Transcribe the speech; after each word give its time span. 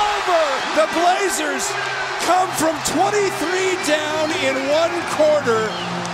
over. 0.00 0.42
The 0.80 0.88
Blazers 0.96 1.64
come 2.24 2.48
from 2.56 2.76
23 2.88 3.76
down 3.86 4.26
in 4.46 4.54
one 4.82 4.94
quarter 5.16 5.62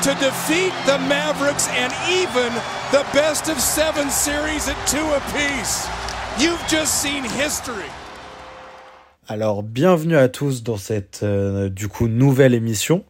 to 0.02 0.10
defeat 0.20 0.72
the 0.86 0.98
Mavericks 1.08 1.68
and 1.68 1.92
even 2.08 2.50
the 2.90 3.04
best 3.12 3.48
of 3.48 3.58
seven 3.60 4.10
series 4.10 4.68
at 4.68 4.76
two 4.86 5.06
apiece. 5.20 5.88
You've 6.38 6.64
just 6.68 7.02
seen 7.02 7.24
history. 7.24 7.90
Alors, 9.28 9.64
bienvenue 9.64 10.16
à 10.16 10.28
tous 10.28 10.62
dans 10.62 10.76
cette 10.76 11.20
euh, 11.24 11.68
du 11.68 11.88
coup 11.88 12.06
nouvelle 12.06 12.54
émission 12.54 13.04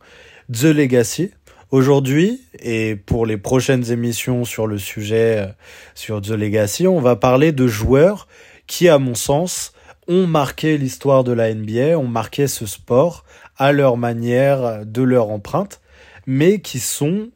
The 0.50 0.64
Legacy. 0.64 1.32
Aujourd'hui 1.70 2.40
et 2.60 2.96
pour 2.96 3.26
les 3.26 3.36
prochaines 3.36 3.90
émissions 3.90 4.44
sur 4.44 4.66
le 4.66 4.78
sujet 4.78 5.38
euh, 5.38 5.46
sur 5.94 6.22
The 6.22 6.30
Legacy, 6.30 6.86
on 6.86 7.00
va 7.00 7.16
parler 7.16 7.52
de 7.52 7.66
joueurs 7.66 8.28
qui, 8.66 8.88
à 8.88 8.98
mon 8.98 9.14
sens, 9.14 9.72
ont 10.08 10.26
marqué 10.26 10.78
l'histoire 10.78 11.24
de 11.24 11.32
la 11.32 11.52
NBA, 11.52 11.98
ont 11.98 12.08
marqué 12.08 12.46
ce 12.46 12.66
sport 12.66 13.24
à 13.56 13.72
leur 13.72 13.96
manière, 13.96 14.84
de 14.86 15.02
leur 15.02 15.30
empreinte, 15.30 15.80
mais 16.26 16.60
qui 16.60 16.78
sont 16.78 17.30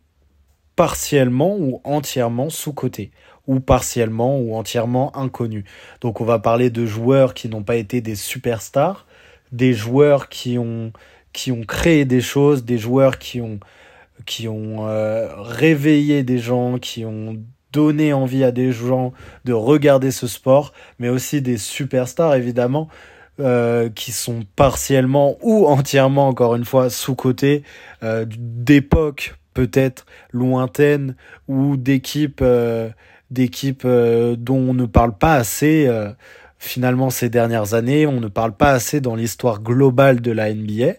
partiellement 0.77 1.57
ou 1.57 1.80
entièrement 1.85 2.51
sous-cotés 2.51 3.11
ou 3.47 3.61
partiellement 3.61 4.39
ou 4.39 4.55
entièrement 4.55 5.17
inconnus. 5.17 5.65
Donc 6.01 6.21
on 6.21 6.25
va 6.25 6.39
parler 6.39 6.71
de 6.71 6.87
joueurs 6.87 7.35
qui 7.35 7.49
n'ont 7.49 7.63
pas 7.63 7.77
été 7.77 8.01
des 8.01 8.15
superstars, 8.15 9.07
des 9.52 9.73
joueurs 9.73 10.29
qui 10.29 10.59
ont 10.59 10.93
qui 11.33 11.52
ont 11.52 11.63
créé 11.63 12.05
des 12.05 12.21
choses, 12.21 12.65
des 12.65 12.79
joueurs 12.79 13.19
qui 13.19 13.41
ont 13.41 13.59
qui 14.27 14.49
ont 14.49 14.87
euh, 14.87 15.29
réveillé 15.37 16.23
des 16.23 16.39
gens, 16.39 16.79
qui 16.79 17.05
ont 17.05 17.43
donné 17.73 18.12
envie 18.12 18.45
à 18.45 18.52
des 18.52 18.73
gens 18.73 19.12
de 19.45 19.52
regarder 19.52 20.10
ce 20.10 20.27
sport, 20.27 20.73
mais 20.98 21.09
aussi 21.09 21.42
des 21.42 21.59
superstars 21.59 22.34
évidemment 22.34 22.88
euh, 23.38 23.88
qui 23.88 24.12
sont 24.12 24.45
partiellement 24.56 25.37
ou 25.40 25.66
entièrement 25.66 26.29
encore 26.29 26.54
une 26.54 26.65
fois 26.65 26.90
sous-cotés 26.90 27.62
euh, 28.02 28.27
d'époques 28.29 29.37
peut-être 29.54 30.07
lointaines 30.32 31.16
ou 31.49 31.77
d'équipes 31.77 32.45
d'équipes 33.30 33.82
euh, 33.84 34.37
dont 34.37 34.59
on 34.59 34.74
ne 34.74 34.87
parle 34.87 35.16
pas 35.16 35.34
assez 35.34 35.87
euh, 35.87 36.10
finalement 36.59 37.10
ces 37.10 37.30
dernières 37.30 37.74
années, 37.74 38.07
on 38.07 38.21
ne 38.21 38.29
parle 38.29 38.52
pas 38.52 38.73
assez 38.73 39.01
dans 39.01 39.15
l'histoire 39.15 39.62
globale 39.62 40.21
de 40.21 40.32
la 40.32 40.52
NBA. 40.52 40.95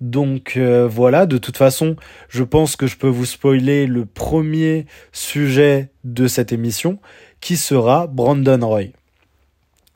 Donc 0.00 0.54
euh, 0.56 0.88
voilà, 0.88 1.26
de 1.26 1.38
toute 1.38 1.56
façon, 1.56 1.96
je 2.28 2.42
pense 2.42 2.76
que 2.76 2.86
je 2.86 2.96
peux 2.96 3.08
vous 3.08 3.26
spoiler 3.26 3.86
le 3.86 4.06
premier 4.06 4.86
sujet 5.12 5.90
de 6.04 6.26
cette 6.26 6.52
émission 6.52 6.98
qui 7.40 7.56
sera 7.56 8.06
Brandon 8.06 8.66
Roy. 8.66 8.84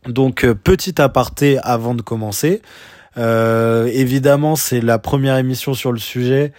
Donc 0.06 0.46
petit 0.52 1.00
aparté 1.00 1.58
avant 1.62 1.94
de 1.94 2.02
commencer. 2.02 2.60
évidemment, 3.16 4.54
c'est 4.56 4.82
la 4.82 4.98
première 4.98 5.38
émission 5.38 5.72
sur 5.72 5.92
le 5.92 5.98
sujet. 5.98 6.52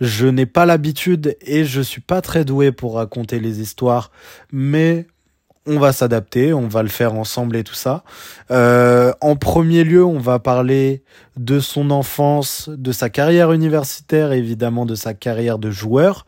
Je 0.00 0.26
n'ai 0.26 0.46
pas 0.46 0.66
l'habitude 0.66 1.36
et 1.40 1.64
je 1.64 1.80
suis 1.80 2.00
pas 2.00 2.20
très 2.20 2.44
doué 2.44 2.72
pour 2.72 2.94
raconter 2.94 3.40
les 3.40 3.60
histoires, 3.60 4.10
mais 4.52 5.06
on 5.66 5.78
va 5.78 5.92
s'adapter, 5.92 6.52
on 6.52 6.68
va 6.68 6.82
le 6.82 6.88
faire 6.88 7.14
ensemble 7.14 7.56
et 7.56 7.64
tout 7.64 7.74
ça. 7.74 8.04
Euh, 8.50 9.12
en 9.20 9.36
premier 9.36 9.84
lieu, 9.84 10.04
on 10.04 10.18
va 10.18 10.38
parler 10.38 11.02
de 11.36 11.60
son 11.60 11.90
enfance, 11.90 12.68
de 12.68 12.92
sa 12.92 13.08
carrière 13.08 13.52
universitaire, 13.52 14.32
évidemment 14.32 14.86
de 14.86 14.94
sa 14.94 15.14
carrière 15.14 15.58
de 15.58 15.70
joueur. 15.70 16.26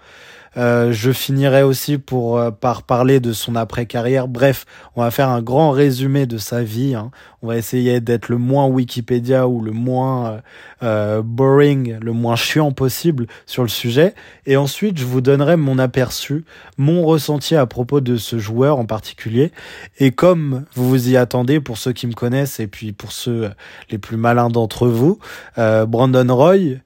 Euh, 0.56 0.90
je 0.92 1.12
finirai 1.12 1.62
aussi 1.62 1.98
pour 1.98 2.38
euh, 2.38 2.50
par 2.50 2.82
parler 2.82 3.20
de 3.20 3.32
son 3.32 3.56
après-carrière. 3.56 4.26
Bref, 4.26 4.64
on 4.94 5.02
va 5.02 5.10
faire 5.10 5.28
un 5.28 5.42
grand 5.42 5.70
résumé 5.70 6.26
de 6.26 6.38
sa 6.38 6.62
vie. 6.62 6.94
Hein. 6.94 7.10
On 7.42 7.48
va 7.48 7.56
essayer 7.56 8.00
d'être 8.00 8.28
le 8.28 8.38
moins 8.38 8.66
Wikipédia 8.66 9.48
ou 9.48 9.60
le 9.60 9.72
moins 9.72 10.30
euh, 10.30 10.40
euh, 10.82 11.22
boring, 11.22 11.98
le 12.00 12.12
moins 12.12 12.36
chiant 12.36 12.72
possible 12.72 13.26
sur 13.44 13.62
le 13.62 13.68
sujet. 13.68 14.14
Et 14.46 14.56
ensuite, 14.56 14.98
je 14.98 15.04
vous 15.04 15.20
donnerai 15.20 15.56
mon 15.56 15.78
aperçu, 15.78 16.44
mon 16.78 17.04
ressenti 17.04 17.54
à 17.54 17.66
propos 17.66 18.00
de 18.00 18.16
ce 18.16 18.38
joueur 18.38 18.78
en 18.78 18.86
particulier. 18.86 19.52
Et 19.98 20.10
comme 20.10 20.64
vous 20.74 20.88
vous 20.88 21.10
y 21.10 21.16
attendez, 21.16 21.60
pour 21.60 21.76
ceux 21.76 21.92
qui 21.92 22.06
me 22.06 22.14
connaissent 22.14 22.60
et 22.60 22.66
puis 22.66 22.92
pour 22.92 23.12
ceux 23.12 23.50
les 23.90 23.98
plus 23.98 24.16
malins 24.16 24.48
d'entre 24.48 24.88
vous, 24.88 25.18
Brandon 25.56 26.34
Roy 26.34 26.78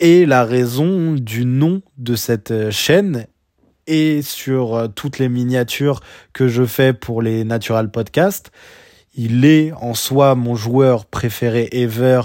et 0.00 0.24
la 0.24 0.44
raison 0.44 1.12
du 1.12 1.44
nom 1.44 1.82
de 1.98 2.16
cette 2.16 2.50
euh, 2.50 2.70
chaîne 2.70 3.26
et 3.86 4.22
sur 4.22 4.74
euh, 4.74 4.88
toutes 4.88 5.18
les 5.18 5.28
miniatures 5.28 6.00
que 6.32 6.48
je 6.48 6.64
fais 6.64 6.94
pour 6.94 7.20
les 7.22 7.44
Natural 7.44 7.90
Podcasts. 7.90 8.50
Il 9.14 9.44
est 9.44 9.72
en 9.72 9.92
soi 9.94 10.34
mon 10.34 10.56
joueur 10.56 11.04
préféré 11.04 11.68
ever 11.72 12.22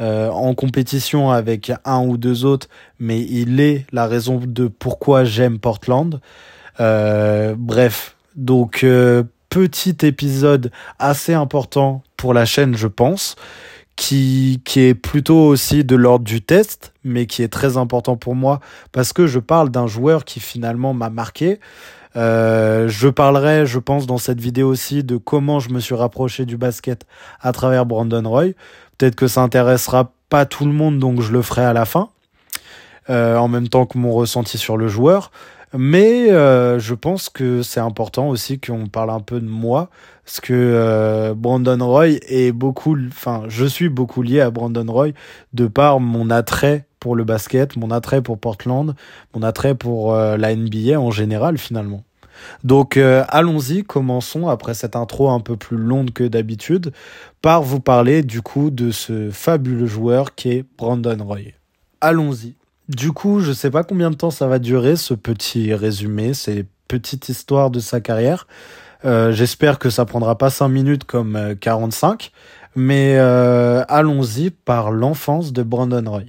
euh, 0.00 0.28
en 0.28 0.54
compétition 0.54 1.30
avec 1.30 1.72
un 1.84 2.04
ou 2.04 2.18
deux 2.18 2.44
autres, 2.44 2.68
mais 2.98 3.20
il 3.20 3.58
est 3.60 3.86
la 3.92 4.06
raison 4.06 4.40
de 4.44 4.68
pourquoi 4.68 5.24
j'aime 5.24 5.58
Portland. 5.58 6.20
bref, 6.78 8.16
donc 8.34 8.84
petit 9.48 9.96
épisode 10.02 10.72
assez 10.98 11.32
important 11.32 12.02
pour 12.16 12.34
la 12.34 12.44
chaîne, 12.44 12.76
je 12.76 12.88
pense 12.88 13.36
qui, 13.96 14.60
qui 14.64 14.80
est 14.80 14.94
plutôt 14.94 15.46
aussi 15.46 15.84
de 15.84 15.96
l'ordre 15.96 16.24
du 16.24 16.42
test, 16.42 16.92
mais 17.04 17.26
qui 17.26 17.42
est 17.42 17.48
très 17.48 17.76
important 17.76 18.16
pour 18.16 18.34
moi 18.34 18.60
parce 18.92 19.12
que 19.12 19.26
je 19.26 19.38
parle 19.38 19.70
d'un 19.70 19.86
joueur 19.86 20.24
qui 20.24 20.40
finalement 20.40 20.94
m'a 20.94 21.10
marqué. 21.10 21.60
Euh, 22.16 22.88
je 22.88 23.08
parlerai, 23.08 23.66
je 23.66 23.78
pense, 23.78 24.06
dans 24.06 24.18
cette 24.18 24.40
vidéo 24.40 24.68
aussi 24.68 25.02
de 25.02 25.16
comment 25.16 25.60
je 25.60 25.70
me 25.70 25.80
suis 25.80 25.94
rapproché 25.94 26.44
du 26.44 26.56
basket 26.56 27.06
à 27.40 27.52
travers 27.52 27.86
Brandon 27.86 28.28
Roy. 28.28 28.52
Peut-être 28.98 29.16
que 29.16 29.26
ça 29.26 29.42
intéressera 29.42 30.12
pas 30.28 30.46
tout 30.46 30.64
le 30.64 30.72
monde, 30.72 30.98
donc 30.98 31.20
je 31.20 31.32
le 31.32 31.42
ferai 31.42 31.64
à 31.64 31.72
la 31.72 31.84
fin, 31.84 32.08
euh, 33.10 33.36
en 33.36 33.48
même 33.48 33.68
temps 33.68 33.86
que 33.86 33.98
mon 33.98 34.12
ressenti 34.12 34.58
sur 34.58 34.76
le 34.76 34.88
joueur. 34.88 35.30
Mais 35.76 36.30
euh, 36.30 36.78
je 36.78 36.94
pense 36.94 37.28
que 37.28 37.62
c'est 37.62 37.80
important 37.80 38.28
aussi 38.28 38.60
qu'on 38.60 38.86
parle 38.86 39.10
un 39.10 39.20
peu 39.20 39.40
de 39.40 39.48
moi, 39.48 39.90
parce 40.24 40.40
que 40.40 40.52
euh, 40.52 41.34
Brandon 41.34 41.78
Roy 41.80 42.18
est 42.28 42.52
beaucoup, 42.52 42.96
enfin, 43.08 43.44
je 43.48 43.64
suis 43.64 43.88
beaucoup 43.88 44.22
lié 44.22 44.40
à 44.40 44.50
Brandon 44.50 44.86
Roy 44.90 45.08
de 45.52 45.66
par 45.66 46.00
mon 46.00 46.30
attrait 46.30 46.86
pour 47.00 47.14
le 47.14 47.24
basket, 47.24 47.76
mon 47.76 47.90
attrait 47.90 48.22
pour 48.22 48.38
Portland, 48.38 48.94
mon 49.34 49.42
attrait 49.42 49.74
pour 49.74 50.14
euh, 50.14 50.36
la 50.36 50.54
NBA 50.54 50.98
en 50.98 51.10
général 51.10 51.58
finalement. 51.58 52.04
Donc 52.64 52.96
allons-y, 52.96 53.84
commençons 53.84 54.48
après 54.48 54.74
cette 54.74 54.96
intro 54.96 55.30
un 55.30 55.38
peu 55.38 55.56
plus 55.56 55.76
longue 55.76 56.10
que 56.10 56.24
d'habitude 56.24 56.92
par 57.40 57.62
vous 57.62 57.78
parler 57.78 58.22
du 58.24 58.42
coup 58.42 58.70
de 58.70 58.90
ce 58.90 59.30
fabuleux 59.30 59.86
joueur 59.86 60.34
qui 60.34 60.50
est 60.50 60.64
Brandon 60.76 61.16
Roy. 61.24 61.52
Allons-y. 62.00 62.54
Du 62.88 63.12
coup, 63.12 63.40
je 63.40 63.52
sais 63.52 63.70
pas 63.70 63.82
combien 63.82 64.10
de 64.10 64.14
temps 64.14 64.30
ça 64.30 64.46
va 64.46 64.58
durer 64.58 64.96
ce 64.96 65.14
petit 65.14 65.72
résumé, 65.72 66.34
ces 66.34 66.66
petites 66.86 67.30
histoires 67.30 67.70
de 67.70 67.80
sa 67.80 68.00
carrière. 68.00 68.46
Euh, 69.04 69.32
J'espère 69.32 69.78
que 69.78 69.90
ça 69.90 70.04
prendra 70.04 70.38
pas 70.38 70.50
5 70.50 70.68
minutes 70.68 71.04
comme 71.04 71.54
45, 71.60 72.32
euh, 72.32 72.38
mais 72.74 73.16
euh, 73.18 73.84
allons-y 73.88 74.50
par 74.50 74.90
l'enfance 74.90 75.52
de 75.52 75.62
Brandon 75.62 76.02
Roy. 76.06 76.22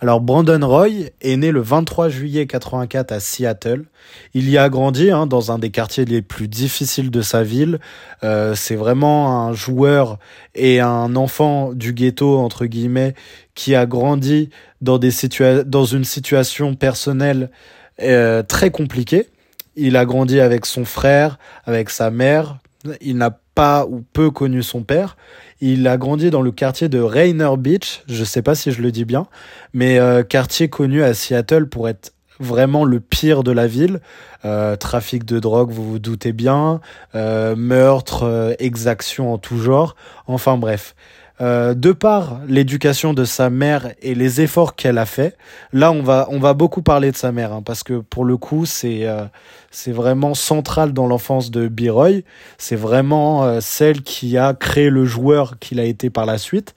Alors 0.00 0.20
Brandon 0.20 0.60
Roy 0.62 1.10
est 1.22 1.36
né 1.36 1.50
le 1.50 1.60
23 1.60 2.08
juillet 2.08 2.46
84 2.46 3.10
à 3.10 3.18
Seattle. 3.18 3.86
Il 4.32 4.48
y 4.48 4.56
a 4.56 4.68
grandi 4.68 5.10
hein, 5.10 5.26
dans 5.26 5.50
un 5.50 5.58
des 5.58 5.70
quartiers 5.70 6.04
les 6.04 6.22
plus 6.22 6.46
difficiles 6.46 7.10
de 7.10 7.20
sa 7.20 7.42
ville. 7.42 7.80
C'est 8.22 8.76
vraiment 8.76 9.44
un 9.44 9.54
joueur 9.54 10.20
et 10.54 10.78
un 10.78 11.16
enfant 11.16 11.72
du 11.72 11.94
ghetto 11.94 12.38
entre 12.38 12.66
guillemets 12.66 13.14
qui 13.56 13.74
a 13.74 13.86
grandi 13.86 14.50
dans 14.82 14.98
des 14.98 15.10
dans 15.66 15.84
une 15.84 16.04
situation 16.04 16.76
personnelle 16.76 17.50
très 17.98 18.70
compliquée. 18.70 19.26
Il 19.78 19.96
a 19.96 20.04
grandi 20.04 20.40
avec 20.40 20.66
son 20.66 20.84
frère, 20.84 21.38
avec 21.64 21.88
sa 21.90 22.10
mère. 22.10 22.58
Il 23.00 23.16
n'a 23.16 23.38
pas 23.54 23.86
ou 23.86 24.04
peu 24.12 24.30
connu 24.30 24.62
son 24.62 24.82
père. 24.82 25.16
Il 25.60 25.86
a 25.88 25.96
grandi 25.96 26.30
dans 26.30 26.42
le 26.42 26.52
quartier 26.52 26.88
de 26.88 27.00
Rainer 27.00 27.56
Beach, 27.56 28.02
je 28.08 28.24
sais 28.24 28.42
pas 28.42 28.54
si 28.54 28.70
je 28.70 28.82
le 28.82 28.92
dis 28.92 29.04
bien, 29.04 29.26
mais 29.72 29.98
euh, 29.98 30.22
quartier 30.22 30.68
connu 30.68 31.02
à 31.02 31.14
Seattle 31.14 31.66
pour 31.66 31.88
être 31.88 32.12
vraiment 32.40 32.84
le 32.84 33.00
pire 33.00 33.42
de 33.42 33.52
la 33.52 33.66
ville. 33.66 34.00
Euh, 34.44 34.76
trafic 34.76 35.24
de 35.24 35.40
drogue, 35.40 35.70
vous 35.70 35.90
vous 35.90 35.98
doutez 35.98 36.32
bien, 36.32 36.80
euh, 37.14 37.56
meurtre, 37.56 38.22
euh, 38.24 38.54
exaction 38.58 39.32
en 39.32 39.38
tout 39.38 39.58
genre. 39.58 39.96
Enfin 40.26 40.56
bref. 40.56 40.94
Euh, 41.40 41.72
de 41.74 41.92
par 41.92 42.40
l'éducation 42.48 43.14
de 43.14 43.24
sa 43.24 43.48
mère 43.48 43.92
et 44.02 44.16
les 44.16 44.40
efforts 44.40 44.74
qu'elle 44.74 44.98
a 44.98 45.06
fait, 45.06 45.36
là 45.72 45.92
on 45.92 46.02
va 46.02 46.26
on 46.30 46.40
va 46.40 46.52
beaucoup 46.52 46.82
parler 46.82 47.12
de 47.12 47.16
sa 47.16 47.30
mère 47.30 47.52
hein, 47.52 47.62
parce 47.64 47.84
que 47.84 48.00
pour 48.00 48.24
le 48.24 48.36
coup 48.36 48.66
c'est 48.66 49.06
euh, 49.06 49.24
c'est 49.70 49.92
vraiment 49.92 50.34
central 50.34 50.92
dans 50.92 51.06
l'enfance 51.06 51.52
de 51.52 51.68
Biroy. 51.68 52.22
C'est 52.56 52.76
vraiment 52.76 53.44
euh, 53.44 53.60
celle 53.60 54.02
qui 54.02 54.36
a 54.36 54.52
créé 54.52 54.90
le 54.90 55.04
joueur 55.04 55.60
qu'il 55.60 55.78
a 55.78 55.84
été 55.84 56.10
par 56.10 56.26
la 56.26 56.38
suite. 56.38 56.74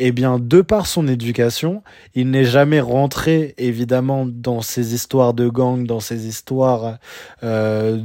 Eh 0.00 0.12
bien, 0.12 0.38
de 0.38 0.60
par 0.60 0.86
son 0.86 1.08
éducation, 1.08 1.82
il 2.14 2.30
n'est 2.30 2.44
jamais 2.44 2.78
rentré 2.78 3.56
évidemment 3.58 4.26
dans 4.28 4.60
ces 4.62 4.94
histoires 4.94 5.34
de 5.34 5.48
gang, 5.48 5.84
dans 5.86 5.98
ces 5.98 6.28
histoires 6.28 6.98
de, 7.42 7.96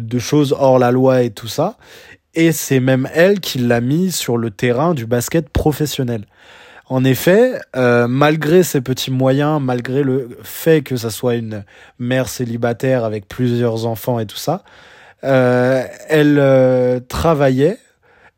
de 0.00 0.18
choses 0.18 0.52
hors 0.58 0.80
la 0.80 0.90
loi 0.90 1.22
et 1.22 1.30
tout 1.30 1.46
ça. 1.46 1.76
Et 2.38 2.52
c'est 2.52 2.78
même 2.78 3.08
elle 3.14 3.40
qui 3.40 3.58
l'a 3.58 3.80
mis 3.80 4.12
sur 4.12 4.36
le 4.36 4.52
terrain 4.52 4.94
du 4.94 5.06
basket 5.06 5.48
professionnel. 5.48 6.24
En 6.86 7.02
effet, 7.02 7.58
euh, 7.74 8.06
malgré 8.06 8.62
ses 8.62 8.80
petits 8.80 9.10
moyens, 9.10 9.60
malgré 9.60 10.04
le 10.04 10.38
fait 10.44 10.82
que 10.82 10.96
ça 10.96 11.10
soit 11.10 11.34
une 11.34 11.64
mère 11.98 12.28
célibataire 12.28 13.02
avec 13.02 13.26
plusieurs 13.26 13.86
enfants 13.86 14.20
et 14.20 14.26
tout 14.26 14.36
ça, 14.36 14.62
euh, 15.24 15.82
elle 16.08 16.38
euh, 16.38 17.00
travaillait 17.00 17.78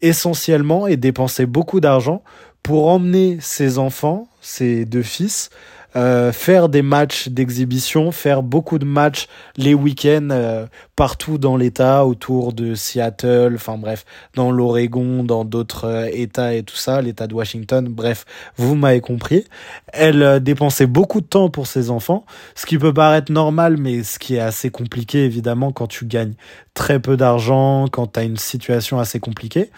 essentiellement 0.00 0.86
et 0.86 0.96
dépensait 0.96 1.44
beaucoup 1.44 1.80
d'argent 1.80 2.22
pour 2.62 2.88
emmener 2.88 3.36
ses 3.42 3.78
enfants, 3.78 4.28
ses 4.40 4.86
deux 4.86 5.02
fils, 5.02 5.50
euh, 5.96 6.32
faire 6.32 6.68
des 6.68 6.82
matchs 6.82 7.28
d'exhibition, 7.28 8.12
faire 8.12 8.42
beaucoup 8.42 8.78
de 8.78 8.84
matchs 8.84 9.26
les 9.56 9.74
week-ends 9.74 10.28
euh, 10.30 10.66
partout 10.94 11.38
dans 11.38 11.56
l'État, 11.56 12.06
autour 12.06 12.52
de 12.52 12.74
Seattle, 12.74 13.52
enfin 13.54 13.76
bref, 13.76 14.04
dans 14.34 14.52
l'Oregon, 14.52 15.24
dans 15.24 15.44
d'autres 15.44 15.86
euh, 15.86 16.08
États 16.12 16.54
et 16.54 16.62
tout 16.62 16.76
ça, 16.76 17.02
l'État 17.02 17.26
de 17.26 17.34
Washington, 17.34 17.88
bref, 17.88 18.24
vous 18.56 18.76
m'avez 18.76 19.00
compris. 19.00 19.44
Elle 19.92 20.40
dépensait 20.40 20.86
beaucoup 20.86 21.20
de 21.20 21.26
temps 21.26 21.50
pour 21.50 21.66
ses 21.66 21.90
enfants, 21.90 22.24
ce 22.54 22.66
qui 22.66 22.78
peut 22.78 22.94
paraître 22.94 23.32
normal, 23.32 23.76
mais 23.76 24.02
ce 24.04 24.18
qui 24.18 24.36
est 24.36 24.40
assez 24.40 24.70
compliqué 24.70 25.24
évidemment 25.24 25.72
quand 25.72 25.86
tu 25.86 26.06
gagnes 26.06 26.34
très 26.74 27.00
peu 27.00 27.16
d'argent, 27.16 27.86
quand 27.90 28.12
tu 28.12 28.20
as 28.20 28.22
une 28.22 28.36
situation 28.36 28.98
assez 28.98 29.18
compliquée. 29.18 29.70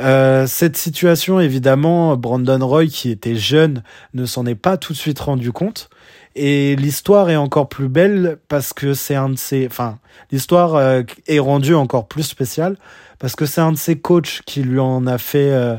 Euh, 0.00 0.46
cette 0.46 0.76
situation, 0.76 1.40
évidemment, 1.40 2.16
Brandon 2.16 2.66
Roy, 2.66 2.86
qui 2.86 3.10
était 3.10 3.36
jeune, 3.36 3.82
ne 4.14 4.24
s'en 4.24 4.46
est 4.46 4.54
pas 4.54 4.76
tout 4.76 4.92
de 4.92 4.98
suite 4.98 5.20
rendu 5.20 5.52
compte. 5.52 5.90
Et 6.34 6.76
l'histoire 6.76 7.28
est 7.28 7.36
encore 7.36 7.68
plus 7.68 7.88
belle 7.88 8.38
parce 8.48 8.72
que 8.72 8.94
c'est 8.94 9.14
un 9.14 9.28
de 9.28 9.36
ses, 9.36 9.66
enfin, 9.66 9.98
l'histoire 10.30 10.76
euh, 10.76 11.02
est 11.26 11.38
rendue 11.38 11.74
encore 11.74 12.08
plus 12.08 12.22
spéciale 12.22 12.76
parce 13.18 13.36
que 13.36 13.44
c'est 13.44 13.60
un 13.60 13.72
de 13.72 13.76
ses 13.76 13.98
coachs 13.98 14.40
qui 14.46 14.62
lui 14.62 14.80
en 14.80 15.06
a 15.06 15.18
fait, 15.18 15.50
euh, 15.52 15.76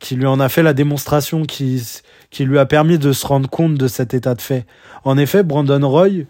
qui 0.00 0.16
lui 0.16 0.26
en 0.26 0.40
a 0.40 0.48
fait 0.48 0.64
la 0.64 0.72
démonstration, 0.72 1.44
qui, 1.44 1.80
qui 2.30 2.44
lui 2.44 2.58
a 2.58 2.66
permis 2.66 2.98
de 2.98 3.12
se 3.12 3.24
rendre 3.26 3.48
compte 3.48 3.74
de 3.74 3.86
cet 3.86 4.12
état 4.12 4.34
de 4.34 4.42
fait. 4.42 4.66
En 5.04 5.16
effet, 5.16 5.44
Brandon 5.44 5.88
Roy 5.88 6.26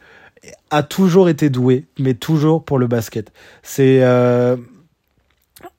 a 0.71 0.83
toujours 0.83 1.31
été 1.31 1.49
doué, 1.49 1.87
mais 1.99 2.15
toujours 2.15 2.65
pour 2.65 2.79
le 2.79 2.87
basket. 2.89 3.33
C'est 3.63 4.03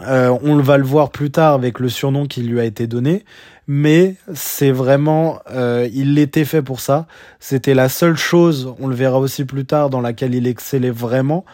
euh, 0.02 0.38
on 0.42 0.58
va 0.58 0.78
le 0.78 0.84
voir 0.84 1.12
plus 1.12 1.32
tard 1.32 1.54
avec 1.54 1.80
le 1.80 1.90
surnom 1.90 2.26
qui 2.26 2.42
lui 2.42 2.60
a 2.60 2.66
été 2.66 2.88
donné, 2.88 3.26
mais 3.68 4.16
c'est 4.34 4.72
vraiment, 4.72 5.40
euh, 5.52 5.88
il 5.94 6.16
l'était 6.16 6.46
fait 6.46 6.62
pour 6.62 6.80
ça. 6.80 7.08
C'était 7.40 7.74
la 7.74 7.90
seule 7.90 8.18
chose, 8.18 8.74
on 8.80 8.88
le 8.88 8.96
verra 8.96 9.20
aussi 9.20 9.46
plus 9.46 9.66
tard, 9.66 9.90
dans 9.90 10.02
laquelle 10.02 10.34
il 10.36 10.48
excellait 10.48 10.90
vraiment. 10.90 11.46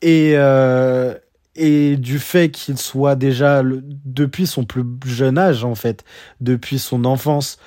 Et, 0.00 0.32
euh, 0.36 1.14
et 1.54 1.96
du 1.96 2.18
fait 2.18 2.50
qu'il 2.50 2.78
soit 2.78 3.14
déjà, 3.14 3.62
depuis 3.62 4.46
son 4.46 4.64
plus 4.64 4.84
jeune 5.04 5.38
âge 5.38 5.64
en 5.64 5.74
fait, 5.74 6.04
depuis 6.40 6.78
son 6.78 7.04
enfance, 7.04 7.58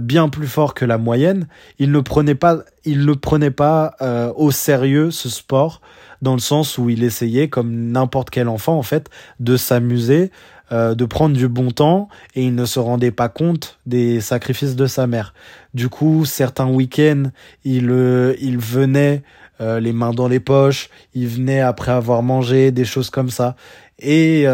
bien 0.00 0.28
plus 0.28 0.46
fort 0.46 0.74
que 0.74 0.84
la 0.84 0.98
moyenne, 0.98 1.46
il 1.78 1.90
ne 1.90 2.00
prenait 2.00 2.34
pas, 2.34 2.58
il 2.84 3.04
ne 3.04 3.12
prenait 3.12 3.50
pas 3.50 3.96
au 4.36 4.50
sérieux 4.50 5.10
ce 5.10 5.28
sport 5.28 5.80
dans 6.22 6.34
le 6.34 6.40
sens 6.40 6.78
où 6.78 6.90
il 6.90 7.04
essayait, 7.04 7.48
comme 7.48 7.92
n'importe 7.92 8.30
quel 8.30 8.48
enfant 8.48 8.76
en 8.76 8.82
fait, 8.82 9.08
de 9.38 9.56
s'amuser, 9.56 10.32
euh, 10.72 10.94
de 10.94 11.04
prendre 11.04 11.36
du 11.36 11.46
bon 11.46 11.70
temps, 11.70 12.08
et 12.34 12.42
il 12.42 12.54
ne 12.54 12.64
se 12.64 12.80
rendait 12.80 13.10
pas 13.10 13.28
compte 13.28 13.78
des 13.86 14.20
sacrifices 14.20 14.74
de 14.74 14.86
sa 14.86 15.06
mère. 15.06 15.34
Du 15.74 15.88
coup, 15.88 16.24
certains 16.24 16.66
week-ends, 16.66 17.24
il, 17.64 17.90
euh, 17.90 18.34
il 18.40 18.58
venait 18.58 19.22
euh, 19.60 19.78
les 19.78 19.92
mains 19.92 20.12
dans 20.12 20.26
les 20.26 20.40
poches, 20.40 20.88
il 21.12 21.28
venait 21.28 21.60
après 21.60 21.92
avoir 21.92 22.22
mangé, 22.22 22.72
des 22.72 22.86
choses 22.86 23.10
comme 23.10 23.30
ça. 23.30 23.54
Et 24.00 24.44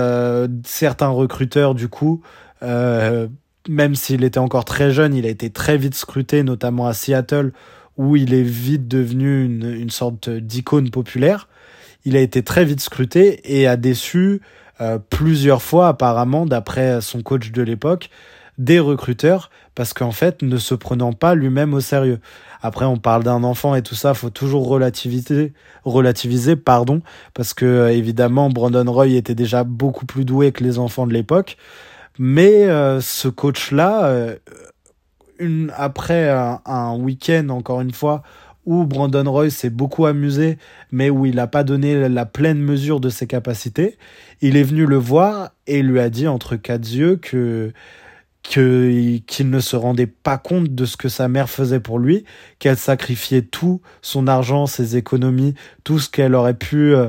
certains 0.65 1.09
recruteurs, 1.09 1.75
du 1.75 1.89
coup, 1.89 2.21
même 3.69 3.95
s'il 3.95 4.25
était 4.25 4.39
encore 4.39 4.65
très 4.65 4.91
jeune, 4.91 5.15
il 5.15 5.27
a 5.27 5.29
été 5.29 5.51
très 5.51 5.77
vite 5.77 5.95
scruté, 5.95 6.43
notamment 6.43 6.87
à 6.87 6.93
Seattle, 6.93 7.53
où 7.97 8.17
il 8.17 8.33
est 8.35 8.43
vite 8.43 8.89
devenu 8.89 9.45
une, 9.45 9.71
une 9.71 9.91
sorte 9.91 10.31
d'icône 10.31 10.91
populaire 10.91 11.49
il 12.05 12.17
a 12.17 12.21
été 12.21 12.43
très 12.43 12.65
vite 12.65 12.81
scruté 12.81 13.41
et 13.45 13.67
a 13.67 13.77
déçu 13.77 14.41
euh, 14.81 14.99
plusieurs 15.11 15.62
fois 15.62 15.89
apparemment, 15.89 16.47
d'après 16.47 17.01
son 17.01 17.23
coach 17.23 17.53
de 17.53 17.62
l'époque, 17.62 18.11
des 18.59 18.79
recruteurs 18.79 19.51
parce 19.75 19.95
qu'en 19.95 20.11
fait, 20.11 20.43
ne 20.43 20.57
se 20.57 20.75
prenant 20.75 21.12
pas 21.12 21.35
lui-même 21.35 21.75
au 21.75 21.81
sérieux. 21.81 22.21
Après, 22.62 22.85
on 22.85 22.99
parle 22.99 23.23
d'un 23.23 23.45
enfant 23.45 23.75
et 23.75 23.83
tout 23.83 23.95
ça, 23.95 24.12
faut 24.12 24.31
toujours 24.31 24.69
relativiser, 24.69 25.55
relativiser, 25.85 26.57
pardon, 26.57 27.01
parce 27.33 27.55
que 27.55 27.65
euh, 27.65 27.93
évidemment, 27.93 28.51
Brandon 28.51 28.91
Roy 28.91 29.09
était 29.09 29.35
déjà 29.35 29.65
beaucoup 29.65 30.07
plus 30.07 30.25
doué 30.25 30.53
que 30.53 30.65
les 30.65 30.79
enfants 30.79 31.07
de 31.07 31.12
l'époque. 31.12 31.57
Mais 32.19 32.65
euh, 32.65 33.01
ce 33.01 33.29
coach-là, 33.29 34.35
une, 35.39 35.73
après 35.77 36.29
un, 36.29 36.61
un 36.67 36.97
week-end, 36.97 37.49
encore 37.49 37.81
une 37.81 37.93
fois, 37.93 38.23
où 38.67 38.85
Brandon 38.85 39.31
Roy 39.31 39.51
s'est 39.51 39.71
beaucoup 39.71 40.07
amusé, 40.07 40.59
mais 40.93 41.11
où 41.11 41.27
il 41.27 41.37
n'a 41.37 41.47
pas 41.47 41.65
donné 41.65 42.09
la 42.09 42.27
pleine 42.27 42.61
mesure 42.61 43.01
de 43.01 43.09
ses 43.09 43.27
capacités. 43.27 43.97
Il 44.43 44.57
est 44.57 44.62
venu 44.62 44.87
le 44.87 44.97
voir 44.97 45.51
et 45.67 45.83
lui 45.83 45.99
a 45.99 46.11
dit 46.11 46.29
entre 46.29 46.57
quatre 46.57 46.89
yeux 46.89 47.17
que 47.17 47.73
qu'il 48.43 49.51
ne 49.51 49.61
se 49.61 49.77
rendait 49.77 50.07
pas 50.07 50.39
compte 50.39 50.75
de 50.75 50.85
ce 50.85 50.97
que 50.97 51.09
sa 51.09 51.29
mère 51.29 51.51
faisait 51.51 51.81
pour 51.81 51.99
lui, 51.99 52.25
qu'elle 52.59 52.77
sacrifiait 52.77 53.43
tout 53.43 53.81
son 54.03 54.27
argent, 54.27 54.67
ses 54.67 54.97
économies, 54.97 55.55
tout 55.85 55.99
ce 55.99 56.09
qu'elle 56.09 56.35
aurait 56.35 56.55
pu 56.55 56.95
euh, 56.95 57.09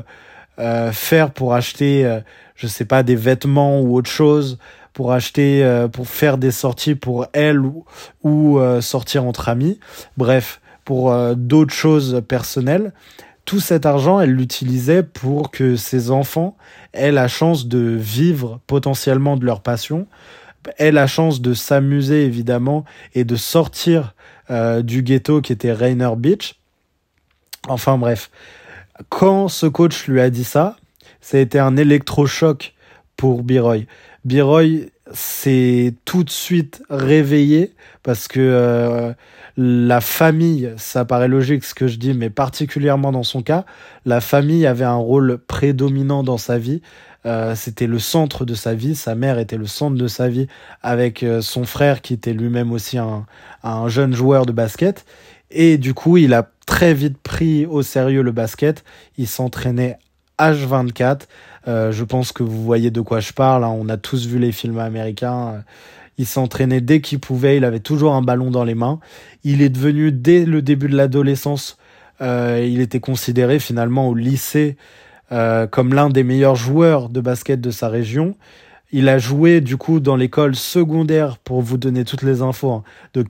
euh, 0.59 0.91
faire 0.91 1.31
pour 1.31 1.53
acheter, 1.53 2.05
euh, 2.05 2.19
je 2.55 2.67
sais 2.67 2.85
pas, 2.85 3.01
des 3.01 3.15
vêtements 3.15 3.81
ou 3.81 3.95
autre 3.95 4.09
chose, 4.09 4.57
pour 4.93 5.13
acheter, 5.13 5.87
pour 5.91 6.07
faire 6.07 6.37
des 6.37 6.51
sorties 6.51 6.95
pour 6.95 7.27
elle 7.33 7.59
ou, 7.59 7.85
ou 8.23 8.59
sortir 8.81 9.25
entre 9.25 9.49
amis. 9.49 9.79
Bref, 10.17 10.61
pour 10.85 11.11
euh, 11.11 11.35
d'autres 11.35 11.73
choses 11.73 12.21
personnelles. 12.27 12.93
Tout 13.45 13.59
cet 13.59 13.85
argent, 13.85 14.19
elle 14.19 14.33
l'utilisait 14.33 15.03
pour 15.03 15.51
que 15.51 15.75
ses 15.75 16.11
enfants 16.11 16.57
aient 16.93 17.11
la 17.11 17.27
chance 17.27 17.67
de 17.67 17.79
vivre 17.79 18.59
potentiellement 18.67 19.37
de 19.37 19.45
leur 19.45 19.61
passion, 19.61 20.07
aient 20.77 20.91
la 20.91 21.07
chance 21.07 21.41
de 21.41 21.53
s'amuser 21.53 22.25
évidemment 22.25 22.85
et 23.15 23.23
de 23.23 23.35
sortir 23.35 24.13
euh, 24.49 24.81
du 24.81 25.01
ghetto 25.01 25.41
qui 25.41 25.53
était 25.53 25.73
Rainer 25.73 26.11
Beach. 26.17 26.59
Enfin 27.67 27.97
bref, 27.97 28.29
quand 29.09 29.47
ce 29.47 29.65
coach 29.65 30.07
lui 30.07 30.21
a 30.21 30.29
dit 30.29 30.43
ça, 30.43 30.77
ça 31.19 31.37
a 31.37 31.39
été 31.39 31.59
un 31.59 31.77
électrochoc 31.77 32.73
pour 33.21 33.43
Biroy. 33.43 33.81
Biroy 34.25 34.87
s'est 35.13 35.93
tout 36.05 36.23
de 36.23 36.31
suite 36.31 36.81
réveillé 36.89 37.75
parce 38.01 38.27
que 38.27 38.39
euh, 38.39 39.13
la 39.57 40.01
famille, 40.01 40.73
ça 40.77 41.05
paraît 41.05 41.27
logique 41.27 41.63
ce 41.63 41.75
que 41.75 41.85
je 41.85 41.97
dis, 41.97 42.15
mais 42.15 42.31
particulièrement 42.31 43.11
dans 43.11 43.21
son 43.21 43.43
cas, 43.43 43.63
la 44.07 44.21
famille 44.21 44.65
avait 44.65 44.85
un 44.85 44.95
rôle 44.95 45.37
prédominant 45.37 46.23
dans 46.23 46.39
sa 46.39 46.57
vie. 46.57 46.81
Euh, 47.27 47.53
c'était 47.53 47.85
le 47.85 47.99
centre 47.99 48.43
de 48.43 48.55
sa 48.55 48.73
vie, 48.73 48.95
sa 48.95 49.13
mère 49.13 49.37
était 49.37 49.57
le 49.57 49.67
centre 49.67 49.97
de 49.97 50.07
sa 50.07 50.27
vie 50.27 50.47
avec 50.81 51.21
euh, 51.21 51.41
son 51.41 51.63
frère 51.63 52.01
qui 52.01 52.15
était 52.15 52.33
lui-même 52.33 52.71
aussi 52.71 52.97
un, 52.97 53.27
un 53.61 53.87
jeune 53.87 54.15
joueur 54.15 54.47
de 54.47 54.51
basket. 54.51 55.05
Et 55.51 55.77
du 55.77 55.93
coup, 55.93 56.17
il 56.17 56.33
a 56.33 56.49
très 56.65 56.95
vite 56.95 57.19
pris 57.19 57.67
au 57.67 57.83
sérieux 57.83 58.23
le 58.23 58.31
basket. 58.31 58.83
Il 59.19 59.27
s'entraînait 59.27 59.99
H24. 60.39 61.27
Euh, 61.67 61.91
je 61.91 62.03
pense 62.03 62.31
que 62.31 62.43
vous 62.43 62.63
voyez 62.63 62.91
de 62.91 63.01
quoi 63.01 63.19
je 63.19 63.33
parle. 63.33 63.63
Hein. 63.63 63.75
On 63.77 63.89
a 63.89 63.97
tous 63.97 64.27
vu 64.27 64.39
les 64.39 64.51
films 64.51 64.79
américains. 64.79 65.63
Il 66.17 66.25
s'entraînait 66.25 66.81
dès 66.81 67.01
qu'il 67.01 67.19
pouvait, 67.19 67.57
il 67.57 67.65
avait 67.65 67.79
toujours 67.79 68.13
un 68.13 68.21
ballon 68.21 68.51
dans 68.51 68.63
les 68.63 68.75
mains. 68.75 68.99
Il 69.43 69.61
est 69.61 69.69
devenu, 69.69 70.11
dès 70.11 70.45
le 70.45 70.61
début 70.61 70.87
de 70.87 70.95
l'adolescence, 70.95 71.77
euh, 72.21 72.65
il 72.69 72.81
était 72.81 72.99
considéré 72.99 73.59
finalement 73.59 74.07
au 74.07 74.13
lycée 74.13 74.77
euh, 75.31 75.65
comme 75.65 75.93
l'un 75.93 76.09
des 76.09 76.23
meilleurs 76.23 76.55
joueurs 76.55 77.09
de 77.09 77.21
basket 77.21 77.61
de 77.61 77.71
sa 77.71 77.87
région. 77.87 78.35
Il 78.91 79.07
a 79.07 79.17
joué 79.17 79.61
du 79.61 79.77
coup 79.77 80.01
dans 80.01 80.17
l'école 80.17 80.55
secondaire, 80.55 81.37
pour 81.37 81.61
vous 81.61 81.77
donner 81.77 82.03
toutes 82.03 82.23
les 82.23 82.41
infos, 82.41 82.71
hein, 82.71 82.83
de 83.13 83.23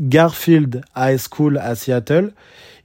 Garfield 0.00 0.82
High 0.96 1.18
School 1.18 1.58
à 1.58 1.76
Seattle. 1.76 2.32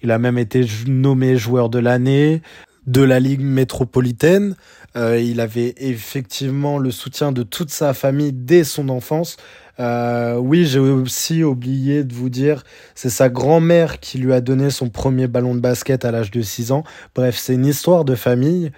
Il 0.04 0.12
a 0.12 0.20
même 0.20 0.38
été 0.38 0.66
nommé 0.86 1.38
joueur 1.38 1.70
de 1.70 1.80
l'année 1.80 2.44
de 2.86 3.02
la 3.02 3.20
Ligue 3.20 3.42
métropolitaine. 3.42 4.56
Euh, 4.98 5.20
il 5.20 5.40
avait 5.40 5.74
effectivement 5.78 6.78
le 6.78 6.92
soutien 6.92 7.32
de 7.32 7.44
toute 7.44 7.70
sa 7.70 7.94
famille 7.94 8.34
dès 8.34 8.64
son 8.64 8.90
enfance. 8.90 9.38
Euh, 9.80 10.36
oui, 10.36 10.66
j'ai 10.66 10.80
aussi 10.80 11.44
oublié 11.44 12.04
de 12.04 12.14
vous 12.14 12.30
dire, 12.30 12.64
c'est 12.94 13.10
sa 13.10 13.30
grand-mère 13.30 14.00
qui 14.00 14.18
lui 14.18 14.34
a 14.34 14.42
donné 14.42 14.70
son 14.70 14.90
premier 14.90 15.28
ballon 15.28 15.56
de 15.56 15.60
basket 15.60 16.04
à 16.04 16.12
l'âge 16.12 16.32
de 16.32 16.42
6 16.42 16.72
ans. 16.72 16.84
Bref, 17.16 17.38
c'est 17.38 17.54
une 17.54 17.66
histoire 17.66 18.06
de 18.06 18.16
famille. 18.16 18.72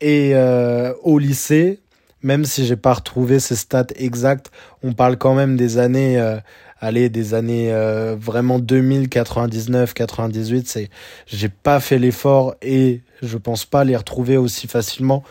Et 0.00 0.32
euh, 0.34 0.92
au 1.02 1.18
lycée, 1.18 1.80
même 2.22 2.44
si 2.44 2.66
j'ai 2.66 2.76
pas 2.76 2.94
retrouvé 2.94 3.38
ses 3.38 3.56
stats 3.56 3.86
exactes, 3.96 4.50
on 4.82 4.92
parle 4.92 5.16
quand 5.16 5.34
même 5.34 5.56
des 5.56 5.78
années, 5.78 6.20
allez, 6.80 7.08
des 7.08 7.32
années 7.32 7.72
vraiment 8.18 8.58
2000, 8.58 9.08
99, 9.08 9.94
98. 9.94 10.68
C'est, 10.68 10.90
j'ai 11.26 11.48
pas 11.48 11.80
fait 11.80 11.98
l'effort 11.98 12.54
et 12.60 13.00
je 13.22 13.38
pense 13.38 13.64
pas 13.64 13.84
les 13.84 13.96
retrouver 13.96 14.36
aussi 14.36 14.68
facilement 14.68 15.22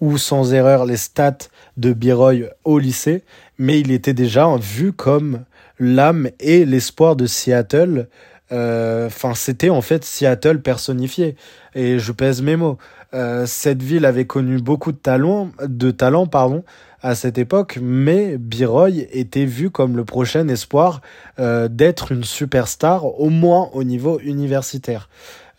ou 0.00 0.18
sans 0.18 0.52
erreur 0.52 0.84
les 0.84 0.96
stats 0.96 1.48
de 1.76 1.92
Biroy 1.92 2.50
au 2.64 2.78
lycée, 2.78 3.22
mais 3.58 3.80
il 3.80 3.90
était 3.90 4.14
déjà 4.14 4.54
vu 4.56 4.92
comme 4.92 5.44
l'âme 5.78 6.28
et 6.40 6.64
l'espoir 6.64 7.16
de 7.16 7.26
Seattle. 7.26 8.08
Euh, 8.52 9.06
enfin, 9.06 9.34
c'était 9.34 9.70
en 9.70 9.80
fait 9.80 10.04
Seattle 10.04 10.60
personnifié. 10.60 11.36
Et 11.74 11.98
je 11.98 12.12
pèse 12.12 12.42
mes 12.42 12.56
mots. 12.56 12.78
Euh, 13.14 13.46
cette 13.46 13.82
ville 13.82 14.04
avait 14.04 14.26
connu 14.26 14.60
beaucoup 14.60 14.92
de 14.92 14.96
talent, 14.96 15.50
de 15.66 15.90
talent 15.90 16.26
pardon, 16.26 16.64
à 17.02 17.14
cette 17.14 17.38
époque, 17.38 17.78
mais 17.80 18.38
Biroy 18.38 19.06
était 19.12 19.44
vu 19.44 19.70
comme 19.70 19.96
le 19.96 20.04
prochain 20.04 20.48
espoir 20.48 21.00
euh, 21.38 21.68
d'être 21.68 22.12
une 22.12 22.24
superstar, 22.24 23.20
au 23.20 23.28
moins 23.28 23.68
au 23.72 23.84
niveau 23.84 24.18
universitaire. 24.20 25.08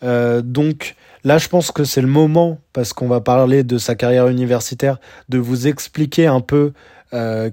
donc 0.02 0.96
là, 1.26 1.36
je 1.36 1.48
pense 1.48 1.70
que 1.70 1.84
c'est 1.84 2.00
le 2.00 2.06
moment, 2.06 2.58
parce 2.72 2.94
qu'on 2.94 3.08
va 3.08 3.20
parler 3.20 3.64
de 3.64 3.76
sa 3.76 3.94
carrière 3.94 4.28
universitaire, 4.28 4.98
de 5.28 5.36
vous 5.38 5.66
expliquer 5.66 6.26
un 6.26 6.40
peu 6.40 6.72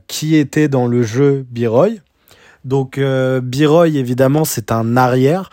qui 0.08 0.36
était 0.36 0.68
dans 0.68 0.88
le 0.88 1.03
jeu 1.03 1.46
Biroy. 1.50 1.92
Donc 2.65 2.98
euh, 2.98 3.42
Biroy, 3.42 3.89
évidemment, 3.89 4.46
c'est 4.46 4.72
un 4.72 4.98
arrière. 4.98 5.50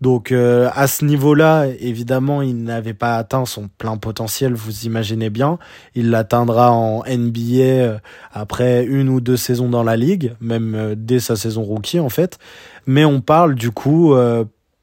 Donc 0.00 0.32
euh, 0.32 0.68
à 0.74 0.88
ce 0.88 1.04
niveau-là, 1.04 1.66
évidemment, 1.78 2.42
il 2.42 2.64
n'avait 2.64 2.94
pas 2.94 3.16
atteint 3.16 3.44
son 3.44 3.68
plein 3.78 3.96
potentiel, 3.96 4.52
vous 4.52 4.84
imaginez 4.84 5.30
bien. 5.30 5.58
Il 5.94 6.10
l'atteindra 6.10 6.72
en 6.72 7.04
NBA 7.04 7.62
euh, 7.62 7.98
après 8.32 8.84
une 8.84 9.08
ou 9.08 9.20
deux 9.20 9.36
saisons 9.36 9.68
dans 9.68 9.84
la 9.84 9.96
ligue, 9.96 10.34
même 10.40 10.74
euh, 10.74 10.94
dès 10.96 11.20
sa 11.20 11.36
saison 11.36 11.62
rookie 11.62 12.00
en 12.00 12.08
fait. 12.08 12.38
Mais 12.86 13.04
on 13.04 13.20
parle 13.20 13.54
du 13.54 13.70
coup 13.70 14.12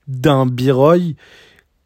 d'un 0.08 0.46
Biroy 0.46 1.16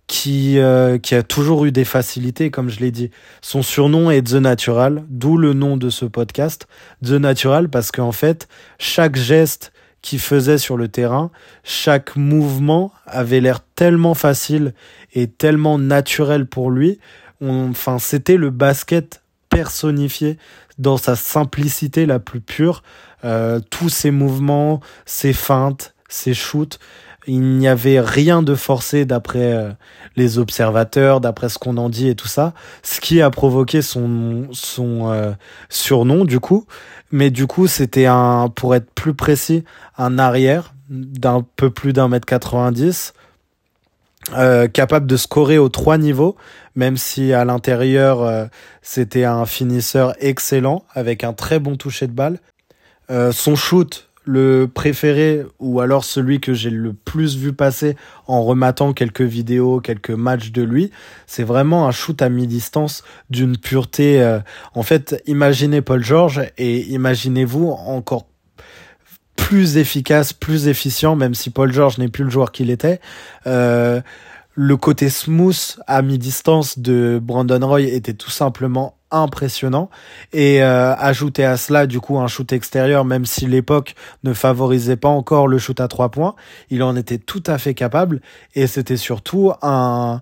qui, 0.08 0.58
qui 1.02 1.16
a 1.16 1.24
toujours 1.24 1.66
eu 1.66 1.72
des 1.72 1.86
facilités, 1.86 2.52
comme 2.52 2.70
je 2.70 2.80
l'ai 2.80 2.92
dit. 2.92 3.10
Son 3.42 3.64
surnom 3.64 4.12
est 4.12 4.22
The 4.22 4.36
Natural, 4.36 5.04
d'où 5.10 5.38
le 5.38 5.54
nom 5.54 5.78
de 5.78 5.90
ce 5.90 6.06
podcast, 6.06 6.68
The 7.04 7.12
Natural, 7.12 7.70
parce 7.70 7.92
qu'en 7.92 8.12
fait, 8.12 8.48
chaque 8.78 9.16
geste 9.16 9.74
qu'il 10.04 10.20
faisait 10.20 10.60
sur 10.60 10.78
le 10.78 10.90
terrain, 10.90 11.32
chaque 11.64 12.16
mouvement 12.16 12.92
avait 13.08 13.40
l'air 13.40 13.62
tellement 13.76 14.14
facile 14.14 14.74
et 15.14 15.28
tellement 15.28 15.80
naturel 15.80 16.46
pour 16.46 16.70
lui. 16.70 17.00
enfin, 17.42 17.98
c'était 17.98 18.38
le 18.38 18.52
basket 18.52 19.24
personnifié 19.50 20.38
dans 20.78 20.98
sa 20.98 21.16
simplicité 21.16 22.06
la 22.06 22.20
plus 22.20 22.42
pure. 22.42 22.84
Euh, 23.24 23.60
tous 23.70 23.90
ses 23.90 24.12
mouvements, 24.12 24.82
ses 25.06 25.34
feintes, 25.34 25.96
ses 26.10 26.34
shoots, 26.34 26.80
il 27.28 27.42
n'y 27.42 27.68
avait 27.68 28.00
rien 28.00 28.44
de 28.44 28.56
forcé 28.56 29.06
d'après 29.06 29.54
euh, 29.54 29.72
les 30.16 30.38
observateurs, 30.38 31.22
d'après 31.22 31.50
ce 31.50 31.58
qu'on 31.58 31.78
en 31.78 31.90
dit 31.90 32.10
et 32.10 32.16
tout 32.16 32.28
ça, 32.28 32.54
ce 32.82 33.00
qui 33.00 33.22
a 33.22 33.30
provoqué 33.30 33.82
son, 33.82 34.48
son 34.52 35.12
euh, 35.12 35.32
surnom 35.70 36.26
du 36.26 36.40
coup. 36.40 36.66
Mais 37.12 37.30
du 37.30 37.48
coup, 37.48 37.68
c'était 37.68 38.08
un, 38.08 38.50
pour 38.54 38.76
être 38.76 38.92
plus 38.92 39.14
précis, 39.14 39.64
un 39.98 40.18
arrière 40.18 40.74
d'un 40.90 41.46
peu 41.56 41.70
plus 41.70 41.94
d'un 41.94 42.08
mètre 42.08 42.26
90, 42.26 43.14
euh, 44.36 44.68
capable 44.68 45.06
de 45.06 45.18
scorer 45.18 45.58
aux 45.58 45.70
trois 45.70 45.98
niveaux, 45.98 46.36
même 46.76 46.98
si 46.98 47.34
à 47.34 47.46
l'intérieur 47.46 48.50
c'était 48.82 49.26
un 49.26 49.46
finisseur 49.46 50.14
excellent 50.20 50.84
avec 50.94 51.24
un 51.24 51.34
très 51.34 51.60
bon 51.60 51.76
toucher 51.76 52.08
de 52.08 52.14
balle. 52.14 52.40
son 53.32 53.56
shoot 53.56 54.10
le 54.26 54.68
préféré 54.74 55.44
ou 55.60 55.80
alors 55.80 56.06
celui 56.06 56.40
que 56.40 56.54
j'ai 56.54 56.70
le 56.70 56.94
plus 56.94 57.38
vu 57.38 57.54
passer 57.54 57.96
en 58.28 58.44
rematant 58.44 58.94
quelques 58.94 59.22
vidéos, 59.22 59.80
quelques 59.82 60.12
matchs 60.12 60.52
de 60.52 60.62
lui, 60.62 60.92
c'est 61.28 61.44
vraiment 61.44 61.88
un 61.88 61.92
shoot 61.92 62.22
à 62.22 62.30
mi-distance 62.30 63.04
d'une 63.30 63.58
pureté. 63.58 64.22
Euh, 64.22 64.40
en 64.74 64.84
fait, 64.84 65.22
imaginez 65.28 65.82
Paul 65.82 66.04
George 66.04 66.42
et 66.58 66.82
imaginez-vous 66.90 67.68
encore 67.68 68.28
plus 69.36 69.78
efficace, 69.78 70.32
plus 70.32 70.68
efficient, 70.68 71.16
même 71.16 71.34
si 71.34 71.50
Paul 71.50 71.72
George 71.72 71.98
n'est 71.98 72.08
plus 72.08 72.24
le 72.24 72.30
joueur 72.30 72.52
qu'il 72.52 72.70
était. 72.70 73.02
Euh, 73.48 74.02
le 74.56 74.78
côté 74.78 75.10
smooth 75.10 75.78
à 75.88 76.02
mi-distance 76.02 76.80
de 76.80 77.20
Brandon 77.22 77.68
Roy 77.68 77.82
était 77.82 78.14
tout 78.14 78.30
simplement 78.30 78.96
impressionnant. 79.14 79.90
Et 80.34 80.62
euh, 80.62 80.94
ajouter 80.96 81.46
à 81.46 81.56
cela 81.56 81.88
du 81.88 82.00
coup 82.00 82.20
un 82.20 82.28
shoot 82.28 82.52
extérieur 82.52 83.06
même 83.06 83.26
si 83.26 83.46
l'époque 83.48 83.96
ne 84.24 84.34
favorisait 84.34 84.98
pas 84.98 85.08
encore 85.08 85.48
le 85.48 85.58
shoot 85.58 85.80
à 85.80 85.88
trois 85.88 86.10
points 86.10 86.36
il 86.70 86.84
en 86.84 86.96
était 86.96 87.18
tout 87.18 87.44
à 87.46 87.58
fait 87.58 87.74
capable. 87.74 88.22
Et 88.56 88.68
c'était 88.68 88.98
surtout 88.98 89.54
un 89.62 90.22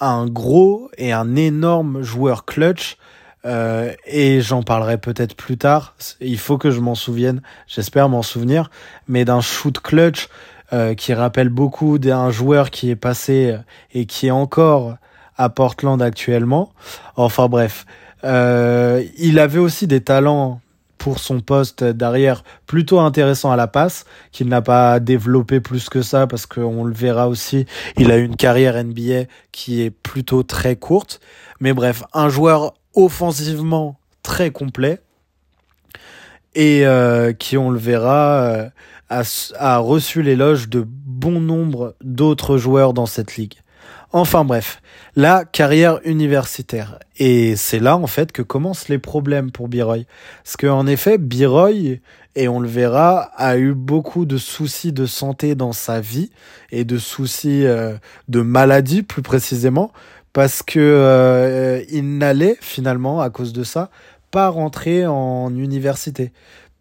un 0.00 0.26
gros 0.26 0.90
et 0.96 1.12
un 1.12 1.36
énorme 1.36 2.02
joueur 2.02 2.44
clutch. 2.44 2.96
Euh, 3.46 3.92
et 4.06 4.40
j'en 4.40 4.62
parlerai 4.62 4.98
peut-être 4.98 5.34
plus 5.34 5.56
tard. 5.56 5.94
Il 6.20 6.38
faut 6.38 6.58
que 6.58 6.70
je 6.70 6.80
m'en 6.80 6.94
souvienne. 6.94 7.42
J'espère 7.66 8.08
m'en 8.08 8.22
souvenir. 8.22 8.70
Mais 9.08 9.24
d'un 9.24 9.40
shoot 9.40 9.78
clutch 9.78 10.28
euh, 10.72 10.94
qui 10.94 11.14
rappelle 11.14 11.48
beaucoup 11.48 11.98
d'un 11.98 12.30
joueur 12.30 12.70
qui 12.70 12.90
est 12.90 12.96
passé 12.96 13.56
et 13.92 14.06
qui 14.06 14.28
est 14.28 14.32
encore 14.32 14.96
à 15.36 15.48
Portland 15.48 16.00
actuellement. 16.02 16.72
Enfin 17.16 17.48
bref, 17.48 17.86
euh, 18.24 19.04
il 19.18 19.38
avait 19.38 19.58
aussi 19.58 19.86
des 19.86 20.00
talents 20.00 20.60
pour 20.98 21.18
son 21.18 21.40
poste 21.40 21.82
d'arrière 21.82 22.44
plutôt 22.66 23.00
intéressant 23.00 23.50
à 23.50 23.56
la 23.56 23.66
passe, 23.66 24.04
qu'il 24.32 24.48
n'a 24.48 24.60
pas 24.60 25.00
développé 25.00 25.60
plus 25.60 25.88
que 25.88 26.02
ça 26.02 26.26
parce 26.26 26.44
qu'on 26.44 26.84
le 26.84 26.92
verra 26.92 27.28
aussi, 27.28 27.64
il 27.96 28.10
a 28.10 28.18
une 28.18 28.36
carrière 28.36 28.82
NBA 28.82 29.24
qui 29.50 29.82
est 29.82 29.90
plutôt 29.90 30.42
très 30.42 30.76
courte. 30.76 31.20
Mais 31.58 31.72
bref, 31.72 32.02
un 32.12 32.28
joueur 32.28 32.74
offensivement 32.94 33.98
très 34.22 34.50
complet 34.50 35.00
et 36.54 36.86
euh, 36.86 37.32
qui, 37.32 37.56
on 37.56 37.70
le 37.70 37.78
verra, 37.78 38.42
euh, 38.42 38.68
a, 39.58 39.78
reçu 39.78 40.22
l'éloge 40.22 40.68
de 40.68 40.84
bon 40.86 41.40
nombre 41.40 41.94
d'autres 42.02 42.58
joueurs 42.58 42.92
dans 42.92 43.06
cette 43.06 43.36
ligue. 43.36 43.54
Enfin 44.12 44.44
bref, 44.44 44.79
la 45.16 45.44
carrière 45.44 46.00
universitaire. 46.04 46.98
Et 47.18 47.56
c'est 47.56 47.78
là 47.78 47.96
en 47.96 48.06
fait 48.06 48.32
que 48.32 48.42
commencent 48.42 48.88
les 48.88 48.98
problèmes 48.98 49.50
pour 49.50 49.68
Biroy. 49.68 50.04
Parce 50.44 50.56
qu'en 50.56 50.86
effet, 50.86 51.18
Biroy, 51.18 52.00
et 52.36 52.48
on 52.48 52.60
le 52.60 52.68
verra, 52.68 53.30
a 53.36 53.56
eu 53.56 53.74
beaucoup 53.74 54.24
de 54.24 54.38
soucis 54.38 54.92
de 54.92 55.06
santé 55.06 55.54
dans 55.54 55.72
sa 55.72 56.00
vie 56.00 56.30
et 56.70 56.84
de 56.84 56.98
soucis 56.98 57.66
euh, 57.66 57.96
de 58.28 58.40
maladie 58.40 59.02
plus 59.02 59.22
précisément, 59.22 59.92
parce 60.32 60.62
que 60.62 60.78
euh, 60.78 61.82
il 61.90 62.18
n'allait 62.18 62.56
finalement 62.60 63.20
à 63.20 63.30
cause 63.30 63.52
de 63.52 63.64
ça 63.64 63.90
pas 64.30 64.48
rentrer 64.48 65.06
en 65.06 65.52
université 65.52 66.32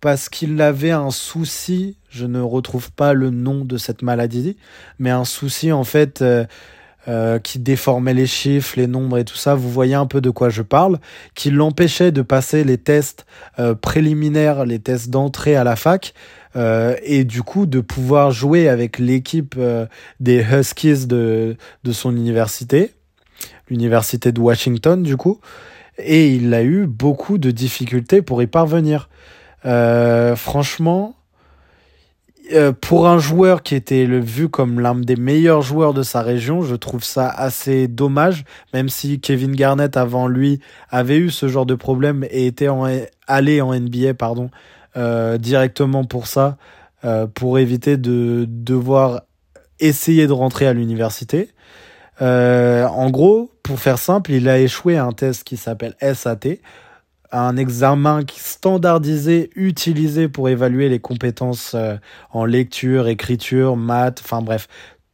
parce 0.02 0.30
qu'il 0.30 0.62
avait 0.62 0.92
un 0.92 1.12
souci, 1.12 1.98
je 2.10 2.26
ne 2.26 2.40
retrouve 2.40 2.92
pas 2.92 3.14
le 3.14 3.30
nom 3.30 3.66
de 3.66 3.78
cette 3.78 4.02
maladie, 4.02 4.58
mais 4.98 5.10
un 5.10 5.26
souci 5.26 5.72
en 5.72 5.84
fait 5.84 6.22
euh, 6.22 6.46
euh, 7.08 7.40
qui 7.40 7.60
déformait 7.60 8.14
les 8.14 8.28
chiffres, 8.28 8.74
les 8.78 8.88
nombres 8.88 9.18
et 9.18 9.26
tout 9.26 9.36
ça, 9.36 9.56
vous 9.56 9.70
voyez 9.70 9.96
un 9.96 10.06
peu 10.06 10.22
de 10.22 10.30
quoi 10.30 10.50
je 10.50 10.62
parle, 10.62 11.00
qui 11.36 11.52
l'empêchait 11.52 12.12
de 12.12 12.22
passer 12.22 12.64
les 12.64 12.78
tests 12.78 13.26
euh, 13.58 13.74
préliminaires, 13.74 14.66
les 14.66 14.80
tests 14.80 15.10
d'entrée 15.10 15.56
à 15.56 15.64
la 15.64 15.76
fac, 15.76 16.14
et 17.04 17.26
du 17.26 17.44
coup 17.44 17.68
de 17.68 17.80
pouvoir 17.80 18.32
jouer 18.32 18.68
avec 18.68 18.98
l'équipe 18.98 19.56
des 20.20 20.44
Huskies 20.44 21.06
de, 21.06 21.56
de 21.84 21.92
son 21.94 22.14
université, 22.14 22.92
l'université 23.70 24.32
de 24.32 24.42
Washington 24.42 25.02
du 25.02 25.16
coup, 25.16 25.40
et 26.00 26.30
il 26.30 26.54
a 26.54 26.64
eu 26.64 26.88
beaucoup 26.88 27.38
de 27.38 27.52
difficultés 27.52 28.22
pour 28.22 28.42
y 28.42 28.48
parvenir. 28.48 29.10
Euh, 29.66 30.36
franchement, 30.36 31.16
euh, 32.54 32.72
pour 32.72 33.08
un 33.08 33.20
joueur 33.20 33.64
qui 33.64 33.76
était 33.76 34.06
vu 34.06 34.50
comme 34.50 34.80
l'un 34.80 34.96
des 34.96 35.16
meilleurs 35.16 35.62
joueurs 35.62 35.94
de 35.94 36.04
sa 36.04 36.22
région, 36.22 36.62
je 36.62 36.76
trouve 36.76 37.04
ça 37.04 37.30
assez 37.30 37.88
dommage, 37.88 38.44
même 38.74 38.90
si 38.90 39.20
Kevin 39.20 39.56
Garnett 39.56 39.98
avant 39.98 40.28
lui 40.28 40.60
avait 40.90 41.18
eu 41.18 41.30
ce 41.30 41.48
genre 41.48 41.66
de 41.66 41.76
problème 41.76 42.26
et 42.30 42.48
était 42.48 42.70
allé 43.28 43.62
en 43.62 43.74
NBA 43.74 44.14
pardon 44.16 44.50
euh, 44.98 45.38
directement 45.38 46.04
pour 46.04 46.28
ça, 46.28 46.58
euh, 47.06 47.28
pour 47.28 47.60
éviter 47.60 47.98
de 47.98 48.46
devoir 48.48 49.22
essayer 49.80 50.28
de 50.28 50.34
rentrer 50.34 50.68
à 50.68 50.74
l'université. 50.74 51.50
En 52.22 53.10
gros, 53.12 53.50
pour 53.64 53.80
faire 53.80 53.98
simple, 53.98 54.32
il 54.32 54.50
a 54.50 54.60
échoué 54.60 54.98
à 54.98 55.06
un 55.06 55.14
test 55.14 55.46
qui 55.46 55.56
s'appelle 55.56 55.96
SAT, 56.02 56.58
un 57.32 57.58
examen 57.58 58.22
standardisé 58.36 59.50
utilisé 59.56 60.28
pour 60.28 60.50
évaluer 60.50 60.90
les 60.90 61.00
compétences 61.00 61.74
euh, 61.76 61.96
en 62.32 62.46
lecture, 62.46 63.08
écriture, 63.08 63.76
maths, 63.76 64.22
enfin 64.24 64.42
bref, 64.42 64.68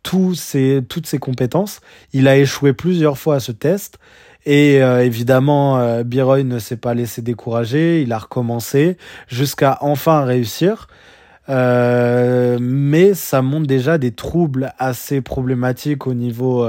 tous 0.06 0.36
ces, 0.36 0.82
toutes 0.88 1.08
ces 1.08 1.18
compétences. 1.18 1.82
Il 2.14 2.28
a 2.28 2.38
échoué 2.38 2.74
plusieurs 2.74 3.18
fois 3.18 3.36
à 3.36 3.40
ce 3.40 3.52
test. 3.52 3.98
Et 4.46 4.84
euh, 4.84 5.04
évidemment, 5.04 5.80
euh, 5.80 6.04
Biroy 6.04 6.44
ne 6.44 6.60
s'est 6.60 6.78
pas 6.78 6.94
laissé 6.94 7.24
décourager, 7.24 8.04
il 8.04 8.14
a 8.14 8.20
recommencé 8.20 8.98
jusqu'à 9.28 9.80
enfin 9.82 10.24
réussir. 10.24 10.88
Euh, 11.50 12.58
mais 12.62 13.14
ça 13.16 13.42
montre 13.42 13.68
déjà 13.68 13.98
des 13.98 14.12
troubles 14.12 14.74
assez 14.78 15.22
problématiques 15.22 16.08
au 16.08 16.14
niveau 16.14 16.68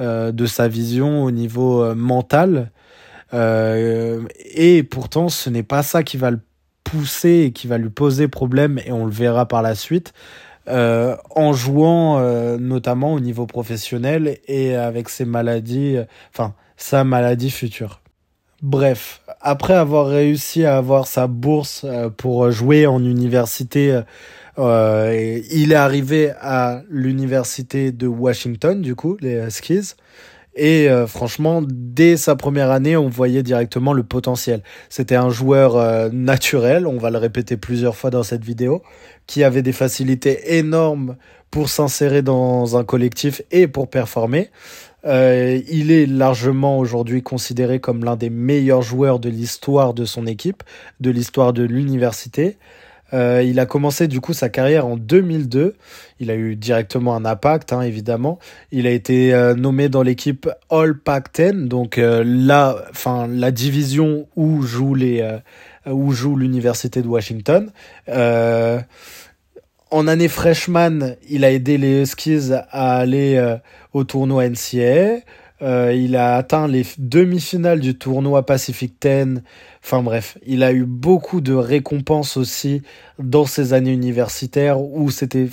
de 0.00 0.46
sa 0.46 0.66
vision, 0.66 1.22
au 1.22 1.30
niveau 1.30 1.94
mental. 1.94 2.70
Et 3.34 4.82
pourtant, 4.84 5.28
ce 5.28 5.50
n'est 5.50 5.62
pas 5.62 5.82
ça 5.82 6.02
qui 6.02 6.16
va 6.16 6.30
le 6.30 6.40
pousser 6.84 7.46
et 7.46 7.52
qui 7.52 7.66
va 7.66 7.78
lui 7.78 7.90
poser 7.90 8.28
problème, 8.28 8.80
et 8.86 8.92
on 8.92 9.04
le 9.04 9.12
verra 9.12 9.46
par 9.46 9.62
la 9.62 9.74
suite. 9.74 10.12
Euh, 10.66 11.14
en 11.28 11.52
jouant 11.52 12.18
euh, 12.18 12.56
notamment 12.56 13.12
au 13.12 13.20
niveau 13.20 13.44
professionnel 13.44 14.38
et 14.48 14.74
avec 14.74 15.10
ses 15.10 15.26
maladies, 15.26 15.98
enfin 16.32 16.54
sa 16.78 17.04
maladie 17.04 17.50
future. 17.50 18.00
Bref, 18.62 19.20
après 19.42 19.74
avoir 19.74 20.06
réussi 20.06 20.64
à 20.64 20.78
avoir 20.78 21.06
sa 21.06 21.26
bourse 21.26 21.82
euh, 21.84 22.08
pour 22.08 22.50
jouer 22.50 22.86
en 22.86 23.04
université, 23.04 24.00
il 24.56 25.72
est 25.72 25.74
arrivé 25.74 26.32
à 26.40 26.82
l'université 26.88 27.92
de 27.92 28.06
Washington, 28.06 28.80
du 28.80 28.94
coup, 28.94 29.18
les 29.20 29.34
Huskies. 29.46 29.94
Et 30.56 30.88
franchement, 31.08 31.62
dès 31.66 32.16
sa 32.16 32.36
première 32.36 32.70
année, 32.70 32.96
on 32.96 33.08
voyait 33.08 33.42
directement 33.42 33.92
le 33.92 34.04
potentiel. 34.04 34.62
C'était 34.88 35.16
un 35.16 35.30
joueur 35.30 36.12
naturel, 36.12 36.86
on 36.86 36.96
va 36.96 37.10
le 37.10 37.18
répéter 37.18 37.56
plusieurs 37.56 37.96
fois 37.96 38.10
dans 38.10 38.22
cette 38.22 38.44
vidéo, 38.44 38.82
qui 39.26 39.42
avait 39.42 39.62
des 39.62 39.72
facilités 39.72 40.56
énormes 40.56 41.16
pour 41.50 41.68
s'insérer 41.68 42.22
dans 42.22 42.76
un 42.76 42.82
collectif 42.82 43.40
et 43.52 43.68
pour 43.68 43.88
performer. 43.88 44.50
Euh, 45.06 45.60
il 45.68 45.92
est 45.92 46.06
largement 46.06 46.78
aujourd'hui 46.78 47.22
considéré 47.22 47.78
comme 47.78 48.04
l'un 48.04 48.16
des 48.16 48.30
meilleurs 48.30 48.82
joueurs 48.82 49.18
de 49.18 49.28
l'histoire 49.28 49.94
de 49.94 50.04
son 50.04 50.26
équipe, 50.26 50.62
de 51.00 51.10
l'histoire 51.10 51.52
de 51.52 51.62
l'université. 51.62 52.56
Euh, 53.14 53.42
il 53.46 53.60
a 53.60 53.66
commencé 53.66 54.08
du 54.08 54.20
coup 54.20 54.32
sa 54.32 54.48
carrière 54.48 54.86
en 54.86 54.96
2002. 54.96 55.76
Il 56.20 56.30
a 56.30 56.34
eu 56.34 56.56
directement 56.56 57.14
un 57.14 57.24
impact, 57.24 57.72
hein, 57.72 57.82
évidemment. 57.82 58.40
Il 58.72 58.86
a 58.86 58.90
été 58.90 59.32
euh, 59.32 59.54
nommé 59.54 59.88
dans 59.88 60.02
l'équipe 60.02 60.50
All 60.68 60.98
Pac-10, 60.98 61.68
donc 61.68 61.98
euh, 61.98 62.24
la, 62.26 63.50
division 63.52 64.26
où 64.36 64.62
joue 64.62 64.96
où 65.86 66.12
joue 66.12 66.36
l'université 66.36 67.02
de 67.02 67.08
Washington. 67.08 67.70
En 69.90 70.08
année 70.08 70.28
freshman, 70.28 71.14
il 71.28 71.44
a 71.44 71.52
aidé 71.52 71.78
les 71.78 72.02
Huskies 72.02 72.50
à 72.52 72.96
aller 72.96 73.56
au 73.92 74.02
tournoi 74.02 74.48
NCAA. 74.48 75.20
Euh, 75.64 75.94
il 75.94 76.14
a 76.14 76.36
atteint 76.36 76.68
les 76.68 76.84
demi-finales 76.98 77.80
du 77.80 77.96
tournoi 77.96 78.44
Pacific 78.44 79.00
10. 79.00 79.40
Enfin 79.82 80.02
bref, 80.02 80.36
il 80.46 80.62
a 80.62 80.72
eu 80.72 80.84
beaucoup 80.84 81.40
de 81.40 81.54
récompenses 81.54 82.36
aussi 82.36 82.82
dans 83.18 83.46
ses 83.46 83.72
années 83.72 83.92
universitaires 83.92 84.78
où 84.80 85.10
c'était 85.10 85.48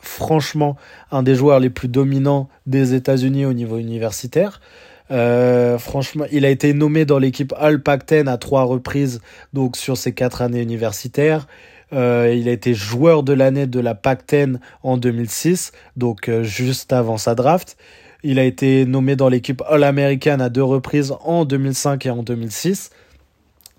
franchement 0.00 0.76
un 1.10 1.22
des 1.22 1.34
joueurs 1.34 1.60
les 1.60 1.68
plus 1.68 1.88
dominants 1.88 2.48
des 2.66 2.94
États-Unis 2.94 3.44
au 3.44 3.52
niveau 3.52 3.76
universitaire. 3.76 4.62
Euh, 5.10 5.76
franchement, 5.76 6.24
il 6.32 6.46
a 6.46 6.50
été 6.50 6.72
nommé 6.72 7.04
dans 7.04 7.18
l'équipe 7.18 7.52
All 7.58 7.82
Pac-10 7.82 8.26
à 8.26 8.38
trois 8.38 8.62
reprises, 8.62 9.20
donc 9.52 9.76
sur 9.76 9.98
ses 9.98 10.14
quatre 10.14 10.40
années 10.40 10.62
universitaires. 10.62 11.46
Euh, 11.92 12.34
il 12.34 12.48
a 12.48 12.52
été 12.52 12.72
joueur 12.72 13.22
de 13.22 13.34
l'année 13.34 13.66
de 13.66 13.78
la 13.78 13.94
Pac-10 13.94 14.56
en 14.82 14.96
2006, 14.96 15.72
donc 15.98 16.30
juste 16.42 16.94
avant 16.94 17.18
sa 17.18 17.34
draft. 17.34 17.76
Il 18.24 18.38
a 18.38 18.44
été 18.44 18.86
nommé 18.86 19.14
dans 19.14 19.28
l'équipe 19.28 19.62
All-American 19.68 20.40
à 20.40 20.48
deux 20.48 20.62
reprises 20.64 21.14
en 21.24 21.44
2005 21.44 22.06
et 22.06 22.10
en 22.10 22.22
2006. 22.22 22.90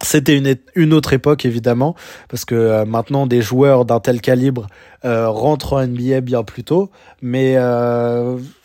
C'était 0.02 0.38
une, 0.76 0.94
autre 0.94 1.14
époque 1.14 1.46
évidemment, 1.46 1.96
parce 2.30 2.46
que 2.46 2.84
maintenant 2.84 3.28
des 3.28 3.42
joueurs 3.42 3.86
d'un 3.86 4.00
tel 4.00 4.22
calibre 4.22 4.68
rentrent 5.04 5.74
en 5.74 5.88
NBA 5.88 6.22
bien 6.22 6.44
plus 6.44 6.64
tôt, 6.64 6.92
mais 7.22 7.56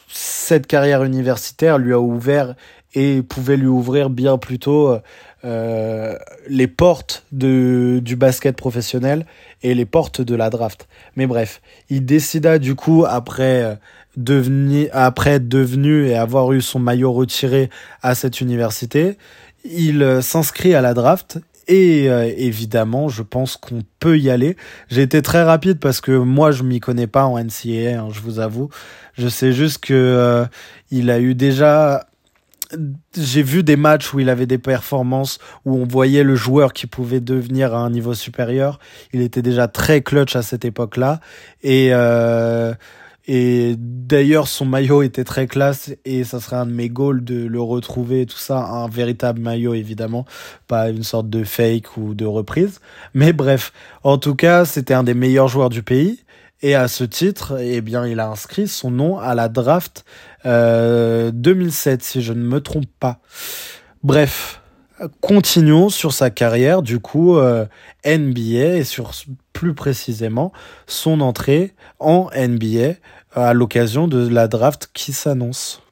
cette 0.09 0.67
carrière 0.67 1.05
universitaire 1.05 1.79
lui 1.79 1.93
a 1.93 2.01
ouvert 2.01 2.55
et 2.95 3.23
pouvait 3.23 3.57
lui 3.57 3.69
ouvrir 3.69 4.11
bien 4.11 4.39
plus 4.39 4.59
tôt 4.59 4.99
euh, 5.45 6.19
les 6.49 6.67
portes 6.67 7.25
du 7.33 8.17
basket 8.17 8.57
professionnel 8.57 9.25
et 9.63 9.75
les 9.75 9.87
portes 9.87 10.21
de 10.21 10.35
la 10.35 10.51
draft. 10.51 10.89
Mais 11.17 11.27
bref, 11.27 11.63
il 11.89 12.05
décida 12.05 12.59
du 12.59 12.75
coup 12.75 13.05
après 13.09 13.79
devenir 14.17 14.89
après 14.93 15.33
être 15.33 15.49
devenu 15.49 16.07
et 16.07 16.17
avoir 16.17 16.53
eu 16.53 16.61
son 16.61 16.79
maillot 16.79 17.13
retiré 17.13 17.71
à 18.03 18.15
cette 18.15 18.41
université, 18.41 19.17
il 19.65 20.03
euh, 20.03 20.21
s'inscrit 20.21 20.75
à 20.75 20.81
la 20.81 20.95
draft 20.95 21.39
et 21.69 22.11
euh, 22.11 22.33
évidemment, 22.37 23.09
je 23.09 23.23
pense 23.23 23.57
qu'on 23.57 23.83
peut 24.01 24.19
y 24.19 24.29
aller. 24.29 24.57
J'ai 24.89 25.03
été 25.03 25.23
très 25.23 25.45
rapide 25.45 25.79
parce 25.79 26.01
que 26.01 26.11
moi, 26.11 26.51
je 26.51 26.65
m'y 26.65 26.81
connais 26.81 27.07
pas 27.07 27.25
en 27.25 27.39
NCAA, 27.39 28.01
hein, 28.01 28.09
je 28.11 28.21
vous 28.21 28.41
avoue. 28.41 28.71
Je 29.17 29.29
sais 29.29 29.53
juste 29.53 29.79
que 29.79 29.95
euh, 29.95 30.47
il 30.91 31.11
a 31.11 31.21
eu 31.21 31.35
déjà 31.35 32.07
j'ai 33.17 33.43
vu 33.43 33.63
des 33.63 33.77
matchs 33.77 34.15
où 34.15 34.21
il 34.21 34.29
avait 34.29 34.47
des 34.47 34.59
performances 34.59 35.39
où 35.65 35.77
on 35.77 35.85
voyait 35.85 36.23
le 36.23 36.37
joueur 36.37 36.73
qui 36.73 36.87
pouvait 36.87 37.21
devenir 37.21 37.75
à 37.75 37.79
un 37.79 37.91
niveau 37.91 38.15
supérieur. 38.15 38.79
Il 39.13 39.21
était 39.23 39.43
déjà 39.43 39.69
très 39.69 40.03
clutch 40.03 40.37
à 40.37 40.43
cette 40.43 40.65
époque-là 40.65 41.21
et 41.63 41.89
euh, 41.93 42.73
et 43.33 43.77
d'ailleurs, 43.79 44.49
son 44.49 44.65
maillot 44.65 45.03
était 45.03 45.23
très 45.23 45.47
classe 45.47 45.93
et 46.05 46.25
ça 46.25 46.41
serait 46.41 46.57
un 46.57 46.67
de 46.67 46.73
mes 46.73 46.89
goals 46.89 47.23
de 47.23 47.47
le 47.47 47.61
retrouver, 47.61 48.27
tout 48.27 48.37
ça, 48.37 48.59
un 48.59 48.89
véritable 48.89 49.41
maillot 49.41 49.75
évidemment, 49.75 50.25
pas 50.67 50.89
une 50.91 51.05
sorte 51.05 51.31
de 51.31 51.45
fake 51.45 51.97
ou 51.97 52.15
de 52.15 52.27
reprise. 52.27 52.81
Mais 53.15 53.33
bref, 53.33 53.73
en 54.03 54.19
tout 54.19 54.35
cas, 54.35 54.65
c'était 54.65 54.95
un 54.95 55.05
des 55.05 55.15
meilleurs 55.15 55.47
joueurs 55.47 55.69
du 55.69 55.85
pays. 55.85 56.25
Et 56.63 56.75
à 56.75 56.89
ce 56.89 57.05
titre, 57.05 57.57
eh 57.61 57.81
bien, 57.83 58.05
il 58.05 58.19
a 58.19 58.29
inscrit 58.29 58.67
son 58.67 58.91
nom 58.91 59.21
à 59.21 59.37
la 59.37 59.49
draft 59.49 60.05
euh, 60.45 61.31
2007, 61.33 62.03
si 62.03 62.23
je 62.23 62.33
ne 62.33 62.43
me 62.43 62.61
trompe 62.61 62.91
pas. 62.99 63.21
Bref, 64.03 64.61
continuons 65.21 65.89
sur 65.89 66.13
sa 66.13 66.31
carrière, 66.31 66.83
du 66.83 66.99
coup, 66.99 67.37
euh, 67.39 67.65
NBA 68.05 68.79
et 68.79 68.85
sur 68.85 69.13
plus 69.53 69.75
précisément 69.75 70.53
son 70.87 71.21
entrée 71.21 71.75
en 71.99 72.31
NBA 72.35 72.95
à 73.33 73.55
l'occasion 73.55 74.09
de 74.09 74.29
la 74.29 74.49
draft 74.49 74.91
qui 74.93 75.13
s'annonce. 75.13 75.83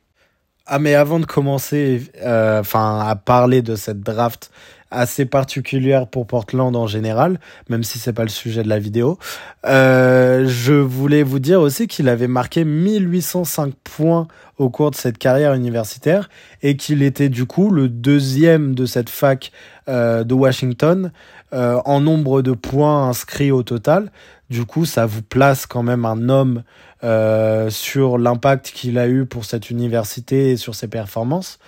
Ah 0.70 0.78
mais 0.78 0.94
avant 0.94 1.18
de 1.18 1.24
commencer, 1.24 2.02
euh, 2.22 2.60
enfin 2.60 3.00
à 3.00 3.16
parler 3.16 3.62
de 3.62 3.74
cette 3.74 4.00
draft 4.00 4.50
assez 4.90 5.24
particulière 5.24 6.06
pour 6.06 6.26
Portland 6.26 6.76
en 6.76 6.86
général, 6.86 7.40
même 7.70 7.82
si 7.82 7.98
c'est 7.98 8.12
pas 8.12 8.22
le 8.22 8.28
sujet 8.28 8.62
de 8.62 8.68
la 8.68 8.78
vidéo, 8.78 9.18
euh, 9.66 10.44
je 10.46 10.74
voulais 10.74 11.22
vous 11.22 11.38
dire 11.38 11.62
aussi 11.62 11.86
qu'il 11.86 12.06
avait 12.10 12.28
marqué 12.28 12.64
1805 12.64 13.72
points 13.82 14.28
au 14.58 14.68
cours 14.68 14.90
de 14.90 14.96
cette 14.96 15.16
carrière 15.16 15.54
universitaire 15.54 16.28
et 16.62 16.76
qu'il 16.76 17.02
était 17.02 17.30
du 17.30 17.46
coup 17.46 17.70
le 17.70 17.88
deuxième 17.88 18.74
de 18.74 18.84
cette 18.84 19.08
fac 19.08 19.52
euh, 19.88 20.22
de 20.22 20.34
Washington 20.34 21.12
en 21.50 22.00
nombre 22.02 22.42
de 22.42 22.52
points 22.52 23.08
inscrits 23.08 23.50
au 23.52 23.62
total. 23.62 24.10
Du 24.50 24.64
coup, 24.64 24.86
ça 24.86 25.04
vous 25.04 25.22
place 25.22 25.66
quand 25.66 25.82
même 25.82 26.04
un 26.04 26.28
homme 26.28 26.62
euh, 27.04 27.68
sur 27.68 28.16
l'impact 28.16 28.70
qu'il 28.70 28.98
a 28.98 29.06
eu 29.06 29.26
pour 29.26 29.44
cette 29.44 29.70
université 29.70 30.52
et 30.52 30.56
sur 30.56 30.74
ses 30.74 30.88
performances. 30.88 31.58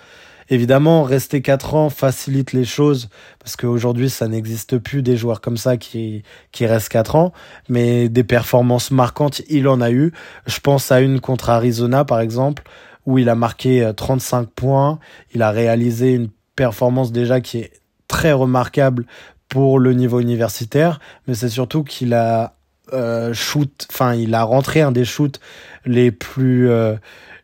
Évidemment, 0.49 1.03
rester 1.03 1.41
4 1.41 1.75
ans 1.75 1.89
facilite 1.89 2.51
les 2.51 2.65
choses 2.65 3.09
parce 3.39 3.55
qu'aujourd'hui, 3.55 4.09
ça 4.09 4.27
n'existe 4.27 4.79
plus 4.79 5.01
des 5.01 5.15
joueurs 5.15 5.39
comme 5.39 5.57
ça 5.57 5.77
qui, 5.77 6.23
qui 6.51 6.65
restent 6.65 6.89
4 6.89 7.15
ans, 7.15 7.31
mais 7.69 8.09
des 8.09 8.25
performances 8.25 8.91
marquantes, 8.91 9.41
il 9.47 9.67
en 9.67 9.79
a 9.79 9.91
eu. 9.91 10.11
Je 10.47 10.59
pense 10.59 10.91
à 10.91 10.99
une 10.99 11.21
contre 11.21 11.51
Arizona, 11.51 12.03
par 12.03 12.19
exemple, 12.19 12.63
où 13.05 13.17
il 13.17 13.29
a 13.29 13.35
marqué 13.35 13.89
35 13.95 14.41
euh, 14.41 14.45
points. 14.53 14.99
Il 15.33 15.41
a 15.41 15.51
réalisé 15.51 16.13
une 16.13 16.29
performance 16.55 17.11
déjà 17.11 17.39
qui 17.39 17.59
est 17.59 17.71
très 18.09 18.33
remarquable 18.33 19.05
pour 19.47 19.79
le 19.79 19.93
niveau 19.93 20.19
universitaire, 20.19 20.99
mais 21.27 21.33
c'est 21.33 21.49
surtout 21.49 21.83
qu'il 21.83 22.13
a 22.13 22.55
euh, 22.93 23.33
shoot, 23.33 23.87
enfin 23.91 24.15
il 24.15 24.33
a 24.35 24.43
rentré 24.43 24.81
un 24.81 24.91
des 24.91 25.05
shoots 25.05 25.39
les 25.85 26.11
plus 26.11 26.69
euh, 26.69 26.95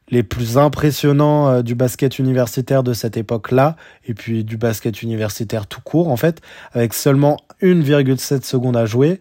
les 0.09 0.23
plus 0.23 0.57
impressionnants 0.57 1.49
euh, 1.49 1.61
du 1.61 1.75
basket 1.75 2.19
universitaire 2.19 2.83
de 2.83 2.93
cette 2.93 3.17
époque-là, 3.17 3.75
et 4.05 4.13
puis 4.13 4.43
du 4.43 4.57
basket 4.57 5.01
universitaire 5.01 5.67
tout 5.67 5.81
court 5.81 6.09
en 6.09 6.17
fait, 6.17 6.41
avec 6.73 6.93
seulement 6.93 7.37
1,7 7.61 8.43
secondes 8.43 8.77
à 8.77 8.85
jouer, 8.85 9.19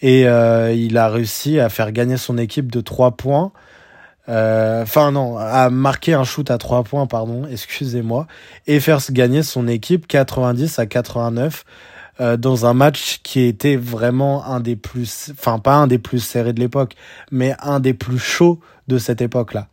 et 0.00 0.22
il 0.22 0.96
a 0.96 1.08
réussi 1.08 1.58
à 1.58 1.68
faire 1.68 1.90
gagner 1.90 2.16
son 2.16 2.38
équipe 2.38 2.70
de 2.70 2.80
3 2.80 3.16
points. 3.16 3.50
Enfin 4.28 5.10
non, 5.10 5.38
à 5.38 5.70
marquer 5.70 6.14
un 6.14 6.22
shoot 6.22 6.48
à 6.52 6.58
3 6.58 6.84
points, 6.84 7.06
pardon, 7.06 7.42
excusez-moi, 7.50 8.28
et 8.68 8.78
faire 8.78 9.00
gagner 9.10 9.42
son 9.42 9.66
équipe 9.66 10.06
90 10.06 10.78
à 10.78 10.86
89 10.86 11.64
euh, 12.20 12.36
dans 12.36 12.66
un 12.66 12.74
match 12.74 13.20
qui 13.22 13.42
était 13.42 13.76
vraiment 13.76 14.44
un 14.44 14.58
des 14.58 14.74
plus, 14.74 15.30
enfin 15.32 15.60
pas 15.60 15.74
un 15.74 15.86
des 15.86 15.98
plus 15.98 16.18
serrés 16.18 16.52
de 16.52 16.58
l'époque, 16.58 16.94
mais 17.30 17.54
un 17.60 17.78
des 17.78 17.94
plus 17.94 18.18
chauds 18.18 18.58
de 18.88 18.98
cette 18.98 19.20
époque-là. 19.20 19.68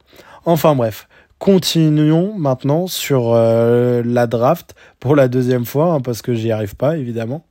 Enfin 0.46 0.76
bref, 0.76 1.08
continuons 1.40 2.36
maintenant 2.38 2.86
sur 2.86 3.34
euh, 3.34 4.04
la 4.06 4.28
draft 4.28 4.76
pour 5.00 5.16
la 5.16 5.28
deuxième 5.28 5.66
fois, 5.66 5.94
hein, 5.94 6.02
parce 6.02 6.22
que 6.22 6.36
j'y 6.36 6.52
arrive 6.52 6.76
pas 6.76 6.98
évidemment. 6.98 7.46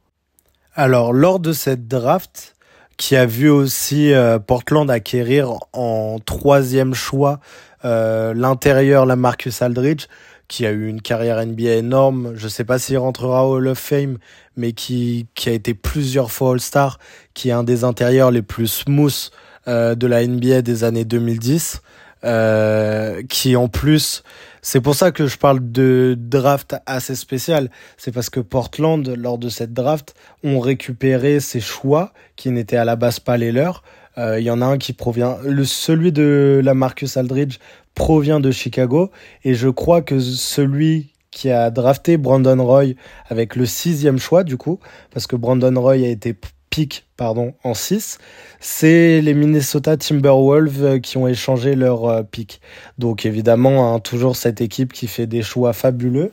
Alors 0.76 1.12
lors 1.12 1.40
de 1.40 1.52
cette 1.52 1.88
draft, 1.88 2.54
qui 2.96 3.16
a 3.16 3.26
vu 3.26 3.50
aussi 3.50 4.12
euh, 4.12 4.38
Portland 4.38 4.88
acquérir 4.88 5.54
en 5.72 6.18
troisième 6.24 6.94
choix 6.94 7.40
l'intérieur 7.82 9.04
la 9.04 9.14
Marcus 9.14 9.60
Aldridge, 9.60 10.06
qui 10.48 10.66
a 10.66 10.72
eu 10.72 10.88
une 10.88 11.00
carrière 11.00 11.44
NBA 11.44 11.74
énorme. 11.74 12.32
Je 12.34 12.48
sais 12.48 12.64
pas 12.64 12.78
s'il 12.78 12.98
rentrera 12.98 13.46
au 13.46 13.56
Hall 13.56 13.68
of 13.68 13.78
Fame, 13.78 14.18
mais 14.56 14.72
qui, 14.72 15.26
qui 15.34 15.48
a 15.48 15.52
été 15.52 15.74
plusieurs 15.74 16.30
fois 16.30 16.52
All-Star, 16.52 16.98
qui 17.34 17.48
est 17.48 17.52
un 17.52 17.64
des 17.64 17.84
intérieurs 17.84 18.30
les 18.30 18.42
plus 18.42 18.66
smooth 18.66 19.30
euh, 19.66 19.94
de 19.94 20.06
la 20.06 20.26
NBA 20.26 20.62
des 20.62 20.84
années 20.84 21.04
2010, 21.04 21.80
euh, 22.24 23.22
qui 23.28 23.56
en 23.56 23.68
plus, 23.68 24.22
c'est 24.62 24.80
pour 24.80 24.94
ça 24.94 25.10
que 25.10 25.26
je 25.26 25.36
parle 25.36 25.60
de 25.72 26.16
draft 26.18 26.76
assez 26.86 27.14
spécial, 27.14 27.70
c'est 27.96 28.12
parce 28.12 28.30
que 28.30 28.40
Portland, 28.40 29.06
lors 29.16 29.38
de 29.38 29.48
cette 29.48 29.72
draft, 29.72 30.14
ont 30.42 30.60
récupéré 30.60 31.40
ses 31.40 31.60
choix 31.60 32.12
qui 32.36 32.50
n'étaient 32.50 32.76
à 32.76 32.84
la 32.84 32.96
base 32.96 33.20
pas 33.20 33.36
les 33.36 33.52
leurs. 33.52 33.82
Euh, 34.18 34.38
il 34.40 34.44
y 34.44 34.50
en 34.50 34.60
a 34.60 34.66
un 34.66 34.78
qui 34.78 34.92
provient, 34.92 35.38
le 35.44 35.64
celui 35.64 36.12
de 36.12 36.60
la 36.62 36.74
Marcus 36.74 37.16
Aldridge 37.16 37.58
provient 37.94 38.40
de 38.40 38.50
Chicago 38.50 39.10
et 39.44 39.54
je 39.54 39.68
crois 39.68 40.02
que 40.02 40.20
celui 40.20 41.12
qui 41.30 41.50
a 41.50 41.70
drafté 41.70 42.16
Brandon 42.16 42.64
Roy 42.64 42.94
avec 43.28 43.56
le 43.56 43.66
sixième 43.66 44.18
choix 44.18 44.44
du 44.44 44.56
coup, 44.56 44.78
parce 45.10 45.26
que 45.26 45.36
Brandon 45.36 45.80
Roy 45.80 45.94
a 45.94 46.08
été 46.08 46.36
pick 46.70 47.06
pardon 47.16 47.54
en 47.62 47.74
6, 47.74 48.18
c'est 48.60 49.20
les 49.20 49.34
Minnesota 49.34 49.96
Timberwolves 49.96 50.84
euh, 50.84 50.98
qui 50.98 51.16
ont 51.16 51.28
échangé 51.28 51.74
leur 51.74 52.06
euh, 52.06 52.22
pick. 52.22 52.60
Donc 52.98 53.26
évidemment, 53.26 53.94
hein, 53.94 54.00
toujours 54.00 54.36
cette 54.36 54.60
équipe 54.60 54.92
qui 54.92 55.06
fait 55.06 55.26
des 55.26 55.42
choix 55.42 55.72
fabuleux. 55.72 56.32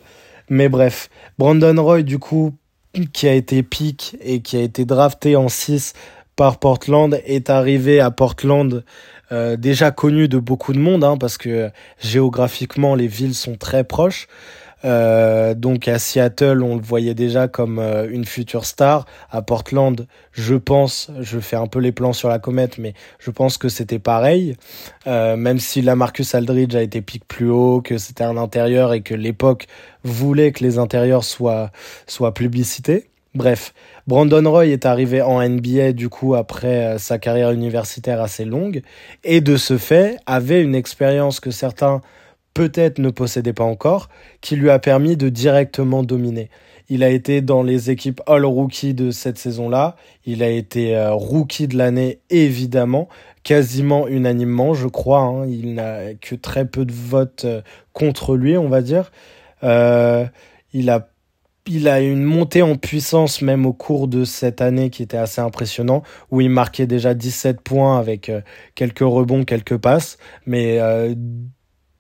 Mais 0.50 0.70
bref, 0.70 1.10
Brandon 1.38 1.82
Roy 1.82 2.02
du 2.04 2.20
coup 2.20 2.54
qui 3.13 3.28
a 3.28 3.34
été 3.34 3.63
pick 3.63 4.17
et 4.22 4.41
qui 4.41 4.58
a 4.58 4.62
été 4.62 4.86
drafté 4.86 5.36
en 5.36 5.48
6 5.48 5.94
par 6.36 6.60
Portland 6.60 7.20
est 7.26 7.50
arrivé 7.50 8.00
à 8.00 8.12
Portland 8.12 8.84
euh, 9.32 9.56
déjà 9.56 9.91
connu 9.91 10.28
de 10.28 10.39
beaucoup 10.39 10.74
de 10.74 10.80
monde 10.80 11.04
hein, 11.04 11.17
parce 11.17 11.38
que 11.38 11.70
géographiquement 12.00 12.96
les 12.96 13.08
villes 13.08 13.36
sont 13.36 13.56
très 13.56 13.84
proches. 13.84 14.28
Euh, 14.84 15.54
donc 15.54 15.88
à 15.88 16.00
Seattle, 16.00 16.63
on 16.63 16.76
le 16.76 16.82
voyait 16.82 17.13
déjà 17.13 17.48
comme 17.48 17.80
euh, 17.80 18.08
une 18.10 18.26
future 18.26 18.65
star. 18.65 19.06
À 19.30 19.41
Portland, 19.41 20.08
je 20.32 20.56
pense, 20.56 21.12
je 21.20 21.39
fais 21.39 21.56
un 21.56 21.67
peu 21.67 21.80
les 21.80 21.91
plans 21.91 22.13
sur 22.13 22.30
la 22.30 22.39
comète, 22.39 22.78
mais 22.78 22.94
je 23.20 23.32
pense 23.32 23.58
que 23.58 23.70
c'était 23.70 24.00
pareil. 24.00 24.56
Euh, 25.08 25.36
même 25.36 25.60
si 25.60 25.82
la 25.82 25.96
Marcus 25.96 26.34
Aldridge 26.36 26.76
a 26.76 26.82
été 26.82 27.02
pique 27.02 27.28
plus 27.28 27.50
haut, 27.50 27.82
que 27.82 27.98
c'était 27.98 28.24
un 28.24 28.38
intérieur 28.38 28.94
et 28.94 29.02
que 29.02 29.13
l'époque 29.13 29.67
voulait 30.04 30.52
que 30.52 30.63
les 30.63 30.78
intérieurs 30.78 31.24
soient 31.24 31.72
soient 32.08 32.34
publicités. 32.34 33.11
Bref, 33.34 33.74
Brandon 34.08 34.44
Roy 34.52 34.67
est 34.67 34.86
arrivé 34.86 35.22
en 35.22 35.41
NBA 35.41 35.94
du 35.94 36.10
coup 36.10 36.36
après 36.36 36.96
euh, 36.96 36.98
sa 36.98 37.17
carrière 37.17 37.52
universitaire 37.52 38.20
assez 38.20 38.44
longue 38.44 38.82
et 39.24 39.39
de 39.39 39.56
ce 39.56 39.78
fait 39.78 40.17
avait 40.26 40.62
une 40.62 40.76
expérience 40.76 41.39
que 41.39 41.50
certains 41.50 42.02
peut-être 42.54 43.00
ne 43.00 43.10
possédaient 43.10 43.54
pas 43.54 43.63
encore 43.63 44.10
qui 44.41 44.58
lui 44.58 44.70
a 44.70 44.80
permis 44.80 45.15
de 45.15 45.30
directement 45.30 46.04
dominer. 46.04 46.50
Il 46.89 47.04
a 47.06 47.10
été 47.10 47.39
dans 47.39 47.63
les 47.63 47.89
équipes 47.89 48.20
All 48.28 48.44
Rookie 48.44 48.94
de 48.94 49.12
cette 49.12 49.38
saison-là. 49.38 49.96
Il 50.26 50.44
a 50.44 50.50
été 50.50 50.98
euh, 50.98 51.13
rookie 51.13 51.70
de 51.70 51.78
l'année 51.78 52.20
évidemment, 52.30 53.08
quasiment 53.44 54.10
unanimement, 54.10 54.74
je 54.74 54.89
crois. 54.89 55.22
Hein. 55.22 55.48
Il 55.48 55.76
n'a 55.76 56.15
que 56.15 56.36
très 56.36 56.65
peu 56.65 56.84
de 56.84 56.91
votes 56.91 57.46
euh, 57.46 57.62
contre 57.94 58.36
lui, 58.36 58.58
on 58.58 58.67
va 58.67 58.82
dire. 58.82 59.10
il 59.63 60.89
a 60.89 61.11
il 61.67 61.88
a 61.88 62.00
une 62.02 62.24
montée 62.24 62.62
en 62.62 62.76
puissance 62.76 63.41
même 63.41 63.65
au 63.65 63.74
cours 63.74 64.08
de 64.08 64.24
cette 64.24 64.62
année 64.62 64.89
qui 64.89 65.04
était 65.04 65.17
assez 65.17 65.41
impressionnant, 65.41 66.04
où 66.32 66.41
il 66.41 66.50
marquait 66.50 66.88
déjà 66.88 67.13
17 67.13 67.62
points 67.62 68.00
avec 68.00 68.30
euh, 68.30 68.41
quelques 68.76 69.00
rebonds, 69.00 69.43
quelques 69.43 69.78
passes, 69.78 70.17
mais 70.45 70.80
euh, 70.80 71.13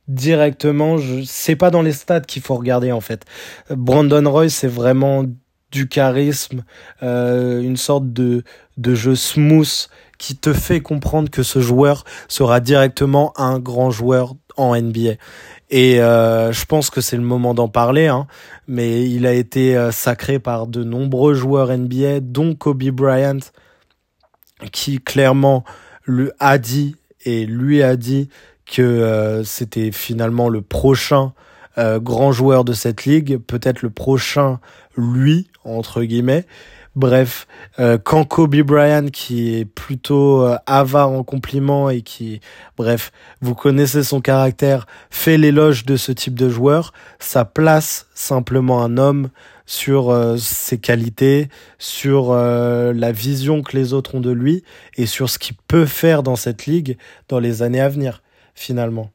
directement, 0.07 0.97
je 0.97 1.21
c'est 1.23 1.55
pas 1.55 1.69
dans 1.69 1.81
les 1.81 1.93
stats 1.93 2.21
qu'il 2.21 2.41
faut 2.41 2.55
regarder 2.55 2.91
en 2.91 3.01
fait. 3.01 3.25
Brandon 3.69 4.29
Roy, 4.29 4.49
c'est 4.49 4.67
vraiment 4.67 5.25
du 5.71 5.87
charisme, 5.87 6.63
euh, 7.01 7.61
une 7.61 7.77
sorte 7.77 8.11
de, 8.11 8.43
de 8.77 8.95
jeu 8.95 9.15
smooth 9.15 9.89
qui 10.17 10.35
te 10.35 10.53
fait 10.53 10.81
comprendre 10.81 11.29
que 11.29 11.43
ce 11.43 11.61
joueur 11.61 12.03
sera 12.27 12.59
directement 12.59 13.33
un 13.37 13.57
grand 13.57 13.89
joueur 13.89 14.35
en 14.57 14.75
NBA. 14.75 15.13
Et 15.71 16.01
euh, 16.01 16.51
je 16.51 16.65
pense 16.65 16.89
que 16.89 16.99
c'est 16.99 17.15
le 17.15 17.23
moment 17.23 17.53
d'en 17.53 17.69
parler, 17.69 18.07
hein, 18.07 18.27
mais 18.67 19.09
il 19.09 19.25
a 19.25 19.31
été 19.31 19.77
euh, 19.77 19.91
sacré 19.91 20.37
par 20.37 20.67
de 20.67 20.83
nombreux 20.83 21.33
joueurs 21.33 21.75
NBA, 21.75 22.19
dont 22.19 22.55
Kobe 22.55 22.83
Bryant, 22.89 23.39
qui 24.73 24.99
clairement 24.99 25.63
lui 26.05 26.29
a 26.39 26.57
dit 26.57 26.97
et 27.23 27.45
lui 27.45 27.81
a 27.81 27.95
dit 27.95 28.27
que 28.65 28.81
euh, 28.81 29.45
c'était 29.45 29.91
finalement 29.91 30.49
le 30.49 30.61
prochain 30.61 31.33
grand 31.77 32.31
joueur 32.31 32.63
de 32.63 32.73
cette 32.73 33.05
ligue, 33.05 33.37
peut-être 33.37 33.81
le 33.81 33.89
prochain 33.89 34.59
lui 34.97 35.49
entre 35.63 36.03
guillemets. 36.03 36.45
Bref, 36.95 37.47
euh, 37.79 37.97
quand 37.97 38.25
Kobe 38.25 38.57
Bryant, 38.57 39.07
qui 39.07 39.55
est 39.55 39.63
plutôt 39.63 40.43
euh, 40.45 40.57
avare 40.65 41.09
en 41.09 41.23
compliments 41.23 41.89
et 41.89 42.01
qui, 42.01 42.41
bref, 42.75 43.13
vous 43.39 43.55
connaissez 43.55 44.03
son 44.03 44.19
caractère, 44.19 44.87
fait 45.09 45.37
l'éloge 45.37 45.85
de 45.85 45.95
ce 45.95 46.11
type 46.11 46.35
de 46.35 46.49
joueur, 46.49 46.91
ça 47.17 47.45
place 47.45 48.07
simplement 48.13 48.83
un 48.83 48.97
homme 48.97 49.29
sur 49.65 50.09
euh, 50.09 50.35
ses 50.35 50.79
qualités, 50.79 51.47
sur 51.79 52.33
la 52.33 53.11
vision 53.13 53.61
que 53.61 53.77
les 53.77 53.93
autres 53.93 54.15
ont 54.15 54.21
de 54.21 54.31
lui 54.31 54.65
et 54.97 55.05
sur 55.05 55.29
ce 55.29 55.39
qu'il 55.39 55.55
peut 55.67 55.85
faire 55.85 56.23
dans 56.23 56.35
cette 56.35 56.65
ligue 56.65 56.97
dans 57.29 57.39
les 57.39 57.63
années 57.63 57.79
à 57.79 57.87
venir, 57.87 58.21
finalement. 58.53 59.11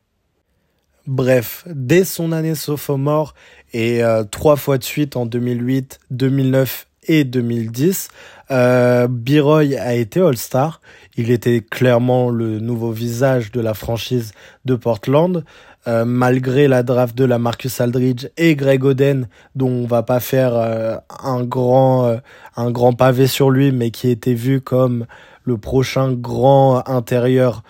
Bref, 1.06 1.64
dès 1.66 2.04
son 2.04 2.32
année 2.32 2.54
sophomore 2.54 3.34
et 3.74 4.00
trois 4.30 4.56
fois 4.56 4.78
de 4.78 4.82
suite 4.82 5.14
en 5.16 5.26
2008, 5.26 6.00
2009 6.10 6.86
et 7.06 7.24
2010. 7.24 8.08
Euh, 8.50 9.08
a 9.08 9.94
été 9.94 10.20
All-Star. 10.20 10.80
Il 11.16 11.30
était 11.30 11.60
clairement 11.60 12.30
le 12.30 12.60
nouveau 12.60 12.92
visage 12.92 13.50
de 13.52 13.60
la 13.60 13.74
franchise 13.74 14.32
de 14.64 14.74
Portland. 14.74 15.44
Euh, 15.88 16.04
malgré 16.04 16.66
la 16.66 16.82
draft 16.82 17.16
de 17.16 17.24
la 17.24 17.38
Marcus 17.38 17.80
Aldridge 17.80 18.26
et 18.36 18.56
Greg 18.56 18.84
Oden, 18.84 19.28
dont 19.54 19.70
on 19.70 19.86
va 19.86 20.02
pas 20.02 20.18
faire 20.18 20.56
euh, 20.56 20.96
un 21.22 21.44
grand 21.44 22.06
euh, 22.06 22.16
un 22.56 22.72
grand 22.72 22.92
pavé 22.92 23.28
sur 23.28 23.50
lui, 23.50 23.70
mais 23.70 23.92
qui 23.92 24.10
était 24.10 24.34
vu 24.34 24.60
comme 24.60 25.06
le 25.44 25.58
prochain 25.58 26.10
grand 26.10 26.82
intérieur 26.88 27.62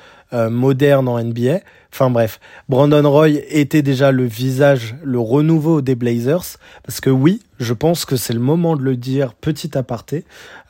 moderne 0.51 1.09
en 1.09 1.23
NBA. 1.23 1.61
Enfin 1.93 2.11
bref, 2.11 2.41
Brandon 2.69 3.11
Roy 3.11 3.31
était 3.49 3.81
déjà 3.81 4.13
le 4.13 4.25
visage, 4.25 4.97
le 5.03 5.19
renouveau 5.19 5.81
des 5.81 5.95
Blazers, 5.95 6.59
parce 6.85 7.01
que 7.01 7.09
oui, 7.09 7.41
je 7.59 7.73
pense 7.73 8.05
que 8.05 8.17
c'est 8.17 8.35
le 8.35 8.41
moment 8.41 8.77
de 8.77 8.83
le 8.83 8.97
dire 8.97 9.33
petit 9.33 9.79
aparté. 9.79 10.25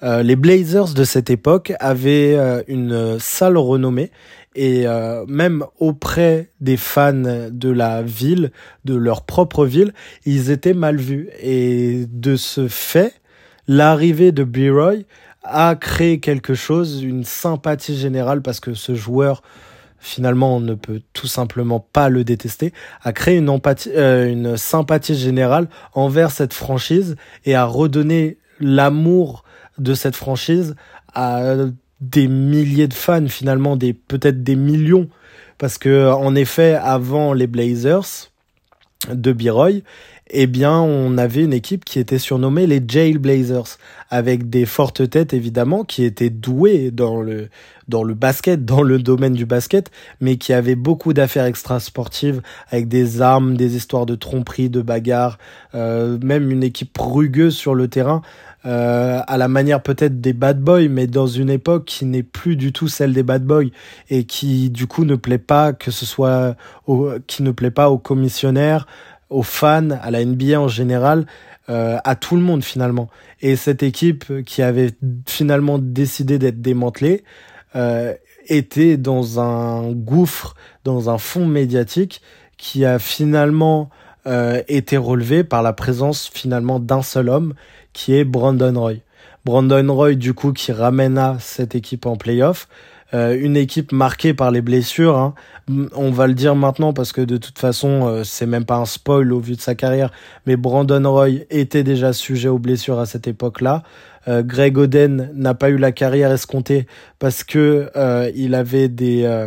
Euh, 0.05 0.23
les 0.23 0.37
Blazers 0.37 0.95
de 0.95 1.03
cette 1.03 1.29
époque 1.31 1.73
avaient 1.81 2.37
euh, 2.37 2.63
une 2.69 3.19
sale 3.19 3.57
renommée 3.57 4.13
et 4.55 4.87
euh, 4.87 5.25
même 5.27 5.65
auprès 5.81 6.51
des 6.61 6.77
fans 6.77 7.13
de 7.51 7.71
la 7.71 8.03
ville, 8.03 8.53
de 8.85 8.95
leur 8.95 9.23
propre 9.23 9.67
ville, 9.67 9.93
ils 10.27 10.51
étaient 10.51 10.75
mal 10.75 10.97
vus. 10.97 11.29
Et 11.43 12.07
de 12.09 12.37
ce 12.37 12.69
fait, 12.69 13.15
l'arrivée 13.67 14.31
de 14.31 14.45
B-Roy 14.45 15.03
a 15.49 15.75
créé 15.77 16.21
quelque 16.21 16.55
chose, 16.55 17.03
une 17.03 17.25
sympathie 17.25 17.97
générale 17.97 18.43
parce 18.43 18.61
que 18.61 18.75
ce 18.75 18.95
joueur 18.95 19.43
finalement 19.99 20.57
on 20.57 20.61
ne 20.61 20.75
peut 20.75 21.03
tout 21.13 21.27
simplement 21.27 21.81
pas 21.81 22.09
le 22.09 22.25
détester, 22.25 22.73
a 23.03 23.13
créé 23.13 23.43
euh, 23.43 24.31
une 24.31 24.57
sympathie 24.57 25.17
générale 25.17 25.69
envers 25.95 26.31
cette 26.31 26.53
franchise 26.53 27.17
et 27.45 27.55
a 27.55 27.65
redonné 27.65 28.39
l'amour 28.61 29.45
de 29.79 29.95
cette 29.95 30.17
franchise 30.17 30.75
à 31.15 31.55
des 32.01 32.29
milliers 32.29 32.89
de 32.89 32.95
fans 32.95 33.29
finalement, 33.29 33.77
des 33.77 33.93
peut-être 33.95 34.43
des 34.43 34.57
millions, 34.57 35.09
parce 35.59 35.79
que 35.79 36.11
en 36.13 36.35
effet 36.35 36.75
avant 36.75 37.33
les 37.33 37.47
Blazers 37.47 38.31
de 39.13 39.33
Biroy, 39.33 39.83
eh 40.31 40.47
bien, 40.47 40.81
on 40.81 41.19
avait 41.19 41.45
une 41.45 41.53
équipe 41.53 41.85
qui 41.85 42.01
était 42.01 42.19
surnommée 42.19 42.67
les 42.67 42.83
Jailblazers, 42.87 43.79
avec 44.11 44.51
des 44.51 44.67
fortes 44.67 45.09
têtes 45.09 45.33
évidemment, 45.33 45.85
qui 45.85 46.05
étaient 46.05 46.31
douées 46.31 46.91
dans 46.91 47.23
le 47.23 47.49
dans 47.89 48.03
le 48.03 48.15
basket, 48.15 48.65
dans 48.65 48.83
le 48.83 48.99
domaine 48.99 49.35
du 49.35 49.47
basket, 49.47 49.93
mais 50.21 50.39
qui 50.39 50.53
avaient 50.53 50.75
beaucoup 50.75 51.13
d'affaires 51.13 51.45
extrasportives, 51.45 52.43
avec 52.71 52.89
des 52.89 53.23
armes, 53.23 53.57
des 53.57 53.77
histoires 53.77 54.07
de 54.07 54.17
tromperie, 54.17 54.69
de 54.69 54.83
bagarres, 54.83 55.39
euh, 55.77 56.19
même 56.21 56.51
une 56.51 56.65
équipe 56.65 56.99
rugueuse 56.99 57.55
sur 57.55 57.77
le 57.77 57.87
terrain, 57.87 58.23
euh, 58.65 59.21
à 59.25 59.37
la 59.37 59.47
manière 59.47 59.81
peut-être 59.81 60.21
des 60.21 60.33
bad 60.33 60.61
boys, 60.61 60.89
mais 60.89 61.07
dans 61.07 61.29
une 61.29 61.51
époque 61.51 61.85
qui 61.85 62.05
n'est 62.05 62.25
plus 62.25 62.57
du 62.57 62.73
tout 62.73 62.89
celle 62.89 63.13
des 63.13 63.23
bad 63.23 63.45
boys 63.45 63.67
et 64.11 64.25
qui 64.25 64.71
du 64.71 64.89
coup 64.89 65.05
ne 65.05 65.15
plaît 65.15 65.39
pas 65.39 65.73
que 65.73 65.93
ce 65.93 66.05
soit 66.05 66.57
qui 67.29 67.45
ne 67.45 67.53
plaît 67.53 67.71
pas 67.71 67.91
aux 67.91 67.99
commissionnaires, 67.99 68.87
aux 69.31 69.43
fans, 69.43 69.91
à 69.91 70.11
la 70.11 70.25
NBA 70.25 70.61
en 70.61 70.69
général, 70.69 71.27
euh, 71.69 71.99
à 72.05 72.15
tout 72.15 72.37
le 72.37 72.43
monde 72.43 72.63
finalement. 72.63 73.09
Et 73.41 73.57
cette 73.57 73.83
équipe 73.83 74.45
qui 74.45 74.63
avait 74.63 74.93
finalement 75.27 75.79
décidé 75.79 76.39
d'être 76.39 76.61
démantelée 76.61 77.25
euh, 77.75 78.15
était 78.47 78.97
dans 78.97 79.41
un 79.41 79.91
gouffre, 79.93 80.55
dans 80.85 81.11
un 81.11 81.19
fond 81.19 81.47
médiatique 81.47 82.23
qui 82.57 82.85
a 82.85 82.99
finalement 82.99 83.91
euh, 84.27 84.63
était 84.69 84.97
relevé 84.97 85.45
par 85.45 85.63
la 85.63 85.73
présence 85.73 86.29
finalement 86.33 86.81
d'un 86.81 87.03
seul 87.03 87.29
homme, 87.29 87.55
qui 87.93 88.15
est 88.15 88.25
Brandon 88.25 88.73
Roy. 88.75 88.95
Brandon 89.45 89.95
Roy, 89.95 90.15
du 90.15 90.35
coup, 90.35 90.53
qui 90.53 90.73
ramena 90.73 91.37
cette 91.39 91.75
équipe 91.77 92.07
en 92.07 92.17
playoff. 92.17 92.67
Euh, 93.15 93.39
une 93.41 93.57
équipe 93.57 93.93
marquée 93.93 94.35
par 94.35 94.51
les 94.51 94.61
blessures. 94.61 95.17
Hein. 95.17 95.35
On 95.95 96.11
va 96.11 96.27
le 96.27 96.35
dire 96.35 96.57
maintenant 96.57 96.93
parce 96.93 97.13
que 97.13 97.21
de 97.21 97.37
toute 97.37 97.59
façon, 97.59 98.09
euh, 98.09 98.25
c'est 98.25 98.47
même 98.47 98.65
pas 98.65 98.77
un 98.77 98.85
spoil 98.85 99.33
au 99.33 99.39
vu 99.39 99.55
de 99.55 99.61
sa 99.61 99.77
carrière. 99.77 100.11
Mais 100.47 100.57
Brandon 100.57 101.03
Roy 101.11 101.45
était 101.51 101.85
déjà 101.85 102.13
sujet 102.13 102.49
aux 102.49 102.59
blessures 102.59 102.99
à 102.99 103.07
cette 103.07 103.29
époque-là. 103.29 103.85
Euh, 104.27 104.43
Greg 104.43 104.77
Oden 104.77 105.31
n'a 105.35 105.55
pas 105.55 105.71
eu 105.71 105.77
la 105.77 105.93
carrière 105.93 106.33
escomptée 106.33 106.87
parce 107.21 107.45
que 107.45 107.91
il 108.35 108.55
avait 108.55 108.89
des, 108.89 109.47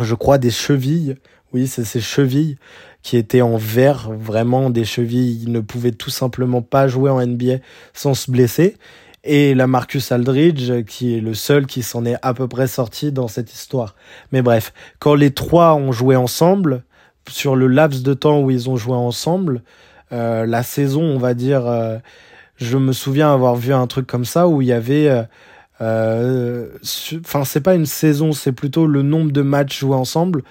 je 0.00 0.14
crois, 0.14 0.38
des 0.38 0.50
chevilles. 0.50 1.16
Oui, 1.52 1.66
c'est 1.66 1.84
ses 1.84 2.00
chevilles 2.00 2.56
qui 3.02 3.16
étaient 3.16 3.42
en 3.42 3.56
verre, 3.56 4.10
vraiment 4.12 4.70
des 4.70 4.84
chevilles. 4.84 5.40
Il 5.42 5.52
ne 5.52 5.60
pouvait 5.60 5.92
tout 5.92 6.10
simplement 6.10 6.62
pas 6.62 6.88
jouer 6.88 7.10
en 7.10 7.24
NBA 7.24 7.56
sans 7.92 8.14
se 8.14 8.30
blesser 8.30 8.76
et 9.24 9.54
la 9.54 9.66
Marcus 9.66 10.12
Aldridge, 10.12 10.84
qui 10.86 11.16
est 11.16 11.20
le 11.20 11.34
seul 11.34 11.66
qui 11.66 11.82
s'en 11.82 12.04
est 12.04 12.16
à 12.22 12.34
peu 12.34 12.46
près 12.46 12.66
sorti 12.66 13.10
dans 13.10 13.28
cette 13.28 13.52
histoire. 13.52 13.96
Mais 14.32 14.42
bref, 14.42 14.72
quand 14.98 15.14
les 15.14 15.32
trois 15.32 15.74
ont 15.74 15.92
joué 15.92 16.14
ensemble, 16.14 16.84
sur 17.28 17.56
le 17.56 17.66
laps 17.66 18.02
de 18.02 18.14
temps 18.14 18.40
où 18.40 18.50
ils 18.50 18.68
ont 18.68 18.76
joué 18.76 18.94
ensemble, 18.94 19.62
euh, 20.12 20.44
la 20.44 20.62
saison, 20.62 21.02
on 21.02 21.18
va 21.18 21.32
dire, 21.34 21.66
euh, 21.66 21.96
je 22.56 22.76
me 22.76 22.92
souviens 22.92 23.32
avoir 23.32 23.56
vu 23.56 23.72
un 23.72 23.86
truc 23.86 24.06
comme 24.06 24.24
ça 24.24 24.46
où 24.46 24.62
il 24.62 24.68
y 24.68 24.72
avait, 24.72 25.08
euh, 25.08 25.22
euh 25.80 26.68
enfin 27.20 27.44
c'est 27.44 27.60
pas 27.62 27.74
une 27.74 27.86
saison, 27.86 28.32
c'est 28.32 28.52
plutôt 28.52 28.86
le 28.86 29.02
nombre 29.02 29.32
de 29.32 29.42
matchs 29.42 29.80
joués 29.80 29.96
ensemble. 29.96 30.42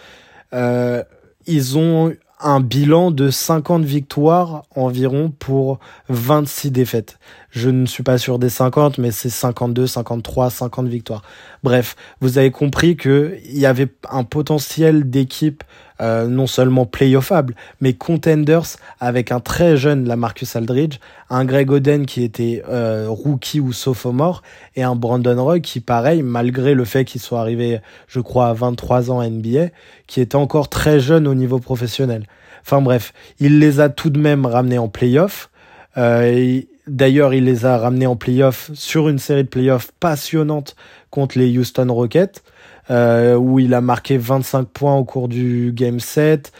Euh, 0.53 1.03
ils 1.45 1.77
ont 1.77 2.13
un 2.39 2.59
bilan 2.59 3.11
de 3.11 3.29
50 3.29 3.83
victoires 3.85 4.63
environ 4.75 5.31
pour 5.31 5.79
26 6.09 6.71
défaites. 6.71 7.17
Je 7.53 7.69
ne 7.69 7.85
suis 7.85 8.01
pas 8.01 8.17
sûr 8.17 8.39
des 8.39 8.49
50, 8.49 8.97
mais 8.97 9.11
c'est 9.11 9.29
52, 9.29 9.85
53, 9.85 10.49
50 10.49 10.87
victoires. 10.87 11.21
Bref, 11.61 11.95
vous 12.19 12.39
avez 12.39 12.49
compris 12.49 12.97
qu'il 12.97 13.37
y 13.45 13.67
avait 13.67 13.89
un 14.09 14.23
potentiel 14.23 15.07
d'équipe 15.07 15.63
euh, 16.01 16.25
non 16.25 16.47
seulement 16.47 16.87
playoffable, 16.87 17.53
mais 17.79 17.93
contenders 17.93 18.65
avec 18.99 19.31
un 19.31 19.39
très 19.39 19.77
jeune 19.77 20.07
Lamarcus 20.07 20.55
Aldridge, 20.55 20.97
un 21.29 21.45
Greg 21.45 21.69
Oden 21.69 22.07
qui 22.07 22.23
était 22.23 22.63
euh, 22.67 23.05
rookie 23.07 23.59
ou 23.59 23.71
sophomore, 23.71 24.41
et 24.75 24.81
un 24.81 24.95
Brandon 24.95 25.43
Roy 25.43 25.59
qui, 25.59 25.79
pareil, 25.79 26.23
malgré 26.23 26.73
le 26.73 26.85
fait 26.85 27.05
qu'il 27.05 27.21
soit 27.21 27.39
arrivé, 27.39 27.81
je 28.07 28.19
crois, 28.19 28.47
à 28.47 28.53
23 28.53 29.11
ans 29.11 29.21
NBA, 29.21 29.67
qui 30.07 30.21
était 30.21 30.37
encore 30.37 30.69
très 30.69 30.99
jeune 30.99 31.27
au 31.27 31.35
niveau 31.35 31.59
professionnel. 31.59 32.25
Enfin 32.65 32.81
bref, 32.81 33.13
il 33.39 33.59
les 33.59 33.79
a 33.79 33.89
tout 33.89 34.09
de 34.09 34.19
même 34.19 34.47
ramenés 34.47 34.79
en 34.79 34.87
playoff. 34.87 35.51
Euh, 35.97 36.63
D'ailleurs, 36.87 37.33
il 37.33 37.45
les 37.45 37.65
a 37.65 37.77
ramenés 37.77 38.07
en 38.07 38.17
playoff 38.17 38.69
sur 38.73 39.07
une 39.07 39.19
série 39.19 39.43
de 39.43 39.49
playoffs 39.49 39.91
passionnante 39.99 40.75
contre 41.11 41.37
les 41.37 41.57
Houston 41.57 41.87
Rockets, 41.89 42.43
euh, 42.91 43.35
où 43.35 43.59
il 43.59 43.73
a 43.73 43.79
marqué 43.79 44.17
25 44.17 44.67
points 44.67 44.95
au 44.95 45.05
cours 45.05 45.29
du 45.29 45.71
Game 45.73 46.01
7. 46.01 46.51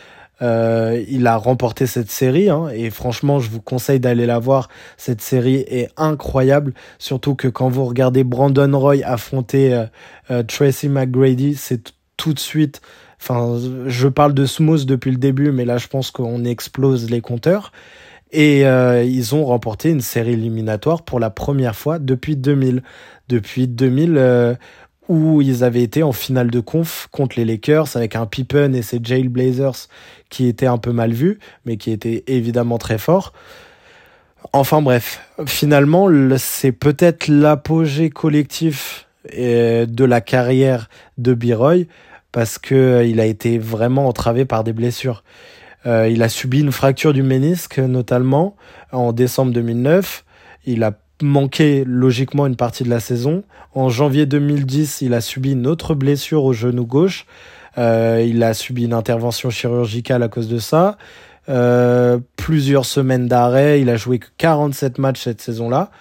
Euh, 0.41 1.03
il 1.09 1.27
a 1.27 1.37
remporté 1.37 1.87
cette 1.87 2.09
série 2.09 2.49
hein, 2.49 2.69
et 2.73 2.89
franchement, 2.89 3.39
je 3.39 3.49
vous 3.49 3.61
conseille 3.61 3.99
d'aller 3.99 4.25
la 4.25 4.39
voir. 4.39 4.69
Cette 4.97 5.21
série 5.21 5.65
est 5.67 5.89
incroyable, 5.97 6.73
surtout 6.99 7.35
que 7.35 7.47
quand 7.47 7.69
vous 7.69 7.85
regardez 7.85 8.23
Brandon 8.23 8.79
Roy 8.79 9.03
affronter 9.03 9.73
euh, 9.73 9.85
euh 10.31 10.43
Tracy 10.43 10.89
McGrady, 10.89 11.55
c'est 11.55 11.93
tout 12.17 12.33
de 12.33 12.39
suite. 12.39 12.81
Enfin, 13.21 13.57
je 13.87 14.07
parle 14.07 14.33
de 14.33 14.45
smooth 14.45 14.85
depuis 14.85 15.11
le 15.11 15.17
début, 15.17 15.51
mais 15.51 15.65
là, 15.65 15.77
je 15.77 15.87
pense 15.87 16.11
qu'on 16.11 16.43
explose 16.43 17.09
les 17.09 17.21
compteurs. 17.21 17.71
Et 18.33 18.65
euh, 18.65 19.03
ils 19.03 19.35
ont 19.35 19.45
remporté 19.45 19.91
une 19.91 20.01
série 20.01 20.33
éliminatoire 20.33 21.03
pour 21.03 21.19
la 21.19 21.29
première 21.29 21.75
fois 21.75 21.99
depuis 21.99 22.35
2000. 22.35 22.81
Depuis 23.29 23.67
2000, 23.67 24.15
euh, 24.17 24.55
où 25.07 25.41
ils 25.41 25.63
avaient 25.63 25.83
été 25.83 26.01
en 26.01 26.11
finale 26.11 26.49
de 26.49 26.59
conf 26.59 27.07
contre 27.11 27.37
les 27.37 27.45
Lakers 27.45 27.95
avec 27.95 28.15
un 28.15 28.25
Pippen 28.25 28.73
et 28.73 28.81
ses 28.81 28.99
Jailblazers 29.01 29.87
qui 30.29 30.47
étaient 30.47 30.65
un 30.65 30.79
peu 30.79 30.91
mal 30.91 31.13
vus, 31.13 31.39
mais 31.65 31.77
qui 31.77 31.91
étaient 31.91 32.23
évidemment 32.25 32.79
très 32.79 32.97
forts. 32.97 33.33
Enfin 34.51 34.81
bref, 34.81 35.21
finalement, 35.45 36.09
c'est 36.37 36.71
peut-être 36.71 37.27
l'apogée 37.27 38.09
collectif 38.09 39.07
euh, 39.37 39.85
de 39.85 40.03
la 40.03 40.21
carrière 40.21 40.89
de 41.17 41.33
Biroy 41.33 41.85
parce 42.31 42.57
que 42.57 43.05
il 43.05 43.19
a 43.19 43.25
été 43.25 43.59
vraiment 43.59 44.07
entravé 44.07 44.43
par 44.43 44.63
des 44.63 44.73
blessures. 44.73 45.23
Euh, 45.85 46.07
il 46.09 46.23
a 46.23 46.29
subi 46.29 46.61
une 46.61 46.71
fracture 46.71 47.13
du 47.13 47.23
ménisque 47.23 47.79
notamment 47.79 48.55
en 48.91 49.11
décembre 49.11 49.51
2009. 49.51 50.23
Il 50.65 50.83
a 50.83 50.93
manqué 51.21 51.83
logiquement 51.85 52.45
une 52.45 52.55
partie 52.55 52.83
de 52.83 52.89
la 52.89 52.99
saison. 52.99 53.43
En 53.73 53.89
janvier 53.89 54.25
2010, 54.25 55.01
il 55.01 55.13
a 55.13 55.21
subi 55.21 55.53
une 55.53 55.67
autre 55.67 55.95
blessure 55.95 56.43
au 56.43 56.53
genou 56.53 56.85
gauche. 56.85 57.25
Euh, 57.77 58.23
il 58.25 58.43
a 58.43 58.53
subi 58.53 58.85
une 58.85 58.93
intervention 58.93 59.49
chirurgicale 59.49 60.23
à 60.23 60.27
cause 60.27 60.47
de 60.47 60.59
ça. 60.59 60.97
Euh, 61.49 62.19
plusieurs 62.37 62.85
semaines 62.85 63.27
d'arrêt. 63.27 63.81
Il 63.81 63.89
a 63.89 63.95
joué 63.95 64.19
que 64.19 64.27
47 64.37 64.99
matchs 64.99 65.23
cette 65.23 65.41
saison-là. 65.41 65.91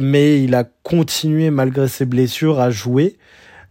Mais 0.00 0.42
il 0.42 0.54
a 0.54 0.64
continué 0.82 1.50
malgré 1.50 1.88
ses 1.88 2.04
blessures 2.06 2.60
à 2.60 2.70
jouer. 2.70 3.16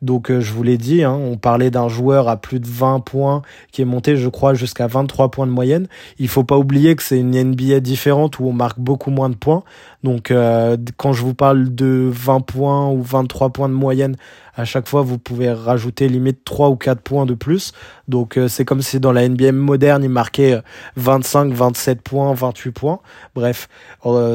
Donc 0.01 0.31
euh, 0.31 0.39
je 0.39 0.53
vous 0.53 0.63
l'ai 0.63 0.77
dit, 0.77 1.03
hein, 1.03 1.13
on 1.13 1.37
parlait 1.37 1.71
d'un 1.71 1.89
joueur 1.89 2.29
à 2.29 2.37
plus 2.37 2.59
de 2.59 2.67
20 2.67 3.01
points 3.01 3.41
qui 3.71 3.81
est 3.81 3.85
monté, 3.85 4.15
je 4.15 4.29
crois, 4.29 4.53
jusqu'à 4.53 4.87
23 4.87 5.29
points 5.29 5.47
de 5.47 5.51
moyenne. 5.51 5.87
Il 6.19 6.29
faut 6.29 6.43
pas 6.43 6.57
oublier 6.57 6.95
que 6.95 7.03
c'est 7.03 7.19
une 7.19 7.37
NBA 7.37 7.81
différente 7.81 8.39
où 8.39 8.45
on 8.45 8.53
marque 8.53 8.79
beaucoup 8.79 9.11
moins 9.11 9.29
de 9.29 9.35
points. 9.35 9.63
Donc 10.03 10.31
euh, 10.31 10.77
quand 10.97 11.11
je 11.11 11.21
vous 11.21 11.33
parle 11.33 11.75
de 11.75 12.09
20 12.11 12.39
points 12.41 12.89
ou 12.89 13.01
23 13.01 13.49
points 13.49 13.67
de 13.67 13.73
moyenne, 13.73 14.15
à 14.55 14.63
chaque 14.63 14.87
fois 14.87 15.01
vous 15.01 15.17
pouvez 15.17 15.51
rajouter 15.51 16.07
limite 16.07 16.45
3 16.45 16.69
ou 16.69 16.77
4 16.77 17.01
points 17.01 17.25
de 17.25 17.33
plus. 17.33 17.73
Donc 18.07 18.37
euh, 18.37 18.47
c'est 18.47 18.63
comme 18.63 18.81
si 18.81 19.01
dans 19.01 19.11
la 19.11 19.27
NBA 19.27 19.51
moderne 19.51 20.03
il 20.03 20.09
marquait 20.09 20.61
25, 20.95 21.51
27 21.51 22.01
points, 22.01 22.33
28 22.33 22.71
points. 22.71 22.99
Bref, 23.35 23.67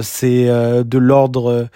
c'est 0.03 0.47
de 0.47 0.99
l'ordre 0.99 1.69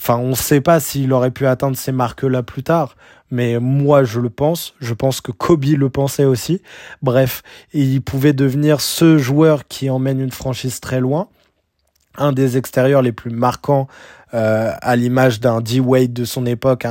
Enfin, 0.00 0.16
on 0.16 0.30
ne 0.30 0.34
sait 0.34 0.60
pas 0.60 0.80
s'il 0.80 1.12
aurait 1.12 1.32
pu 1.32 1.46
atteindre 1.46 1.76
ces 1.76 1.92
marques-là 1.92 2.42
plus 2.42 2.62
tard, 2.62 2.96
mais 3.30 3.58
moi 3.58 4.04
je 4.04 4.20
le 4.20 4.30
pense. 4.30 4.74
Je 4.80 4.94
pense 4.94 5.20
que 5.20 5.32
Kobe 5.32 5.64
le 5.64 5.90
pensait 5.90 6.24
aussi. 6.24 6.62
Bref, 7.02 7.42
il 7.72 8.00
pouvait 8.00 8.32
devenir 8.32 8.80
ce 8.80 9.18
joueur 9.18 9.66
qui 9.66 9.90
emmène 9.90 10.20
une 10.20 10.30
franchise 10.30 10.80
très 10.80 11.00
loin. 11.00 11.28
Un 12.16 12.32
des 12.32 12.56
extérieurs 12.56 13.02
les 13.02 13.12
plus 13.12 13.30
marquants 13.30 13.86
euh, 14.34 14.72
à 14.82 14.96
l'image 14.96 15.40
d'un 15.40 15.60
D 15.60 15.80
Wade 15.80 16.12
de 16.12 16.24
son 16.24 16.46
époque, 16.46 16.86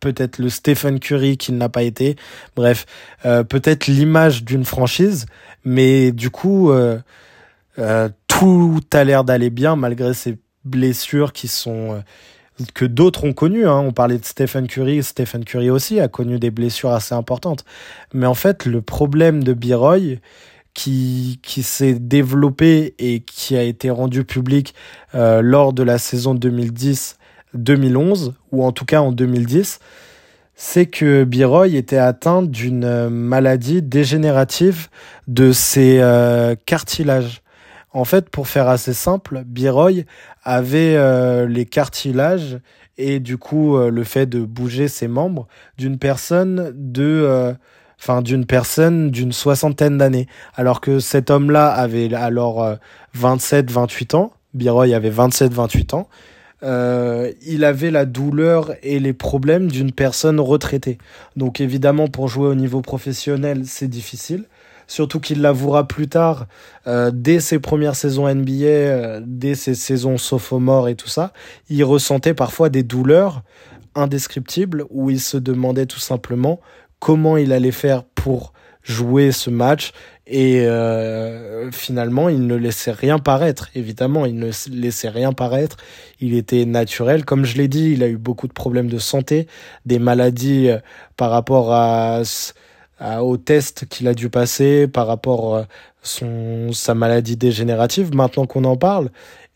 peut-être 0.00 0.38
le 0.38 0.48
Stephen 0.48 0.98
Curry 0.98 1.36
qui 1.36 1.52
n'a 1.52 1.68
pas 1.68 1.82
été. 1.82 2.16
Bref, 2.56 2.86
euh, 3.24 3.44
peut-être 3.44 3.86
l'image 3.86 4.44
d'une 4.44 4.64
franchise, 4.64 5.26
mais 5.64 6.10
du 6.10 6.30
coup, 6.30 6.70
euh, 6.70 6.98
tout 8.28 8.80
a 8.92 9.04
l'air 9.04 9.24
d'aller 9.24 9.50
bien 9.50 9.76
malgré 9.76 10.14
ces 10.14 10.38
blessures 10.64 11.32
qui 11.32 11.48
sont 11.48 12.02
que 12.74 12.84
d'autres 12.84 13.24
ont 13.24 13.32
connu. 13.32 13.66
Hein. 13.66 13.78
On 13.78 13.92
parlait 13.92 14.18
de 14.18 14.24
Stephen 14.24 14.66
Curry. 14.66 15.02
Stephen 15.02 15.44
Curry 15.44 15.70
aussi 15.70 16.00
a 16.00 16.08
connu 16.08 16.38
des 16.38 16.50
blessures 16.50 16.90
assez 16.90 17.14
importantes. 17.14 17.64
Mais 18.12 18.26
en 18.26 18.34
fait, 18.34 18.66
le 18.66 18.82
problème 18.82 19.42
de 19.42 19.52
Biroy, 19.52 20.18
qui, 20.74 21.40
qui 21.42 21.62
s'est 21.62 21.94
développé 21.94 22.94
et 22.98 23.20
qui 23.20 23.56
a 23.56 23.62
été 23.62 23.90
rendu 23.90 24.24
public 24.24 24.74
euh, 25.14 25.42
lors 25.42 25.72
de 25.72 25.82
la 25.82 25.98
saison 25.98 26.34
2010-2011, 26.34 28.32
ou 28.52 28.64
en 28.64 28.72
tout 28.72 28.84
cas 28.84 29.00
en 29.00 29.12
2010, 29.12 29.80
c'est 30.54 30.86
que 30.86 31.24
Biroy 31.24 31.68
était 31.68 31.96
atteint 31.96 32.42
d'une 32.42 33.08
maladie 33.08 33.82
dégénérative 33.82 34.88
de 35.26 35.52
ses 35.52 35.98
euh, 36.00 36.54
cartilages. 36.66 37.42
En 37.92 38.04
fait, 38.04 38.30
pour 38.30 38.46
faire 38.46 38.68
assez 38.68 38.94
simple, 38.94 39.42
Biroy 39.44 40.04
avait 40.44 40.94
euh, 40.96 41.46
les 41.46 41.66
cartilages 41.66 42.58
et 42.98 43.18
du 43.18 43.36
coup 43.36 43.76
euh, 43.76 43.90
le 43.90 44.04
fait 44.04 44.26
de 44.26 44.40
bouger 44.40 44.86
ses 44.86 45.08
membres 45.08 45.48
d'une 45.76 45.98
personne 45.98 46.72
de 46.74 47.02
euh, 47.02 47.52
enfin 47.98 48.22
d'une 48.22 48.46
personne 48.46 49.10
d'une 49.10 49.32
soixantaine 49.32 49.98
d'années. 49.98 50.28
Alors 50.54 50.80
que 50.80 51.00
cet 51.00 51.30
homme-là 51.30 51.68
avait 51.68 52.14
alors 52.14 52.76
27 53.14 53.70
28 53.70 54.14
ans 54.14 54.32
Biroy 54.54 54.94
avait 54.94 55.10
27 55.10 55.52
28 55.52 55.94
ans 55.94 56.08
il 56.62 57.64
avait 57.64 57.90
la 57.90 58.04
douleur 58.04 58.72
et 58.82 59.00
les 59.00 59.14
problèmes 59.14 59.70
d'une 59.70 59.92
personne 59.92 60.38
retraitée. 60.40 60.98
Donc 61.36 61.60
évidemment 61.60 62.06
pour 62.06 62.28
jouer 62.28 62.48
au 62.48 62.54
niveau 62.54 62.82
professionnel 62.82 63.62
c'est 63.64 63.88
difficile 63.88 64.44
surtout 64.90 65.20
qu'il 65.20 65.40
l'avouera 65.40 65.86
plus 65.86 66.08
tard, 66.08 66.46
euh, 66.88 67.12
dès 67.14 67.38
ses 67.38 67.60
premières 67.60 67.94
saisons 67.94 68.28
NBA, 68.28 68.64
euh, 68.64 69.20
dès 69.24 69.54
ses 69.54 69.76
saisons 69.76 70.18
sophomore 70.18 70.88
et 70.88 70.96
tout 70.96 71.08
ça, 71.08 71.32
il 71.68 71.84
ressentait 71.84 72.34
parfois 72.34 72.70
des 72.70 72.82
douleurs 72.82 73.42
indescriptibles 73.94 74.84
où 74.90 75.08
il 75.08 75.20
se 75.20 75.36
demandait 75.36 75.86
tout 75.86 76.00
simplement 76.00 76.60
comment 76.98 77.36
il 77.36 77.52
allait 77.52 77.70
faire 77.70 78.02
pour 78.02 78.52
jouer 78.82 79.30
ce 79.30 79.48
match 79.50 79.92
et 80.26 80.62
euh, 80.62 81.70
finalement 81.70 82.28
il 82.28 82.46
ne 82.46 82.56
laissait 82.56 82.90
rien 82.90 83.18
paraître. 83.20 83.68
Évidemment 83.76 84.26
il 84.26 84.36
ne 84.36 84.50
laissait 84.72 85.08
rien 85.08 85.32
paraître. 85.32 85.76
Il 86.18 86.34
était 86.34 86.64
naturel. 86.64 87.24
Comme 87.24 87.44
je 87.44 87.56
l'ai 87.56 87.68
dit 87.68 87.92
il 87.92 88.02
a 88.02 88.08
eu 88.08 88.16
beaucoup 88.16 88.48
de 88.48 88.52
problèmes 88.52 88.88
de 88.88 88.98
santé 88.98 89.46
des 89.86 90.00
maladies 90.00 90.68
euh, 90.68 90.78
par 91.16 91.30
rapport 91.30 91.72
à, 91.72 92.22
à 93.00 93.24
au 93.24 93.36
test 93.36 93.86
qu'il 93.86 94.06
a 94.06 94.14
dû 94.14 94.30
passer 94.30 94.86
par 94.86 95.08
rapport 95.08 95.56
à 95.56 95.66
son 96.02 96.72
sa 96.72 96.94
maladie 96.94 97.36
dégénérative 97.36 98.14
maintenant 98.14 98.46
qu'on 98.46 98.64
en 98.64 98.76
parle 98.76 99.10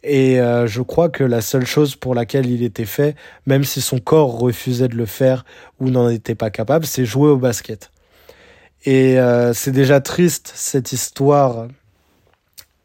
et 0.04 0.38
euh, 0.38 0.66
je 0.66 0.83
crois 0.83 1.09
que 1.09 1.24
la 1.24 1.40
seule 1.40 1.64
chose 1.64 1.96
pour 1.96 2.14
laquelle 2.14 2.46
il 2.46 2.62
était 2.62 2.85
fait, 2.85 3.16
même 3.46 3.64
si 3.64 3.80
son 3.80 3.98
corps 3.98 4.38
refusait 4.38 4.88
de 4.88 4.96
le 4.96 5.07
faire 5.07 5.46
ou 5.80 5.88
n'en 5.88 6.11
était 6.11 6.35
pas 6.35 6.50
capable, 6.50 6.85
c'est 6.85 7.07
jouer 7.07 7.30
au 7.30 7.38
basket. 7.38 7.90
Et 8.85 9.18
euh, 9.18 9.54
c'est 9.54 9.70
déjà 9.70 10.02
triste 10.02 10.52
cette 10.54 10.92
histoire 10.92 11.68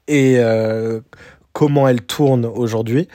et 0.08 0.36
euh, 0.40 1.02
comment 1.52 1.90
elle 1.90 2.02
tourne 2.02 2.46
aujourd'hui. 2.46 3.10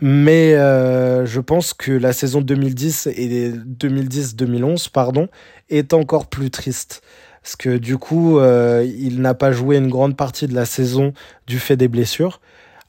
Mais 0.00 0.52
je 0.52 1.40
pense 1.40 1.74
que 1.74 1.90
la 1.90 2.12
saison 2.12 2.40
2010 2.40 3.08
et 3.08 3.50
2010-2011, 3.50 4.90
pardon, 4.92 5.28
est 5.70 5.92
encore 5.94 6.26
plus 6.26 6.50
triste. 6.50 7.02
Parce 7.42 7.56
que 7.56 7.78
du 7.78 7.96
coup, 7.96 8.40
il 8.40 9.20
n'a 9.20 9.34
pas 9.34 9.52
joué 9.52 9.78
une 9.78 9.88
grande 9.88 10.16
partie 10.16 10.46
de 10.46 10.54
la 10.54 10.66
saison 10.66 11.12
du 11.46 11.58
fait 11.58 11.76
des 11.76 11.88
blessures. 11.88 12.40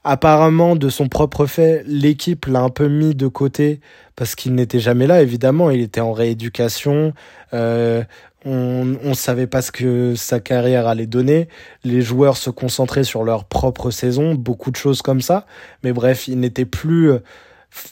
Apparemment, 0.02 0.76
de 0.76 0.88
son 0.88 1.08
propre 1.08 1.44
fait, 1.44 1.82
l'équipe 1.86 2.46
l'a 2.46 2.60
un 2.60 2.70
peu 2.70 2.88
mis 2.88 3.14
de 3.14 3.26
côté 3.26 3.80
parce 4.16 4.34
qu'il 4.34 4.54
n'était 4.54 4.80
jamais 4.80 5.06
là, 5.06 5.20
évidemment. 5.20 5.70
Il 5.70 5.82
était 5.82 6.00
en 6.00 6.12
rééducation. 6.12 7.12
Euh, 7.52 8.02
on 8.46 8.84
ne 8.84 9.14
savait 9.14 9.46
pas 9.46 9.60
ce 9.60 9.70
que 9.70 10.14
sa 10.14 10.40
carrière 10.40 10.86
allait 10.86 11.06
donner. 11.06 11.48
Les 11.84 12.00
joueurs 12.00 12.38
se 12.38 12.48
concentraient 12.48 13.04
sur 13.04 13.24
leur 13.24 13.44
propre 13.44 13.90
saison, 13.90 14.34
beaucoup 14.34 14.70
de 14.70 14.76
choses 14.76 15.02
comme 15.02 15.20
ça. 15.20 15.46
Mais 15.84 15.92
bref, 15.92 16.28
il 16.28 16.40
n'était 16.40 16.64
plus 16.64 17.12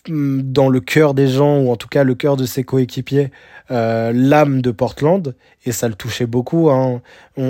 dans 0.08 0.70
le 0.70 0.80
cœur 0.80 1.12
des 1.12 1.28
gens, 1.28 1.58
ou 1.58 1.70
en 1.70 1.76
tout 1.76 1.88
cas 1.88 2.04
le 2.04 2.14
cœur 2.14 2.36
de 2.36 2.46
ses 2.46 2.64
coéquipiers, 2.64 3.30
euh, 3.70 4.12
l'âme 4.14 4.62
de 4.62 4.70
Portland, 4.70 5.34
et 5.66 5.72
ça 5.72 5.88
le 5.88 5.94
touchait 5.94 6.26
beaucoup. 6.26 6.70
Hein. 6.70 7.02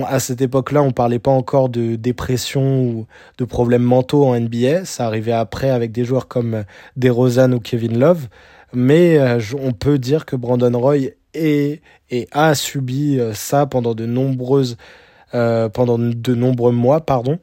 à 0.07 0.19
cette 0.19 0.41
époque-là, 0.41 0.81
on 0.81 0.91
parlait 0.91 1.19
pas 1.19 1.31
encore 1.31 1.69
de 1.69 1.95
dépression 1.95 2.81
ou 2.81 3.07
de 3.37 3.45
problèmes 3.45 3.83
mentaux 3.83 4.25
en 4.25 4.39
NBA. 4.39 4.85
Ça 4.85 5.05
arrivait 5.05 5.31
après 5.31 5.69
avec 5.69 5.91
des 5.91 6.03
joueurs 6.03 6.27
comme 6.27 6.65
DeRozan 6.97 7.53
ou 7.53 7.59
Kevin 7.59 7.97
Love. 7.97 8.27
Mais 8.73 9.17
euh, 9.17 9.39
on 9.59 9.71
peut 9.71 9.97
dire 9.97 10.25
que 10.25 10.35
Brandon 10.35 10.77
Roy 10.77 10.97
est, 11.33 11.81
et 12.09 12.27
a 12.31 12.53
subi 12.53 13.19
euh, 13.19 13.33
ça 13.33 13.65
pendant 13.65 13.95
de 13.95 14.05
nombreuses 14.05 14.77
pendant 15.31 15.99
de 15.99 16.33
nombreux 16.33 16.71
mois, 16.71 17.01
pardon. 17.01 17.37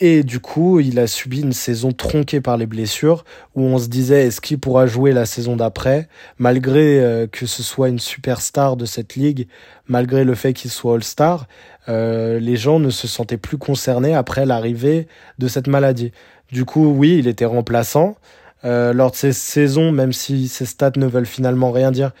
Et 0.00 0.22
du 0.22 0.38
coup, 0.38 0.78
il 0.78 1.00
a 1.00 1.08
subi 1.08 1.40
une 1.40 1.52
saison 1.52 1.92
tronquée 1.92 2.40
par 2.40 2.56
les 2.56 2.66
blessures, 2.66 3.24
où 3.56 3.62
on 3.62 3.78
se 3.78 3.88
disait 3.88 4.26
est-ce 4.26 4.40
qu'il 4.40 4.60
pourra 4.60 4.86
jouer 4.86 5.12
la 5.12 5.26
saison 5.26 5.56
d'après, 5.56 6.08
malgré 6.38 7.00
euh, 7.00 7.26
que 7.26 7.46
ce 7.46 7.64
soit 7.64 7.88
une 7.88 7.98
superstar 7.98 8.76
de 8.76 8.84
cette 8.84 9.16
ligue, 9.16 9.48
malgré 9.88 10.22
le 10.22 10.36
fait 10.36 10.52
qu'il 10.52 10.70
soit 10.70 10.94
All-Star, 10.94 11.48
euh, 11.88 12.38
les 12.38 12.56
gens 12.56 12.78
ne 12.78 12.90
se 12.90 13.08
sentaient 13.08 13.38
plus 13.38 13.58
concernés 13.58 14.14
après 14.14 14.46
l'arrivée 14.46 15.08
de 15.38 15.48
cette 15.48 15.66
maladie. 15.66 16.12
Du 16.52 16.64
coup, 16.64 16.86
oui, 16.86 17.18
il 17.18 17.26
était 17.26 17.44
remplaçant. 17.44 18.16
Euh, 18.64 18.92
lors 18.92 19.10
de 19.10 19.16
ces 19.16 19.32
saisons, 19.32 19.90
même 19.90 20.12
si 20.12 20.48
ses 20.48 20.66
stats 20.66 20.92
ne 20.96 21.06
veulent 21.06 21.26
finalement 21.26 21.72
rien 21.72 21.90
dire, 21.90 22.12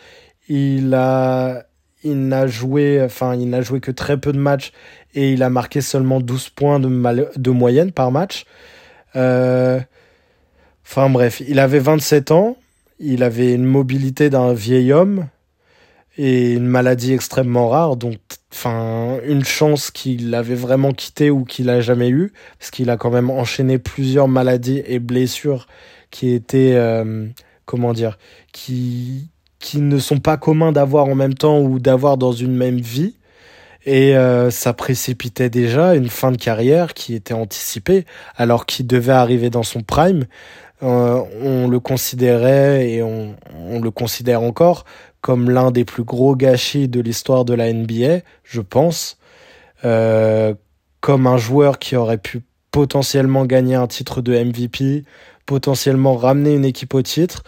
il 0.48 0.94
a 0.94 1.64
il 2.04 2.28
n'a 2.28 2.46
joué, 2.46 3.02
enfin, 3.02 3.34
il 3.34 3.50
n'a 3.50 3.60
joué 3.60 3.80
que 3.80 3.90
très 3.90 4.18
peu 4.18 4.32
de 4.32 4.38
matchs 4.38 4.72
et 5.14 5.32
il 5.32 5.42
a 5.42 5.50
marqué 5.50 5.80
seulement 5.80 6.20
12 6.20 6.50
points 6.50 6.80
de, 6.80 7.28
de 7.36 7.50
moyenne 7.50 7.92
par 7.92 8.10
match. 8.10 8.44
Euh, 9.16 9.80
enfin 10.84 11.08
bref, 11.10 11.42
il 11.46 11.58
avait 11.58 11.78
27 11.78 12.30
ans, 12.30 12.56
il 12.98 13.22
avait 13.22 13.54
une 13.54 13.64
mobilité 13.64 14.30
d'un 14.30 14.52
vieil 14.52 14.92
homme 14.92 15.26
et 16.16 16.52
une 16.52 16.66
maladie 16.66 17.12
extrêmement 17.12 17.68
rare, 17.68 17.96
donc 17.96 18.18
une 19.24 19.44
chance 19.44 19.90
qu'il 19.90 20.34
avait 20.34 20.54
vraiment 20.54 20.92
quitté 20.92 21.30
ou 21.30 21.44
qu'il 21.44 21.70
a 21.70 21.80
jamais 21.80 22.08
eu, 22.08 22.32
parce 22.58 22.70
qu'il 22.70 22.90
a 22.90 22.96
quand 22.96 23.10
même 23.10 23.30
enchaîné 23.30 23.78
plusieurs 23.78 24.26
maladies 24.26 24.82
et 24.86 24.98
blessures 24.98 25.68
qui 26.10 26.30
étaient, 26.30 26.74
euh, 26.74 27.26
comment 27.66 27.92
dire, 27.92 28.18
qui 28.52 29.28
qui 29.58 29.80
ne 29.80 29.98
sont 29.98 30.18
pas 30.18 30.36
communs 30.36 30.72
d'avoir 30.72 31.06
en 31.06 31.14
même 31.14 31.34
temps 31.34 31.60
ou 31.60 31.78
d'avoir 31.78 32.16
dans 32.16 32.32
une 32.32 32.54
même 32.54 32.78
vie. 32.78 33.16
Et 33.84 34.16
euh, 34.16 34.50
ça 34.50 34.72
précipitait 34.72 35.50
déjà 35.50 35.94
une 35.94 36.08
fin 36.08 36.32
de 36.32 36.36
carrière 36.36 36.94
qui 36.94 37.14
était 37.14 37.34
anticipée, 37.34 38.04
alors 38.36 38.66
qu'il 38.66 38.86
devait 38.86 39.12
arriver 39.12 39.50
dans 39.50 39.62
son 39.62 39.82
prime. 39.82 40.24
Euh, 40.82 41.22
on 41.42 41.68
le 41.68 41.80
considérait 41.80 42.88
et 42.88 43.02
on, 43.02 43.34
on 43.68 43.80
le 43.80 43.90
considère 43.90 44.42
encore 44.42 44.84
comme 45.20 45.50
l'un 45.50 45.70
des 45.72 45.84
plus 45.84 46.04
gros 46.04 46.36
gâchis 46.36 46.88
de 46.88 47.00
l'histoire 47.00 47.44
de 47.44 47.54
la 47.54 47.72
NBA, 47.72 48.20
je 48.44 48.60
pense. 48.60 49.18
Euh, 49.84 50.54
comme 51.00 51.26
un 51.26 51.36
joueur 51.36 51.78
qui 51.78 51.96
aurait 51.96 52.18
pu 52.18 52.42
potentiellement 52.70 53.44
gagner 53.44 53.74
un 53.74 53.86
titre 53.86 54.20
de 54.20 54.36
MVP, 54.36 55.04
potentiellement 55.46 56.16
ramener 56.16 56.54
une 56.54 56.64
équipe 56.64 56.94
au 56.94 57.02
titre 57.02 57.42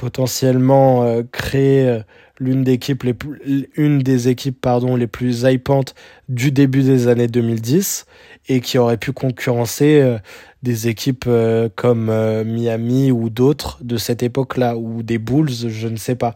potentiellement 0.00 1.04
euh, 1.04 1.22
créer 1.30 1.86
euh, 1.86 2.00
l'une 2.40 2.64
des 2.64 2.72
équipes 2.72 3.04
les 3.04 3.14
plus, 3.14 3.68
une 3.76 4.00
des 4.00 4.28
équipes 4.28 4.60
pardon 4.60 4.96
les 4.96 5.06
plus 5.06 5.42
hypantes 5.42 5.94
du 6.28 6.50
début 6.50 6.82
des 6.82 7.06
années 7.06 7.28
2010 7.28 8.06
et 8.48 8.60
qui 8.60 8.78
aurait 8.78 8.96
pu 8.96 9.12
concurrencer 9.12 10.00
euh, 10.00 10.18
des 10.62 10.88
équipes 10.88 11.28
comme 11.76 12.12
Miami 12.44 13.12
ou 13.12 13.30
d'autres 13.30 13.78
de 13.82 13.96
cette 13.96 14.22
époque-là 14.22 14.76
ou 14.76 15.02
des 15.02 15.18
Bulls, 15.18 15.48
je 15.50 15.88
ne 15.88 15.96
sais 15.96 16.16
pas. 16.16 16.34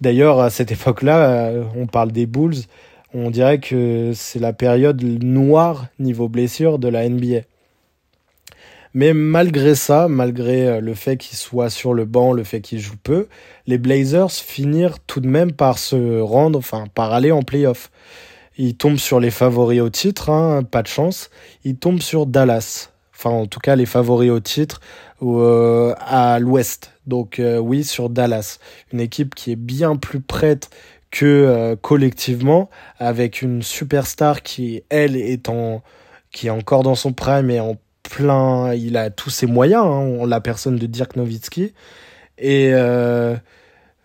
D'ailleurs, 0.00 0.40
à 0.40 0.50
cette 0.50 0.70
époque-là, 0.70 1.50
on 1.74 1.86
parle 1.86 2.12
des 2.12 2.26
Bulls, 2.26 2.54
on 3.14 3.30
dirait 3.30 3.58
que 3.58 4.12
c'est 4.14 4.40
la 4.40 4.52
période 4.52 5.02
noire 5.02 5.86
niveau 5.98 6.28
blessure 6.28 6.78
de 6.78 6.88
la 6.88 7.08
NBA. 7.08 7.42
Mais 8.94 9.12
malgré 9.12 9.74
ça, 9.74 10.06
malgré 10.08 10.68
euh, 10.68 10.80
le 10.80 10.94
fait 10.94 11.16
qu'il 11.16 11.36
soit 11.36 11.68
sur 11.68 11.94
le 11.94 12.04
banc, 12.04 12.32
le 12.32 12.44
fait 12.44 12.60
qu'il 12.60 12.78
joue 12.78 12.96
peu, 13.02 13.26
les 13.66 13.76
Blazers 13.76 14.30
finirent 14.30 15.00
tout 15.00 15.20
de 15.20 15.26
même 15.26 15.52
par 15.52 15.78
se 15.78 16.20
rendre, 16.20 16.56
enfin 16.56 16.84
par 16.94 17.12
aller 17.12 17.32
en 17.32 17.42
playoff. 17.42 17.90
Ils 18.56 18.76
tombent 18.76 18.98
sur 18.98 19.18
les 19.18 19.32
favoris 19.32 19.80
au 19.80 19.90
titre, 19.90 20.30
hein, 20.30 20.62
pas 20.62 20.82
de 20.82 20.86
chance. 20.86 21.30
Ils 21.64 21.76
tombent 21.76 22.00
sur 22.00 22.26
Dallas. 22.26 22.90
Enfin, 23.16 23.30
en 23.30 23.46
tout 23.46 23.58
cas, 23.58 23.74
les 23.74 23.86
favoris 23.86 24.30
au 24.30 24.38
titre 24.38 24.80
euh, 25.22 25.92
à 25.98 26.38
l'ouest. 26.38 26.92
Donc 27.08 27.40
euh, 27.40 27.58
oui, 27.58 27.82
sur 27.82 28.10
Dallas. 28.10 28.60
Une 28.92 29.00
équipe 29.00 29.34
qui 29.34 29.50
est 29.50 29.56
bien 29.56 29.96
plus 29.96 30.20
prête 30.20 30.70
que 31.10 31.76
collectivement, 31.80 32.70
avec 32.98 33.40
une 33.40 33.62
superstar 33.62 34.42
qui, 34.42 34.82
elle, 34.88 35.14
est 35.16 35.48
en 35.48 35.80
qui 36.32 36.48
est 36.48 36.50
encore 36.50 36.82
dans 36.82 36.96
son 36.96 37.12
prime 37.12 37.48
et 37.50 37.60
en 37.60 37.76
plein, 38.08 38.72
il 38.74 38.96
a 38.96 39.10
tous 39.10 39.30
ses 39.30 39.46
moyens, 39.46 39.84
hein, 39.86 40.26
la 40.26 40.40
personne 40.40 40.76
de 40.76 40.86
Dirk 40.86 41.16
Nowitzki. 41.16 41.72
Et 42.38 42.70
euh, 42.72 43.36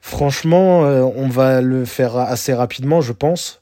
franchement, 0.01 0.85
euh, 0.85 1.01
on 1.01 1.27
va 1.27 1.61
le 1.61 1.85
faire 1.85 2.17
assez 2.17 2.53
rapidement, 2.53 3.01
je 3.01 3.13
pense, 3.13 3.61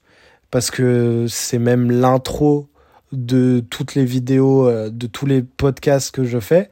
parce 0.51 0.71
que 0.71 1.25
c'est 1.27 1.59
même 1.59 1.91
l'intro 1.91 2.69
de 3.11 3.63
toutes 3.69 3.95
les 3.95 4.05
vidéos, 4.05 4.67
euh, 4.67 4.89
de 4.89 5.07
tous 5.07 5.25
les 5.25 5.41
podcasts 5.41 6.11
que 6.11 6.23
je 6.23 6.39
fais. 6.39 6.69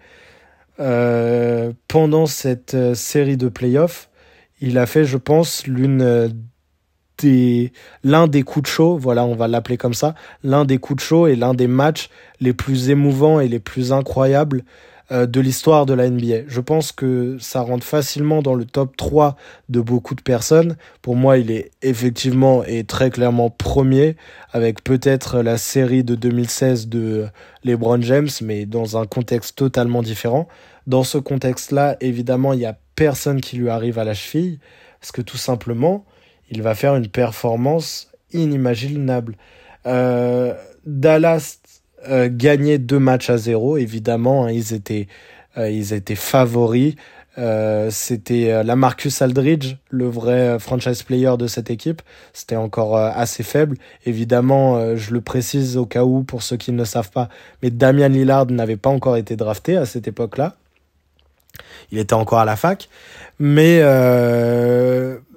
pendant 1.87 2.25
cette 2.25 2.95
série 2.95 3.37
de 3.37 3.47
playoffs, 3.47 4.09
il 4.61 4.77
a 4.77 4.85
fait, 4.85 5.05
je 5.05 5.17
pense, 5.17 5.67
l'une 5.67 6.33
l'un 7.23 8.27
des 8.27 8.43
coups 8.43 8.63
de 8.63 8.67
chaud, 8.67 8.97
voilà, 8.97 9.25
on 9.25 9.35
va 9.35 9.47
l'appeler 9.47 9.77
comme 9.77 9.93
ça, 9.93 10.15
l'un 10.43 10.65
des 10.65 10.77
coups 10.77 11.01
de 11.01 11.05
chaud 11.05 11.27
et 11.27 11.35
l'un 11.35 11.53
des 11.53 11.67
matchs 11.67 12.09
les 12.39 12.53
plus 12.53 12.89
émouvants 12.89 13.39
et 13.39 13.47
les 13.47 13.59
plus 13.59 13.91
incroyables 13.91 14.63
euh, 15.11 15.27
de 15.27 15.39
l'histoire 15.39 15.85
de 15.85 15.93
la 15.93 16.09
NBA. 16.09 16.47
Je 16.47 16.59
pense 16.59 16.91
que 16.91 17.37
ça 17.39 17.61
rentre 17.61 17.85
facilement 17.85 18.41
dans 18.41 18.55
le 18.55 18.65
top 18.65 18.97
3 18.97 19.35
de 19.69 19.79
beaucoup 19.79 20.15
de 20.15 20.21
personnes. 20.21 20.77
Pour 21.03 21.15
moi, 21.15 21.37
il 21.37 21.51
est 21.51 21.69
effectivement 21.83 22.63
et 22.63 22.83
très 22.85 23.11
clairement 23.11 23.51
premier 23.51 24.15
avec 24.51 24.83
peut-être 24.83 25.43
la 25.43 25.59
série 25.59 26.03
de 26.03 26.15
2016 26.15 26.87
de 26.87 27.27
LeBron 27.63 28.01
James, 28.01 28.29
mais 28.41 28.65
dans 28.65 28.97
un 28.97 29.05
contexte 29.05 29.55
totalement 29.55 30.01
différent. 30.01 30.47
Dans 30.87 31.03
ce 31.03 31.19
contexte-là, 31.19 31.97
évidemment, 32.01 32.53
il 32.53 32.59
n'y 32.59 32.65
a 32.65 32.75
personne 32.95 33.41
qui 33.41 33.57
lui 33.57 33.69
arrive 33.69 33.99
à 33.99 34.05
la 34.05 34.15
cheville 34.15 34.59
parce 34.99 35.11
que 35.11 35.21
tout 35.21 35.37
simplement, 35.37 36.03
il 36.49 36.61
va 36.61 36.75
faire 36.75 36.95
une 36.95 37.07
performance 37.07 38.09
inimaginable. 38.31 39.35
Euh, 39.85 40.53
Dallas 40.85 41.59
euh, 42.07 42.29
gagnait 42.31 42.77
deux 42.77 42.99
matchs 42.99 43.29
à 43.29 43.37
zéro, 43.37 43.77
évidemment, 43.77 44.45
hein, 44.45 44.51
ils 44.51 44.73
étaient 44.73 45.07
euh, 45.57 45.69
ils 45.69 45.93
étaient 45.93 46.15
favoris. 46.15 46.95
C'était 47.89 48.63
la 48.63 48.77
Marcus 48.77 49.21
Aldridge, 49.21 49.75
le 49.89 50.07
vrai 50.07 50.57
franchise 50.57 51.03
player 51.03 51.33
de 51.37 51.47
cette 51.47 51.69
équipe. 51.69 52.01
C'était 52.31 52.55
encore 52.55 52.95
assez 52.95 53.43
faible. 53.43 53.75
Évidemment, 54.05 54.95
je 54.95 55.13
le 55.13 55.19
précise 55.19 55.75
au 55.75 55.85
cas 55.85 56.05
où, 56.05 56.23
pour 56.23 56.43
ceux 56.43 56.55
qui 56.55 56.71
ne 56.71 56.77
le 56.77 56.85
savent 56.85 57.11
pas, 57.11 57.27
mais 57.61 57.71
Damian 57.71 58.07
Lillard 58.07 58.45
n'avait 58.45 58.77
pas 58.77 58.89
encore 58.89 59.17
été 59.17 59.35
drafté 59.35 59.75
à 59.75 59.85
cette 59.85 60.07
époque-là. 60.07 60.55
Il 61.91 61.97
était 61.97 62.13
encore 62.13 62.39
à 62.39 62.45
la 62.45 62.55
fac. 62.55 62.89
Mais 63.39 63.81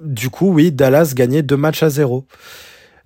du 0.01 0.29
coup, 0.29 0.51
oui, 0.53 0.71
Dallas 0.71 1.13
gagnait 1.15 1.41
deux 1.41 1.57
matchs 1.57 1.83
à 1.83 1.89
zéro. 1.89 2.25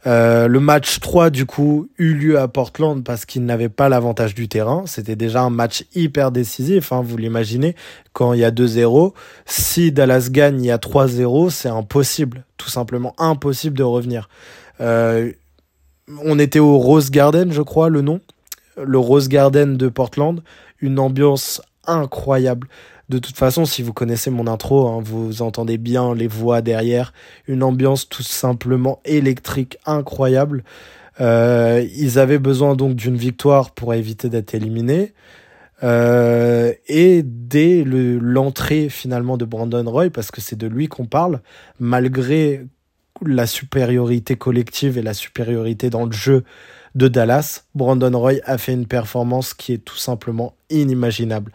Euh, 0.05 0.47
le 0.47 0.59
match 0.59 0.99
3, 0.99 1.30
du 1.30 1.45
coup, 1.45 1.89
eut 1.97 2.14
lieu 2.14 2.39
à 2.39 2.47
Portland 2.47 3.03
parce 3.03 3.26
qu'il 3.26 3.45
n'avait 3.45 3.70
pas 3.70 3.88
l'avantage 3.89 4.36
du 4.36 4.47
terrain. 4.47 4.84
C'était 4.86 5.16
déjà 5.16 5.41
un 5.41 5.49
match 5.49 5.86
hyper 5.95 6.32
décisif, 6.32 6.91
hein, 6.91 7.01
vous 7.03 7.18
l'imaginez. 7.18 7.76
Quand 8.11 8.34
il 8.34 8.41
y 8.41 8.43
a 8.43 8.51
2-0, 8.51 9.14
si 9.45 9.91
Dallas 9.91 10.28
gagne, 10.30 10.61
il 10.61 10.68
y 10.68 10.72
a 10.72 10.78
3-0, 10.78 11.49
c'est 11.49 11.70
impossible. 11.70 12.43
Tout 12.57 12.70
simplement 12.70 13.14
impossible 13.18 13.78
de 13.78 13.84
revenir. 13.84 14.30
Euh, 14.82 15.32
on 16.22 16.38
était 16.38 16.59
au 16.59 16.78
Rose 16.80 17.09
Garden, 17.09 17.53
je 17.53 17.61
crois, 17.61 17.89
le 17.89 18.01
nom. 18.01 18.20
Le 18.82 18.97
Rose 18.97 19.30
Garden 19.30 19.78
de 19.78 19.88
Portland. 19.88 20.41
Une 20.82 20.99
ambiance 20.99 21.61
incroyable. 21.88 22.68
De 23.14 23.20
toute 23.20 23.38
façon, 23.38 23.66
si 23.66 23.84
vous 23.84 23.93
connaissez 23.93 24.32
mon 24.32 24.47
intro, 24.47 24.88
hein, 24.88 24.99
vous 25.03 25.43
entendez 25.43 25.78
bien 25.78 26.16
les 26.16 26.26
voix 26.26 26.64
derrière, 26.64 27.14
une 27.47 27.61
ambiance 27.61 28.09
tout 28.09 28.24
simplement 28.24 29.01
électrique 29.05 29.78
incroyable. 29.86 30.64
Euh, 31.22 31.86
ils 31.95 32.18
avaient 32.18 32.39
besoin 32.39 32.76
donc 32.76 32.95
d'une 32.95 33.16
victoire 33.16 33.70
pour 33.70 33.93
éviter 33.93 34.30
d'être 34.30 34.55
éliminés. 34.55 35.14
Euh, 35.84 36.74
et 36.88 37.22
dès 37.24 37.84
l'entrée 37.86 38.89
finalement 38.89 39.38
de 39.38 39.45
Brandon 39.45 39.88
Roy, 39.88 40.09
parce 40.09 40.32
que 40.32 40.41
c'est 40.41 40.55
de 40.55 40.66
lui 40.66 40.88
qu'on 40.88 41.05
parle, 41.05 41.41
malgré 41.80 42.66
la 43.24 43.45
supériorité 43.45 44.38
collective 44.38 44.97
et 44.97 45.03
la 45.03 45.14
supériorité 45.14 45.91
dans 45.91 46.05
le 46.05 46.11
jeu 46.11 46.43
de 46.95 47.07
Dallas, 47.07 47.66
Brandon 47.76 48.18
Roy 48.18 48.34
a 48.45 48.57
fait 48.57 48.74
une 48.74 48.88
performance 48.88 49.53
qui 49.53 49.74
est 49.74 49.86
tout 49.86 49.97
simplement 49.97 50.55
inimaginable. 50.72 51.51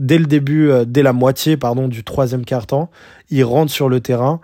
Dès 0.00 0.18
le 0.18 0.26
début, 0.26 0.70
euh, 0.70 0.84
dès 0.84 1.02
la 1.02 1.12
moitié 1.12 1.56
pardon 1.56 1.86
du 1.86 2.02
troisième 2.02 2.44
quart-temps, 2.44 2.90
il 3.30 3.44
rentre 3.44 3.70
sur 3.70 3.88
le 3.88 4.00
terrain 4.00 4.40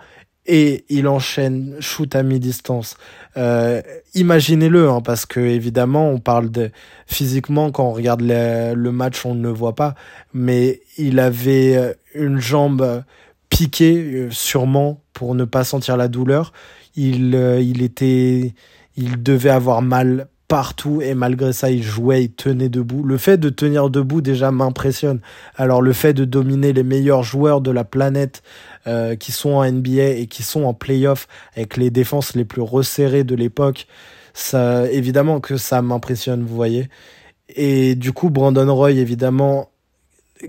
et 0.47 0.85
il 0.89 1.09
enchaîne 1.09 1.77
shoot 1.81 2.15
à 2.15 2.23
mi-distance. 2.23 2.97
Euh, 3.37 3.83
Imaginez-le, 4.15 4.89
hein, 4.89 5.01
parce 5.01 5.27
que 5.27 5.41
évidemment, 5.41 6.11
on 6.11 6.19
parle 6.19 6.51
de 6.51 6.71
physiquement 7.07 7.71
quand 7.71 7.85
on 7.85 7.93
regarde 7.93 8.23
le 8.23 8.91
match, 8.91 9.27
on 9.27 9.35
ne 9.35 9.43
le 9.43 9.51
voit 9.51 9.75
pas, 9.75 9.95
mais 10.33 10.81
il 10.97 11.19
avait 11.19 11.77
euh, 11.77 11.93
une 12.15 12.39
jambe 12.39 13.03
piquée, 13.51 13.97
euh, 13.97 14.31
sûrement 14.31 15.03
pour 15.13 15.35
ne 15.35 15.45
pas 15.45 15.65
sentir 15.65 15.97
la 15.97 16.09
douleur. 16.09 16.53
Il, 16.97 17.35
il 17.61 17.83
était, 17.83 18.55
il 18.97 19.23
devait 19.23 19.51
avoir 19.51 19.83
mal 19.83 20.29
partout 20.49 21.01
et 21.03 21.15
malgré 21.15 21.53
ça 21.53 21.71
il 21.71 21.83
jouait, 21.83 22.25
il 22.25 22.33
tenait 22.33 22.69
debout. 22.69 23.03
Le 23.03 23.19
fait 23.19 23.39
de 23.39 23.49
tenir 23.49 23.91
debout 23.91 24.21
déjà 24.21 24.51
m'impressionne. 24.51 25.21
Alors 25.57 25.83
le 25.83 25.93
fait 25.93 26.13
de 26.13 26.25
dominer 26.25 26.73
les 26.73 26.83
meilleurs 26.83 27.23
joueurs 27.23 27.61
de 27.61 27.71
la 27.71 27.85
planète 27.85 28.43
euh, 28.87 29.17
qui 29.17 29.33
sont 29.33 29.51
en 29.51 29.71
NBA 29.71 30.11
et 30.19 30.27
qui 30.27 30.43
sont 30.43 30.65
en 30.65 30.75
playoff 30.75 31.27
avec 31.57 31.77
les 31.77 31.91
défenses 31.91 32.35
les 32.35 32.45
plus 32.45 32.63
resserrées 32.63 33.25
de 33.25 33.35
l'époque, 33.35 33.87
ça 34.35 34.91
évidemment 34.91 35.41
que 35.41 35.57
ça 35.57 35.83
m'impressionne, 35.83 36.45
vous 36.45 36.55
voyez. 36.55 36.89
Et 37.49 37.95
du 37.95 38.13
coup 38.13 38.31
Brandon 38.31 38.73
Roy 38.75 38.93
évidemment 38.93 39.71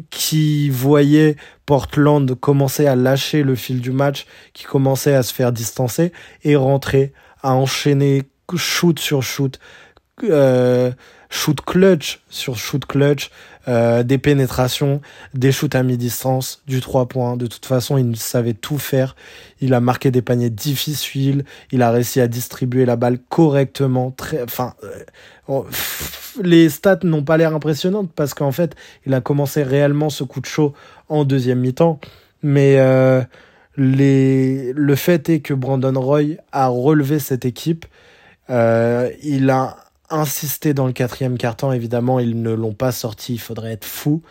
qui 0.09 0.69
voyait 0.69 1.37
Portland 1.65 2.35
commencer 2.35 2.87
à 2.87 2.95
lâcher 2.95 3.41
le 3.43 3.55
fil 3.55 3.79
du 3.79 3.91
match, 3.91 4.25
qui 4.53 4.65
commençait 4.65 5.13
à 5.13 5.23
se 5.23 5.33
faire 5.33 5.51
distancer 5.51 6.11
et 6.43 6.55
rentrer 6.55 7.13
à 7.41 7.53
enchaîner 7.53 8.23
shoot 8.55 8.97
sur 8.99 9.23
shoot, 9.23 9.59
euh, 10.23 10.91
shoot 11.29 11.59
clutch 11.61 12.21
sur 12.29 12.57
shoot 12.57 12.85
clutch, 12.85 13.29
euh, 13.67 14.03
des 14.03 14.17
pénétrations, 14.17 15.01
des 15.33 15.51
shoots 15.51 15.75
à 15.75 15.83
mi-distance, 15.83 16.61
du 16.67 16.79
3 16.79 17.07
points. 17.07 17.37
De 17.37 17.47
toute 17.47 17.65
façon, 17.65 17.97
il 17.97 18.15
savait 18.15 18.53
tout 18.53 18.77
faire. 18.77 19.15
Il 19.59 19.73
a 19.73 19.81
marqué 19.81 20.09
des 20.09 20.21
paniers 20.21 20.49
difficiles. 20.49 21.43
Il 21.71 21.81
a 21.81 21.91
réussi 21.91 22.21
à 22.21 22.27
distribuer 22.27 22.85
la 22.85 22.95
balle 22.95 23.19
correctement. 23.29 24.11
Très, 24.11 24.41
enfin, 24.41 24.73
euh, 25.49 25.63
les 26.41 26.69
stats 26.69 26.99
n'ont 27.03 27.23
pas 27.23 27.37
l'air 27.37 27.53
impressionnantes 27.53 28.09
parce 28.15 28.33
qu'en 28.33 28.51
fait, 28.51 28.75
il 29.05 29.13
a 29.13 29.21
commencé 29.21 29.63
réellement 29.63 30.09
ce 30.09 30.23
coup 30.23 30.39
de 30.39 30.45
chaud 30.45 30.73
en 31.09 31.25
deuxième 31.25 31.59
mi-temps. 31.59 31.99
Mais 32.43 32.75
euh, 32.79 33.21
les... 33.75 34.71
le 34.73 34.95
fait 34.95 35.29
est 35.29 35.39
que 35.39 35.53
Brandon 35.53 35.99
Roy 35.99 36.37
a 36.51 36.67
relevé 36.67 37.19
cette 37.19 37.45
équipe. 37.45 37.85
Euh, 38.49 39.09
il 39.23 39.49
a 39.49 39.75
insisté 40.09 40.73
dans 40.73 40.87
le 40.87 40.93
quatrième 40.93 41.37
carton. 41.37 41.71
Évidemment, 41.71 42.19
ils 42.19 42.41
ne 42.41 42.51
l'ont 42.51 42.73
pas 42.73 42.91
sorti. 42.91 43.33
Il 43.33 43.39
faudrait 43.39 43.73
être 43.73 43.85
fou. 43.85 44.21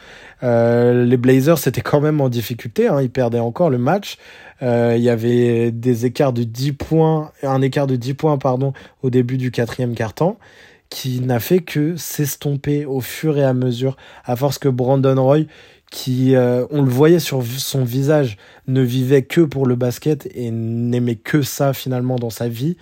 Euh, 0.43 1.05
les 1.05 1.17
Blazers 1.17 1.67
étaient 1.67 1.81
quand 1.81 2.01
même 2.01 2.21
en 2.21 2.29
difficulté. 2.29 2.89
Hein. 2.89 3.03
Ils 3.03 3.11
perdaient 3.11 3.39
encore 3.39 3.71
le 3.71 3.79
match. 3.79 4.19
Euh, 4.63 4.95
il 4.97 5.03
y 5.03 5.11
avait 5.11 5.71
des 5.71 6.07
écarts 6.07 6.33
de 6.33 6.45
10 6.45 6.73
points, 6.73 7.31
un 7.43 7.61
écart 7.63 7.87
de 7.87 7.97
10 7.97 8.15
points, 8.15 8.39
pardon, 8.39 8.73
au 9.03 9.11
début 9.11 9.37
du 9.37 9.51
quatrième 9.51 9.95
carton 9.95 10.37
qui 10.89 11.21
n'a 11.21 11.41
fait 11.41 11.61
que 11.61 11.97
s'estomper 11.97 12.85
au 12.85 13.01
fur 13.01 13.39
et 13.39 13.45
à 13.45 13.53
mesure, 13.53 13.97
à 14.25 14.37
force 14.37 14.59
que 14.59 14.69
Brandon 14.69 15.21
Roy, 15.21 15.41
qui, 15.91 16.35
euh, 16.35 16.67
on 16.71 16.83
le 16.83 16.91
voyait 16.91 17.19
sur 17.19 17.43
son 17.45 17.85
visage, 17.85 18.37
ne 18.67 18.83
vivait 18.83 19.23
que 19.23 19.41
pour 19.41 19.67
le 19.67 19.77
basket 19.77 20.29
et 20.35 20.51
n'aimait 20.51 21.17
que 21.17 21.43
ça 21.43 21.73
finalement 21.73 22.17
dans 22.17 22.31
sa 22.31 22.49
vie, 22.49 22.77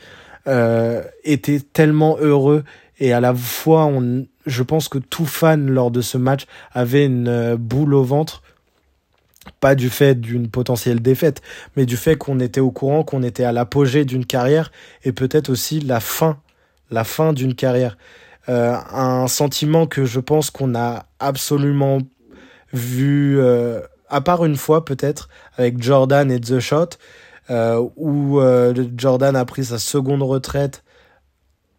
euh, 0.47 1.03
était 1.24 1.61
tellement 1.61 2.18
heureux 2.18 2.64
et 2.99 3.12
à 3.12 3.20
la 3.20 3.34
fois, 3.34 3.86
on, 3.86 4.26
je 4.47 4.62
pense 4.62 4.88
que 4.88 4.99
tout 4.99 5.26
fan 5.26 5.70
lors 5.70 5.90
de 5.90 6.01
ce 6.01 6.18
match 6.18 6.47
avait 6.72 7.07
une 7.07 7.28
euh, 7.28 7.57
boule 7.57 7.95
au 7.95 8.05
ventre. 8.05 8.42
Pas 9.61 9.74
du 9.74 9.90
fait 9.90 10.14
d'une 10.14 10.49
potentielle 10.49 11.01
défaite, 11.01 11.42
mais 11.76 11.84
du 11.84 11.97
fait 11.97 12.16
qu'on 12.16 12.40
était 12.40 12.61
au 12.61 12.70
courant, 12.70 13.03
qu'on 13.03 13.22
était 13.22 13.45
à 13.45 13.53
l'apogée 13.53 14.05
d'une 14.05 14.24
carrière 14.24 14.72
et 15.05 15.12
peut-être 15.12 15.51
aussi 15.51 15.80
la 15.80 16.01
fin, 16.01 16.38
la 16.90 17.05
fin 17.05 17.32
d'une 17.32 17.55
carrière. 17.55 17.99
Euh, 18.49 18.76
un 18.92 19.26
sentiment 19.26 19.86
que 19.86 20.05
je 20.05 20.20
pense 20.20 20.51
qu'on 20.51 20.74
a 20.74 21.07
absolument 21.18 21.99
vu, 22.72 23.38
euh, 23.38 23.80
à 24.09 24.20
part 24.20 24.45
une 24.47 24.57
fois 24.57 24.84
peut-être, 24.84 25.28
avec 25.59 25.82
Jordan 25.82 26.30
et 26.30 26.40
The 26.40 26.61
Shot, 26.61 26.90
où 27.97 28.40
Jordan 28.97 29.36
a 29.36 29.45
pris 29.45 29.66
sa 29.66 29.78
seconde 29.78 30.22
retraite 30.22 30.84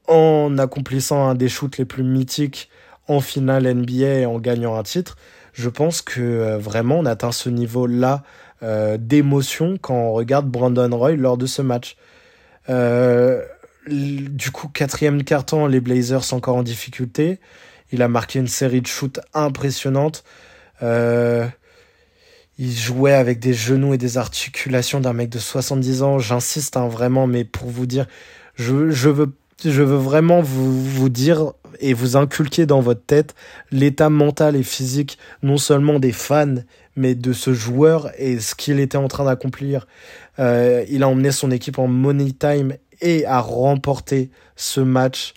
en 0.08 0.58
accomplissant 0.58 1.28
un 1.28 1.36
des 1.36 1.49
shoots 1.49 1.78
les 1.78 1.86
plus 1.86 2.03
mythiques 2.03 2.70
en 3.08 3.20
finale 3.20 3.72
NBA 3.74 4.20
et 4.20 4.26
en 4.26 4.39
gagnant 4.39 4.76
un 4.76 4.84
titre, 4.84 5.16
je 5.53 5.70
pense 5.70 6.01
que 6.01 6.22
euh, 6.22 6.58
vraiment 6.58 6.99
on 6.99 7.06
atteint 7.06 7.32
ce 7.32 7.49
niveau-là 7.49 8.24
euh, 8.64 8.97
d'émotion 8.97 9.78
quand 9.80 9.95
on 9.95 10.14
regarde 10.14 10.47
Brandon 10.47 10.89
Roy 10.91 11.16
lors 11.16 11.38
de 11.38 11.45
ce 11.45 11.62
match. 11.62 11.95
Euh, 12.70 13.41
du 13.88 14.51
coup, 14.51 14.68
quatrième 14.68 15.24
carton, 15.24 15.68
les 15.68 15.80
Blazers 15.80 16.24
sont 16.24 16.38
encore 16.38 16.56
en 16.56 16.64
difficulté. 16.64 17.39
Il 17.91 18.01
a 18.01 18.08
marqué 18.08 18.39
une 18.39 18.47
série 18.47 18.82
de 18.82 18.88
shoots 18.88 19.20
impressionnantes. 19.34 20.24
il 20.82 21.51
jouait 22.58 23.14
avec 23.14 23.39
des 23.39 23.53
genoux 23.53 23.93
et 23.93 23.99
des 23.99 24.18
articulations 24.18 24.99
d'un 24.99 25.14
mec 25.14 25.30
de 25.30 25.38
70 25.38 26.01
ans. 26.01 26.18
J'insiste 26.18 26.78
hein, 26.78 26.88
vraiment, 26.88 27.28
mais 27.28 27.43
pour 27.43 27.70
vous 27.70 27.86
dire, 27.86 28.08
je, 28.56 28.89
je 28.89 29.10
veux 29.10 29.32
je 29.64 29.82
veux 29.82 29.97
vraiment 29.97 30.41
vous, 30.41 30.84
vous 30.84 31.10
dire 31.10 31.53
et 31.80 31.93
vous 31.93 32.18
inculquer 32.18 32.66
dans 32.66 32.82
votre 32.82 33.03
tête 33.06 33.36
l'état 33.72 34.10
mental 34.10 34.56
et 34.56 34.64
physique 34.64 35.18
non 35.43 35.58
seulement 35.58 35.99
des 35.99 36.12
fans, 36.12 36.56
mais 36.95 37.16
de 37.16 37.34
ce 37.34 37.53
joueur 37.53 38.12
et 38.18 38.39
ce 38.39 38.56
qu'il 38.56 38.80
était 38.80 38.97
en 38.97 39.08
train 39.08 39.26
d'accomplir. 39.26 39.88
Euh, 40.39 40.84
il 40.89 41.03
a 41.03 41.08
emmené 41.08 41.32
son 41.32 41.51
équipe 41.51 41.80
en 41.80 41.88
money 41.88 42.32
time 42.32 42.76
et 43.01 43.26
a 43.26 43.39
remporté 43.39 44.30
ce 44.56 44.82
match. 44.82 45.34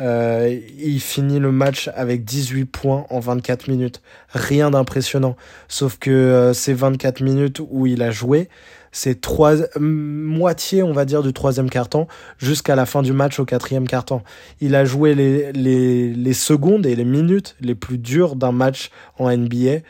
Euh, 0.00 0.60
il 0.78 1.00
finit 1.00 1.38
le 1.38 1.52
match 1.52 1.88
avec 1.94 2.24
18 2.24 2.66
points 2.66 3.06
en 3.08 3.20
24 3.20 3.68
minutes. 3.68 4.02
Rien 4.28 4.70
d'impressionnant. 4.70 5.36
Sauf 5.68 5.98
que 5.98 6.10
euh, 6.10 6.52
ces 6.52 6.74
24 6.74 7.22
minutes 7.22 7.60
où 7.70 7.86
il 7.86 8.02
a 8.02 8.10
joué, 8.10 8.48
c'est 8.96 9.20
trois 9.20 9.56
moitié 9.78 10.82
on 10.82 10.92
va 10.92 11.04
dire 11.04 11.22
du 11.22 11.34
troisième 11.34 11.68
carton 11.68 12.06
jusqu'à 12.38 12.74
la 12.74 12.86
fin 12.86 13.02
du 13.02 13.12
match 13.12 13.38
au 13.38 13.44
quatrième 13.44 13.86
carton. 13.86 14.22
Il 14.62 14.74
a 14.74 14.86
joué 14.86 15.14
les, 15.14 16.32
secondes 16.32 16.86
et 16.86 16.96
les 16.96 17.04
minutes 17.04 17.56
les 17.60 17.74
plus 17.74 17.98
dures 17.98 18.36
d'un 18.36 18.52
match 18.52 18.90
en 19.18 19.30
NBA, 19.30 19.80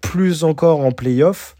plus 0.00 0.42
encore 0.42 0.80
en 0.80 0.90
playoff, 0.90 1.54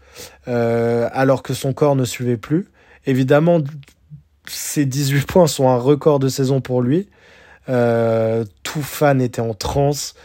euh, 0.47 1.07
alors 1.13 1.43
que 1.43 1.53
son 1.53 1.71
corps 1.71 1.95
ne 1.95 2.03
suivait 2.03 2.35
plus. 2.35 2.65
Évidemment, 3.05 3.61
ces 4.47 4.85
18 4.85 5.27
points 5.27 5.47
sont 5.47 5.69
un 5.69 5.77
record 5.77 6.17
de 6.17 6.29
saison 6.29 6.61
pour 6.61 6.81
lui. 6.81 7.09
Euh, 7.69 8.43
tout 8.63 8.81
fan 8.81 9.21
était 9.21 9.39
en 9.39 9.53
transe. 9.53 10.15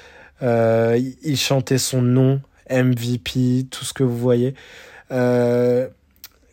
Euh, 0.42 0.98
il 1.22 1.36
chantait 1.36 1.76
son 1.76 2.00
nom 2.00 2.40
MVP, 2.70 3.66
tout 3.70 3.84
ce 3.84 3.92
que 3.92 4.04
vous 4.04 4.16
voyez. 4.16 4.54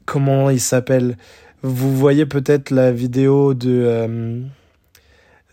Comment 0.07 0.49
il 0.49 0.61
s'appelle 0.61 1.17
Vous 1.61 1.95
voyez 1.95 2.25
peut-être 2.25 2.71
la 2.71 2.91
vidéo 2.91 3.53
de, 3.53 3.83
euh, 3.85 4.41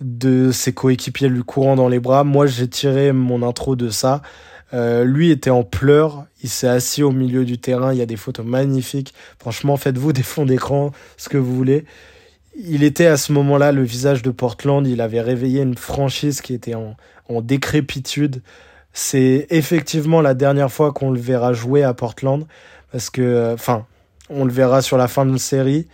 de 0.00 0.50
ses 0.52 0.72
coéquipiers 0.72 1.28
lui 1.28 1.42
courant 1.42 1.76
dans 1.76 1.88
les 1.88 2.00
bras. 2.00 2.24
Moi, 2.24 2.46
j'ai 2.46 2.68
tiré 2.68 3.12
mon 3.12 3.42
intro 3.42 3.76
de 3.76 3.90
ça. 3.90 4.22
Euh, 4.72 5.04
lui 5.04 5.30
était 5.30 5.50
en 5.50 5.62
pleurs, 5.62 6.24
il 6.42 6.48
s'est 6.48 6.68
assis 6.68 7.02
au 7.02 7.12
milieu 7.12 7.44
du 7.44 7.58
terrain, 7.58 7.92
il 7.92 7.98
y 7.98 8.02
a 8.02 8.06
des 8.06 8.16
photos 8.16 8.46
magnifiques. 8.46 9.12
Franchement, 9.38 9.76
faites-vous 9.76 10.12
des 10.12 10.22
fonds 10.22 10.46
d'écran, 10.46 10.92
ce 11.16 11.28
que 11.28 11.36
vous 11.36 11.54
voulez. 11.54 11.84
Il 12.56 12.82
était 12.82 13.06
à 13.06 13.16
ce 13.16 13.32
moment-là 13.32 13.72
le 13.72 13.82
visage 13.82 14.22
de 14.22 14.30
Portland, 14.30 14.86
il 14.86 15.00
avait 15.00 15.20
réveillé 15.20 15.62
une 15.62 15.76
franchise 15.76 16.40
qui 16.40 16.54
était 16.54 16.74
en, 16.74 16.96
en 17.28 17.40
décrépitude. 17.40 18.42
C'est 18.92 19.46
effectivement 19.50 20.20
la 20.22 20.34
dernière 20.34 20.72
fois 20.72 20.92
qu'on 20.92 21.10
le 21.10 21.20
verra 21.20 21.52
jouer 21.52 21.82
à 21.82 21.94
Portland, 21.94 22.46
parce 22.90 23.10
que, 23.10 23.52
enfin, 23.52 23.86
on 24.30 24.44
le 24.44 24.52
verra 24.52 24.82
sur 24.82 24.96
la 24.96 25.08
fin 25.08 25.26
de 25.26 25.32
la 25.32 25.38
série. 25.38 25.86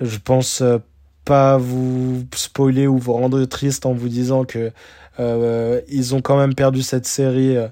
Je 0.00 0.18
pense 0.18 0.62
euh, 0.62 0.78
pas 1.24 1.56
vous 1.58 2.24
spoiler 2.34 2.86
ou 2.86 2.98
vous 2.98 3.12
rendre 3.12 3.44
triste 3.44 3.86
en 3.86 3.92
vous 3.92 4.08
disant 4.08 4.44
que 4.44 4.72
euh, 5.18 5.80
ils 5.88 6.14
ont 6.14 6.20
quand 6.20 6.38
même 6.38 6.54
perdu 6.54 6.82
cette 6.82 7.06
série 7.06 7.56
euh, 7.56 7.68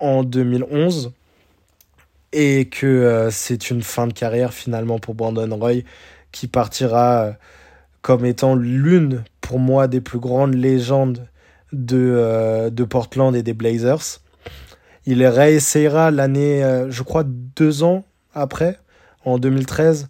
en 0.00 0.22
2011 0.22 1.12
et 2.32 2.66
que 2.66 3.28
c'est 3.30 3.70
une 3.70 3.82
fin 3.82 4.06
de 4.06 4.12
carrière 4.12 4.52
finalement 4.52 4.98
pour 4.98 5.14
Brandon 5.14 5.56
Roy 5.56 5.84
qui 6.32 6.48
partira 6.48 7.32
comme 8.02 8.26
étant 8.26 8.54
l'une 8.54 9.24
pour 9.40 9.58
moi 9.58 9.88
des 9.88 10.02
plus 10.02 10.18
grandes 10.18 10.54
légendes 10.54 11.28
de, 11.72 12.68
de 12.68 12.84
Portland 12.84 13.34
et 13.34 13.42
des 13.42 13.54
Blazers. 13.54 14.20
Il 15.06 15.24
réessayera 15.24 16.10
l'année, 16.10 16.60
je 16.90 17.02
crois, 17.02 17.24
deux 17.24 17.82
ans 17.82 18.04
après, 18.34 18.78
en 19.26 19.38
2013. 19.38 20.08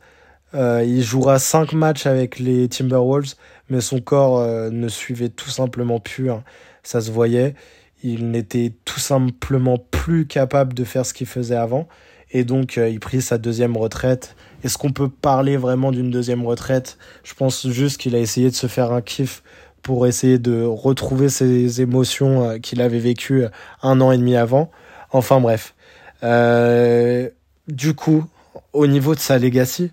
il 0.54 1.02
jouera 1.02 1.40
cinq 1.40 1.72
matchs 1.72 2.06
avec 2.06 2.38
les 2.38 2.68
Timberwolves, 2.68 3.34
mais 3.68 3.80
son 3.80 4.00
corps 4.00 4.46
ne 4.70 4.88
suivait 4.88 5.28
tout 5.28 5.50
simplement 5.50 5.98
plus. 5.98 6.30
Hein. 6.30 6.44
Ça 6.84 7.00
se 7.00 7.10
voyait 7.10 7.54
il 8.02 8.30
n'était 8.30 8.72
tout 8.84 9.00
simplement 9.00 9.78
plus 9.78 10.26
capable 10.26 10.74
de 10.74 10.84
faire 10.84 11.06
ce 11.06 11.14
qu'il 11.14 11.26
faisait 11.26 11.56
avant. 11.56 11.88
Et 12.30 12.44
donc, 12.44 12.78
euh, 12.78 12.88
il 12.88 13.00
prit 13.00 13.22
sa 13.22 13.38
deuxième 13.38 13.76
retraite. 13.76 14.36
Est-ce 14.62 14.78
qu'on 14.78 14.92
peut 14.92 15.08
parler 15.08 15.56
vraiment 15.56 15.92
d'une 15.92 16.10
deuxième 16.10 16.44
retraite? 16.44 16.98
Je 17.24 17.34
pense 17.34 17.68
juste 17.68 18.00
qu'il 18.00 18.14
a 18.14 18.18
essayé 18.18 18.50
de 18.50 18.54
se 18.54 18.66
faire 18.66 18.92
un 18.92 19.00
kiff 19.00 19.42
pour 19.82 20.06
essayer 20.06 20.38
de 20.38 20.62
retrouver 20.64 21.28
ses 21.28 21.80
émotions 21.80 22.50
euh, 22.50 22.58
qu'il 22.58 22.80
avait 22.80 22.98
vécues 22.98 23.44
euh, 23.44 23.48
un 23.82 24.00
an 24.00 24.12
et 24.12 24.18
demi 24.18 24.36
avant. 24.36 24.70
Enfin 25.12 25.40
bref. 25.40 25.74
Euh, 26.22 27.28
du 27.68 27.94
coup, 27.94 28.24
au 28.72 28.86
niveau 28.86 29.14
de 29.14 29.20
sa 29.20 29.38
legacy, 29.38 29.90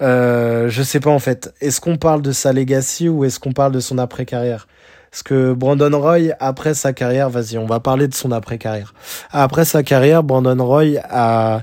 euh, 0.00 0.68
je 0.68 0.82
sais 0.82 1.00
pas 1.00 1.10
en 1.10 1.18
fait. 1.18 1.54
Est-ce 1.60 1.80
qu'on 1.80 1.96
parle 1.96 2.22
de 2.22 2.32
sa 2.32 2.52
legacy 2.52 3.08
ou 3.08 3.24
est-ce 3.24 3.38
qu'on 3.38 3.52
parle 3.52 3.72
de 3.72 3.80
son 3.80 3.98
après-carrière? 3.98 4.66
Parce 5.10 5.22
que 5.22 5.52
Brandon 5.52 6.00
Roy, 6.00 6.32
après 6.40 6.74
sa 6.74 6.92
carrière, 6.92 7.28
vas-y, 7.28 7.58
on 7.58 7.66
va 7.66 7.80
parler 7.80 8.08
de 8.08 8.14
son 8.14 8.32
après-carrière. 8.32 8.94
Après 9.30 9.64
sa 9.64 9.82
carrière, 9.82 10.22
Brandon 10.22 10.64
Roy 10.64 10.98
a, 11.04 11.60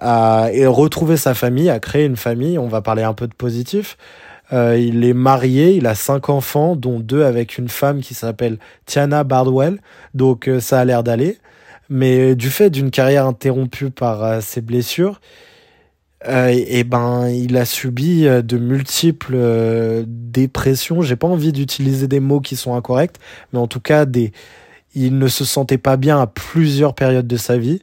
a, 0.00 0.48
retrouvé 0.66 1.18
sa 1.18 1.34
famille, 1.34 1.68
a 1.68 1.78
créé 1.78 2.06
une 2.06 2.16
famille. 2.16 2.58
On 2.58 2.68
va 2.68 2.80
parler 2.80 3.02
un 3.02 3.12
peu 3.12 3.26
de 3.26 3.34
positif. 3.34 3.98
Euh, 4.52 4.76
il 4.78 5.04
est 5.04 5.12
marié, 5.12 5.74
il 5.74 5.86
a 5.86 5.94
cinq 5.94 6.28
enfants, 6.28 6.74
dont 6.74 6.98
deux 6.98 7.22
avec 7.22 7.58
une 7.58 7.68
femme 7.68 8.00
qui 8.00 8.14
s'appelle 8.14 8.58
Tiana 8.86 9.24
Bardwell. 9.24 9.78
Donc 10.14 10.48
euh, 10.48 10.58
ça 10.58 10.80
a 10.80 10.84
l'air 10.84 11.02
d'aller. 11.02 11.38
Mais 11.90 12.34
du 12.34 12.48
fait 12.50 12.70
d'une 12.70 12.90
carrière 12.90 13.26
interrompue 13.26 13.90
par 13.90 14.24
euh, 14.24 14.40
ses 14.40 14.62
blessures, 14.62 15.20
euh, 16.28 16.48
et, 16.48 16.84
ben 16.84 17.28
il 17.28 17.56
a 17.56 17.64
subi 17.64 18.26
euh, 18.26 18.42
de 18.42 18.58
multiples 18.58 19.34
euh, 19.36 20.04
dépressions. 20.06 21.00
J'ai 21.00 21.16
pas 21.16 21.26
envie 21.26 21.52
d'utiliser 21.52 22.08
des 22.08 22.20
mots 22.20 22.40
qui 22.40 22.56
sont 22.56 22.74
incorrects, 22.74 23.16
mais 23.52 23.58
en 23.58 23.66
tout 23.66 23.80
cas 23.80 24.04
des 24.04 24.32
il 24.94 25.18
ne 25.18 25.28
se 25.28 25.44
sentait 25.44 25.78
pas 25.78 25.96
bien 25.96 26.20
à 26.20 26.26
plusieurs 26.26 26.94
périodes 26.94 27.28
de 27.28 27.36
sa 27.36 27.56
vie. 27.58 27.80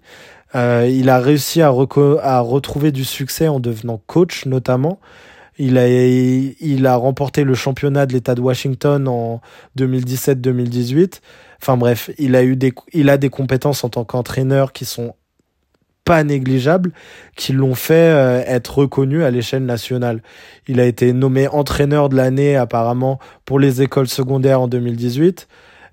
Euh, 0.55 0.87
il 0.91 1.09
a 1.09 1.19
réussi 1.19 1.61
à, 1.61 1.67
à 1.69 2.39
retrouver 2.41 2.91
du 2.91 3.05
succès 3.05 3.47
en 3.47 3.59
devenant 3.59 4.01
coach 4.07 4.45
notamment. 4.45 4.99
Il 5.57 5.77
a, 5.77 5.87
il 5.87 6.85
a 6.85 6.95
remporté 6.95 7.43
le 7.43 7.55
championnat 7.55 8.05
de 8.05 8.13
l'État 8.13 8.35
de 8.35 8.41
Washington 8.41 9.07
en 9.07 9.41
2017-2018. 9.77 11.21
Enfin 11.61 11.77
bref, 11.77 12.09
il 12.17 12.35
a 12.35 13.17
des 13.17 13.29
compétences 13.29 13.83
en 13.83 13.89
tant 13.89 14.05
qu'entraîneur 14.05 14.73
qui 14.73 14.85
sont 14.85 15.13
pas 16.07 16.23
négligeables 16.23 16.93
qui 17.35 17.51
l'ont 17.51 17.75
fait 17.75 17.93
euh, 17.93 18.41
être 18.47 18.77
reconnu 18.77 19.25
à 19.25 19.29
l'échelle 19.29 19.65
nationale. 19.65 20.21
Il 20.67 20.79
a 20.79 20.85
été 20.85 21.11
nommé 21.11 21.49
entraîneur 21.49 22.07
de 22.07 22.15
l'année 22.15 22.55
apparemment 22.55 23.19
pour 23.43 23.59
les 23.59 23.81
écoles 23.81 24.07
secondaires 24.07 24.61
en 24.61 24.69
2018. 24.69 25.49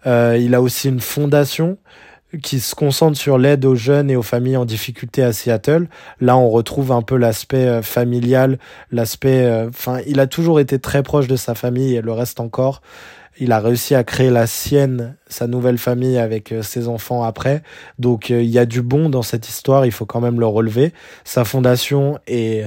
Euh, 0.06 0.38
il 0.40 0.54
a 0.54 0.62
aussi 0.62 0.88
une 0.88 1.00
fondation 1.00 1.78
qui 2.42 2.60
se 2.60 2.76
concentre 2.76 3.18
sur 3.18 3.38
l'aide 3.38 3.64
aux 3.64 3.74
jeunes 3.74 4.08
et 4.08 4.14
aux 4.14 4.22
familles 4.22 4.56
en 4.56 4.64
difficulté 4.64 5.24
à 5.24 5.32
Seattle. 5.32 5.88
Là, 6.20 6.36
on 6.36 6.48
retrouve 6.48 6.92
un 6.92 7.02
peu 7.02 7.16
l'aspect 7.16 7.66
euh, 7.66 7.82
familial, 7.82 8.58
l'aspect. 8.92 9.66
Enfin, 9.68 9.98
il 10.06 10.20
a 10.20 10.28
toujours 10.28 10.60
été 10.60 10.78
très 10.78 11.02
proche 11.02 11.26
de 11.26 11.36
sa 11.36 11.56
famille 11.56 11.96
et 11.96 12.02
le 12.02 12.12
reste 12.12 12.38
encore. 12.38 12.82
Il 13.38 13.52
a 13.52 13.58
réussi 13.58 13.94
à 13.94 14.04
créer 14.04 14.30
la 14.30 14.46
sienne, 14.46 15.16
sa 15.26 15.46
nouvelle 15.46 15.78
famille 15.78 16.18
avec 16.18 16.52
euh, 16.52 16.62
ses 16.62 16.88
enfants 16.88 17.24
après. 17.24 17.62
Donc 17.98 18.30
euh, 18.30 18.42
il 18.42 18.50
y 18.50 18.58
a 18.58 18.66
du 18.66 18.82
bon 18.82 19.08
dans 19.08 19.22
cette 19.22 19.48
histoire, 19.48 19.86
il 19.86 19.92
faut 19.92 20.06
quand 20.06 20.20
même 20.20 20.38
le 20.38 20.46
relever. 20.46 20.92
Sa 21.24 21.44
fondation 21.44 22.18
et 22.26 22.64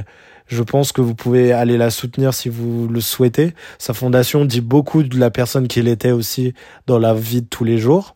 je 0.47 0.63
pense 0.63 0.91
que 0.91 1.01
vous 1.01 1.15
pouvez 1.15 1.51
aller 1.51 1.77
la 1.77 1.89
soutenir 1.89 2.33
si 2.33 2.49
vous 2.49 2.87
le 2.87 3.01
souhaitez. 3.01 3.53
Sa 3.77 3.93
fondation 3.93 4.45
dit 4.45 4.61
beaucoup 4.61 5.03
de 5.03 5.17
la 5.19 5.29
personne 5.29 5.67
qu'il 5.67 5.87
était 5.87 6.11
aussi 6.11 6.53
dans 6.85 6.99
la 6.99 7.13
vie 7.13 7.41
de 7.41 7.47
tous 7.47 7.63
les 7.63 7.77
jours. 7.77 8.15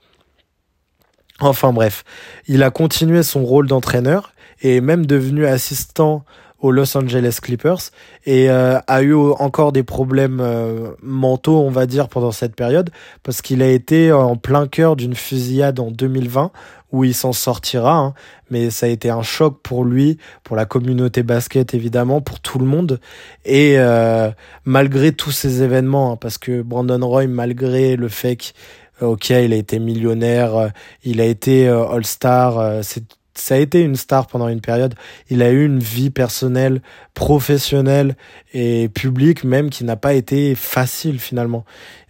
Enfin 1.40 1.74
bref, 1.74 2.04
il 2.48 2.64
a 2.64 2.70
continué 2.70 3.24
son 3.24 3.44
rôle 3.44 3.68
d'entraîneur 3.68 4.34
et 4.62 4.78
est 4.78 4.82
même 4.82 5.06
devenu 5.06 5.46
assistant 5.46 6.24
aux 6.62 6.72
Los 6.72 6.96
Angeles 6.96 7.40
Clippers 7.42 7.92
et 8.26 8.50
euh, 8.50 8.80
a 8.88 9.02
eu 9.02 9.16
encore 9.16 9.72
des 9.72 9.84
problèmes 9.84 10.40
euh, 10.40 10.92
mentaux, 11.02 11.60
on 11.60 11.72
va 11.72 11.88
dire, 11.88 12.08
pendant 12.08 12.32
cette 12.32 12.56
période, 12.56 12.92
parce 13.24 13.42
qu'il 13.42 13.62
a 13.62 13.68
été 13.68 14.12
en 14.12 14.38
plein 14.38 14.68
cœur 14.68 14.96
d'une 14.96 15.16
fusillade 15.16 15.80
en 15.80 15.92
2020 15.92 16.52
où 16.92 17.06
il 17.06 17.14
s'en 17.14 17.32
sortira, 17.32 17.98
hein, 17.98 18.14
mais 18.50 18.70
ça 18.70 18.86
a 18.86 18.90
été 18.90 19.10
un 19.10 19.22
choc 19.22 19.60
pour 19.64 19.86
lui, 19.86 20.18
pour 20.44 20.58
la 20.58 20.66
communauté 20.66 21.24
basket 21.24 21.74
évidemment, 21.74 22.20
pour 22.20 22.42
tout 22.42 22.60
le 22.60 22.66
monde, 22.66 23.00
et 23.46 23.76
euh, 23.78 24.30
malgré 24.66 25.14
tous 25.14 25.32
ces 25.32 25.64
événements, 25.64 26.12
hein, 26.12 26.18
parce 26.18 26.38
que 26.38 26.62
Brandon 26.62 27.00
Roy, 27.08 27.28
malgré 27.28 27.96
le 27.96 28.10
fait 28.10 28.36
qu'il 28.36 28.54
ok, 29.00 29.30
il 29.30 29.54
a 29.54 29.56
été 29.56 29.80
millionnaire, 29.80 30.72
il 31.04 31.22
a 31.22 31.26
été 31.26 31.68
All-Star, 31.68 32.84
c'est 32.84 33.21
ça 33.34 33.56
a 33.56 33.58
été 33.58 33.82
une 33.82 33.96
star 33.96 34.28
pendant 34.28 34.48
une 34.48 34.62
période. 34.62 34.96
Il 35.30 35.42
a 35.42 35.52
eu 35.52 35.66
une 35.66 35.80
vie 35.80 36.10
personnelle, 36.10 36.82
professionnelle 37.14 38.16
et 38.54 38.90
publique 38.90 39.44
même 39.44 39.70
qui 39.70 39.84
n'a 39.84 39.96
pas 39.96 40.14
été 40.14 40.56
facile 40.56 41.20
finalement. 41.20 41.66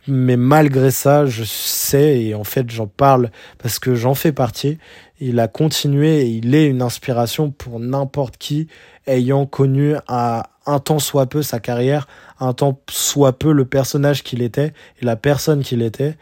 Mais 0.07 0.35
malgré 0.35 0.89
ça, 0.89 1.27
je 1.27 1.43
sais 1.43 2.21
et 2.21 2.33
en 2.33 2.43
fait 2.43 2.69
j'en 2.71 2.87
parle 2.87 3.29
parce 3.59 3.77
que 3.77 3.93
j'en 3.93 4.15
fais 4.15 4.31
partie. 4.31 4.79
Il 5.19 5.39
a 5.39 5.47
continué 5.47 6.21
et 6.21 6.25
il 6.25 6.55
est 6.55 6.65
une 6.65 6.81
inspiration 6.81 7.51
pour 7.51 7.79
n'importe 7.79 8.37
qui 8.37 8.67
ayant 9.05 9.45
connu 9.45 9.95
à 10.07 10.49
un 10.65 10.79
temps 10.79 10.99
soit 10.99 11.27
peu 11.27 11.43
sa 11.43 11.59
carrière, 11.59 12.07
un 12.39 12.53
temps 12.53 12.79
soit 12.89 13.37
peu 13.37 13.51
le 13.51 13.65
personnage 13.65 14.23
qu'il 14.23 14.41
était 14.41 14.73
et 15.01 15.05
la 15.05 15.15
personne 15.15 15.61
qu'il 15.61 15.83
était 15.83 16.15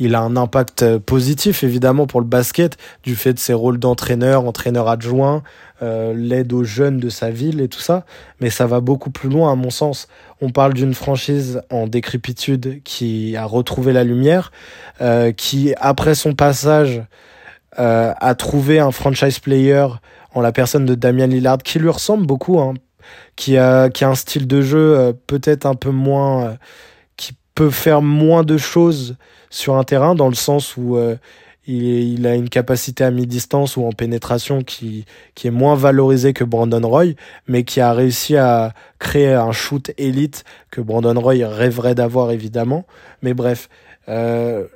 il 0.00 0.14
a 0.14 0.20
un 0.20 0.34
impact 0.34 0.82
euh, 0.82 0.98
positif 0.98 1.62
évidemment 1.62 2.06
pour 2.06 2.20
le 2.20 2.26
basket 2.26 2.78
du 3.04 3.14
fait 3.14 3.34
de 3.34 3.38
ses 3.38 3.52
rôles 3.52 3.78
d'entraîneur, 3.78 4.46
entraîneur 4.46 4.88
adjoint, 4.88 5.42
euh, 5.82 6.14
l'aide 6.16 6.54
aux 6.54 6.64
jeunes 6.64 6.98
de 6.98 7.10
sa 7.10 7.30
ville 7.30 7.60
et 7.60 7.68
tout 7.68 7.80
ça. 7.80 8.06
Mais 8.40 8.48
ça 8.48 8.66
va 8.66 8.80
beaucoup 8.80 9.10
plus 9.10 9.28
loin 9.28 9.52
à 9.52 9.54
mon 9.54 9.68
sens. 9.68 10.08
On 10.40 10.50
parle 10.50 10.72
d'une 10.72 10.94
franchise 10.94 11.60
en 11.70 11.86
décrépitude 11.86 12.80
qui 12.82 13.36
a 13.36 13.44
retrouvé 13.44 13.92
la 13.92 14.02
lumière, 14.02 14.52
euh, 15.02 15.32
qui 15.32 15.74
après 15.78 16.14
son 16.16 16.34
passage 16.34 17.02
a 17.76 18.34
trouvé 18.34 18.78
un 18.78 18.90
franchise 18.90 19.38
player 19.38 19.86
en 20.34 20.42
la 20.42 20.52
personne 20.52 20.84
de 20.84 20.94
Damian 20.94 21.28
Lillard 21.28 21.58
qui 21.58 21.78
lui 21.78 21.88
ressemble 21.88 22.26
beaucoup, 22.26 22.60
hein, 22.60 22.74
qui 23.36 23.56
a 23.56 23.88
un 24.02 24.14
style 24.14 24.46
de 24.46 24.60
jeu 24.60 25.16
peut-être 25.26 25.64
un 25.64 25.76
peu 25.76 25.90
moins, 25.90 26.58
peut 27.54 27.70
faire 27.70 28.02
moins 28.02 28.42
de 28.42 28.56
choses 28.56 29.16
sur 29.50 29.76
un 29.76 29.84
terrain 29.84 30.14
dans 30.14 30.28
le 30.28 30.34
sens 30.34 30.76
où 30.76 30.96
euh, 30.96 31.16
il, 31.66 32.26
a 32.26 32.34
une 32.34 32.48
capacité 32.48 33.04
à 33.04 33.10
mi-distance 33.10 33.76
ou 33.76 33.84
en 33.84 33.92
pénétration 33.92 34.62
qui, 34.62 35.04
qui 35.34 35.46
est 35.46 35.52
moins 35.52 35.74
valorisée 35.74 36.32
que 36.32 36.44
Brandon 36.44 36.86
Roy, 36.86 37.14
mais 37.46 37.64
qui 37.64 37.80
a 37.80 37.92
réussi 37.92 38.36
à 38.36 38.72
créer 38.98 39.34
un 39.34 39.52
shoot 39.52 39.92
élite 39.98 40.44
que 40.70 40.80
Brandon 40.80 41.18
Roy 41.20 41.46
rêverait 41.46 41.94
d'avoir 41.94 42.30
évidemment. 42.30 42.86
Mais 43.22 43.34
bref, 43.34 43.68
euh, 44.08 44.66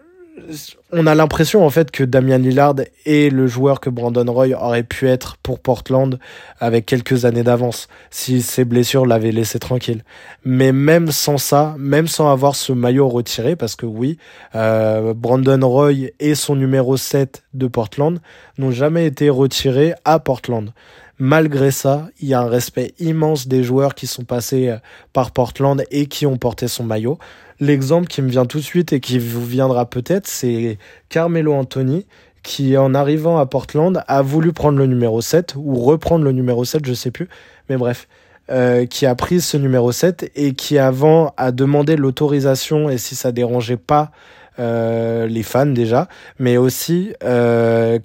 on 0.92 1.06
a 1.06 1.14
l'impression 1.14 1.64
en 1.64 1.70
fait 1.70 1.90
que 1.90 2.02
Damian 2.04 2.38
Lillard 2.38 2.76
est 3.06 3.32
le 3.32 3.46
joueur 3.46 3.80
que 3.80 3.90
Brandon 3.90 4.30
Roy 4.30 4.48
aurait 4.48 4.82
pu 4.82 5.08
être 5.08 5.36
pour 5.36 5.60
Portland 5.60 6.18
avec 6.58 6.86
quelques 6.86 7.24
années 7.24 7.42
d'avance 7.42 7.88
si 8.10 8.42
ses 8.42 8.64
blessures 8.64 9.06
l'avaient 9.06 9.32
laissé 9.32 9.58
tranquille. 9.58 10.02
Mais 10.44 10.72
même 10.72 11.10
sans 11.10 11.38
ça, 11.38 11.74
même 11.78 12.08
sans 12.08 12.30
avoir 12.30 12.56
ce 12.56 12.72
maillot 12.72 13.08
retiré, 13.08 13.56
parce 13.56 13.76
que 13.76 13.86
oui, 13.86 14.18
euh, 14.54 15.14
Brandon 15.14 15.68
Roy 15.68 16.10
et 16.20 16.34
son 16.34 16.56
numéro 16.56 16.96
7 16.96 17.44
de 17.54 17.66
Portland 17.66 18.20
n'ont 18.58 18.72
jamais 18.72 19.06
été 19.06 19.30
retirés 19.30 19.94
à 20.04 20.18
Portland. 20.18 20.72
Malgré 21.18 21.70
ça, 21.70 22.08
il 22.20 22.28
y 22.28 22.34
a 22.34 22.40
un 22.40 22.48
respect 22.48 22.92
immense 22.98 23.46
des 23.46 23.62
joueurs 23.62 23.94
qui 23.94 24.08
sont 24.08 24.24
passés 24.24 24.68
euh, 24.68 24.78
par 25.12 25.30
Portland 25.30 25.84
et 25.92 26.06
qui 26.06 26.26
ont 26.26 26.36
porté 26.38 26.66
son 26.66 26.82
maillot. 26.82 27.18
L'exemple 27.60 28.08
qui 28.08 28.22
me 28.22 28.28
vient 28.28 28.46
tout 28.46 28.58
de 28.58 28.64
suite 28.64 28.92
et 28.92 29.00
qui 29.00 29.18
vous 29.18 29.44
viendra 29.44 29.86
peut-être, 29.86 30.26
c'est 30.26 30.78
Carmelo 31.08 31.52
Anthony, 31.52 32.06
qui 32.42 32.76
en 32.76 32.94
arrivant 32.94 33.38
à 33.38 33.46
Portland 33.46 34.04
a 34.06 34.22
voulu 34.22 34.52
prendre 34.52 34.78
le 34.78 34.86
numéro 34.86 35.20
7 35.20 35.54
ou 35.56 35.76
reprendre 35.76 36.24
le 36.24 36.32
numéro 36.32 36.64
7, 36.64 36.84
je 36.84 36.92
sais 36.92 37.10
plus, 37.10 37.28
mais 37.68 37.76
bref, 37.76 38.06
euh, 38.50 38.84
qui 38.84 39.06
a 39.06 39.14
pris 39.14 39.40
ce 39.40 39.56
numéro 39.56 39.90
7 39.90 40.30
et 40.36 40.52
qui 40.52 40.78
avant 40.78 41.32
a 41.38 41.50
demandé 41.50 41.96
l'autorisation 41.96 42.90
et 42.90 42.98
si 42.98 43.16
ça 43.16 43.32
dérangeait 43.32 43.78
pas 43.78 44.10
euh, 44.58 45.26
les 45.26 45.42
fans 45.42 45.64
déjà, 45.64 46.08
mais 46.38 46.58
aussi 46.58 47.14
euh, 47.24 47.98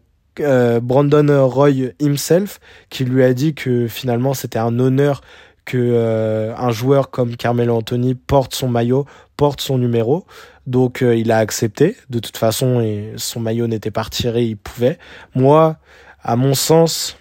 Brandon 0.82 1.45
Roy 1.45 1.91
himself 2.00 2.62
qui 2.89 3.04
lui 3.04 3.26
a 3.26 3.34
dit 3.34 3.54
que 3.54 3.88
finalement 3.88 4.34
c'était 4.34 4.60
un 4.60 4.80
honneur 4.80 5.20
euh, 5.78 6.54
un 6.58 6.72
joueur 6.72 7.10
comme 7.10 7.36
Carmelo 7.36 7.76
Anthony 7.76 8.16
porte 8.16 8.56
son 8.56 8.68
maillot, 8.68 9.06
porte 9.38 9.62
son 9.62 9.78
numéro. 9.78 10.26
Donc 10.68 11.02
euh, 11.02 11.16
il 11.16 11.32
a 11.32 11.38
accepté. 11.38 11.96
De 12.10 12.20
toute 12.20 12.38
façon, 12.38 12.82
et 12.82 13.14
son 13.18 13.40
maillot 13.40 13.68
n'était 13.68 13.92
pas 13.92 14.04
retiré, 14.04 14.44
il 14.46 14.58
pouvait. 14.58 15.00
Moi, 15.36 15.78
à 16.22 16.36
mon 16.36 16.54
sens, 16.54 17.18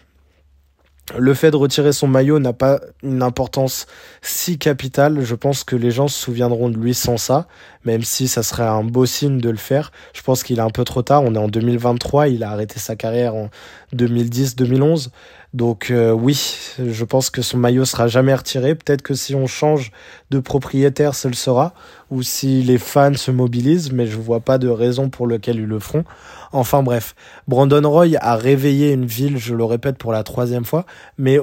le 1.16 1.32
fait 1.32 1.50
de 1.50 1.56
retirer 1.56 1.92
son 1.92 2.06
maillot 2.06 2.38
n'a 2.38 2.52
pas 2.52 2.80
une 3.02 3.22
importance 3.22 3.86
si 4.20 4.58
capitale. 4.58 5.22
Je 5.22 5.34
pense 5.34 5.64
que 5.64 5.76
les 5.76 5.90
gens 5.90 6.08
se 6.08 6.18
souviendront 6.18 6.68
de 6.68 6.76
lui 6.76 6.94
sans 6.94 7.16
ça, 7.16 7.48
même 7.84 8.02
si 8.02 8.28
ça 8.28 8.42
serait 8.42 8.66
un 8.66 8.82
beau 8.82 9.06
signe 9.06 9.38
de 9.38 9.50
le 9.50 9.56
faire. 9.56 9.92
Je 10.12 10.22
pense 10.22 10.42
qu'il 10.42 10.58
est 10.58 10.62
un 10.62 10.70
peu 10.70 10.84
trop 10.84 11.02
tard. 11.02 11.22
On 11.24 11.34
est 11.34 11.38
en 11.38 11.48
2023. 11.48 12.28
Il 12.28 12.44
a 12.44 12.50
arrêté 12.50 12.78
sa 12.78 12.96
carrière 12.96 13.34
en 13.34 13.50
2010-2011. 13.94 15.08
Donc 15.54 15.90
euh, 15.90 16.12
oui, 16.12 16.56
je 16.78 17.04
pense 17.04 17.30
que 17.30 17.40
son 17.40 17.56
maillot 17.56 17.86
sera 17.86 18.06
jamais 18.06 18.34
retiré. 18.34 18.74
Peut-être 18.74 19.02
que 19.02 19.14
si 19.14 19.34
on 19.34 19.46
change 19.46 19.92
de 20.30 20.40
propriétaire, 20.40 21.14
ce 21.14 21.26
le 21.28 21.34
sera, 21.34 21.72
ou 22.10 22.22
si 22.22 22.62
les 22.62 22.76
fans 22.76 23.14
se 23.14 23.30
mobilisent, 23.30 23.90
mais 23.92 24.06
je 24.06 24.18
vois 24.18 24.40
pas 24.40 24.58
de 24.58 24.68
raison 24.68 25.08
pour 25.08 25.26
laquelle 25.26 25.56
ils 25.56 25.64
le 25.64 25.78
feront. 25.78 26.04
Enfin 26.52 26.82
bref, 26.82 27.14
Brandon 27.46 27.88
Roy 27.88 28.16
a 28.20 28.36
réveillé 28.36 28.92
une 28.92 29.06
ville, 29.06 29.38
je 29.38 29.54
le 29.54 29.64
répète 29.64 29.96
pour 29.96 30.12
la 30.12 30.22
troisième 30.22 30.66
fois, 30.66 30.84
mais 31.16 31.38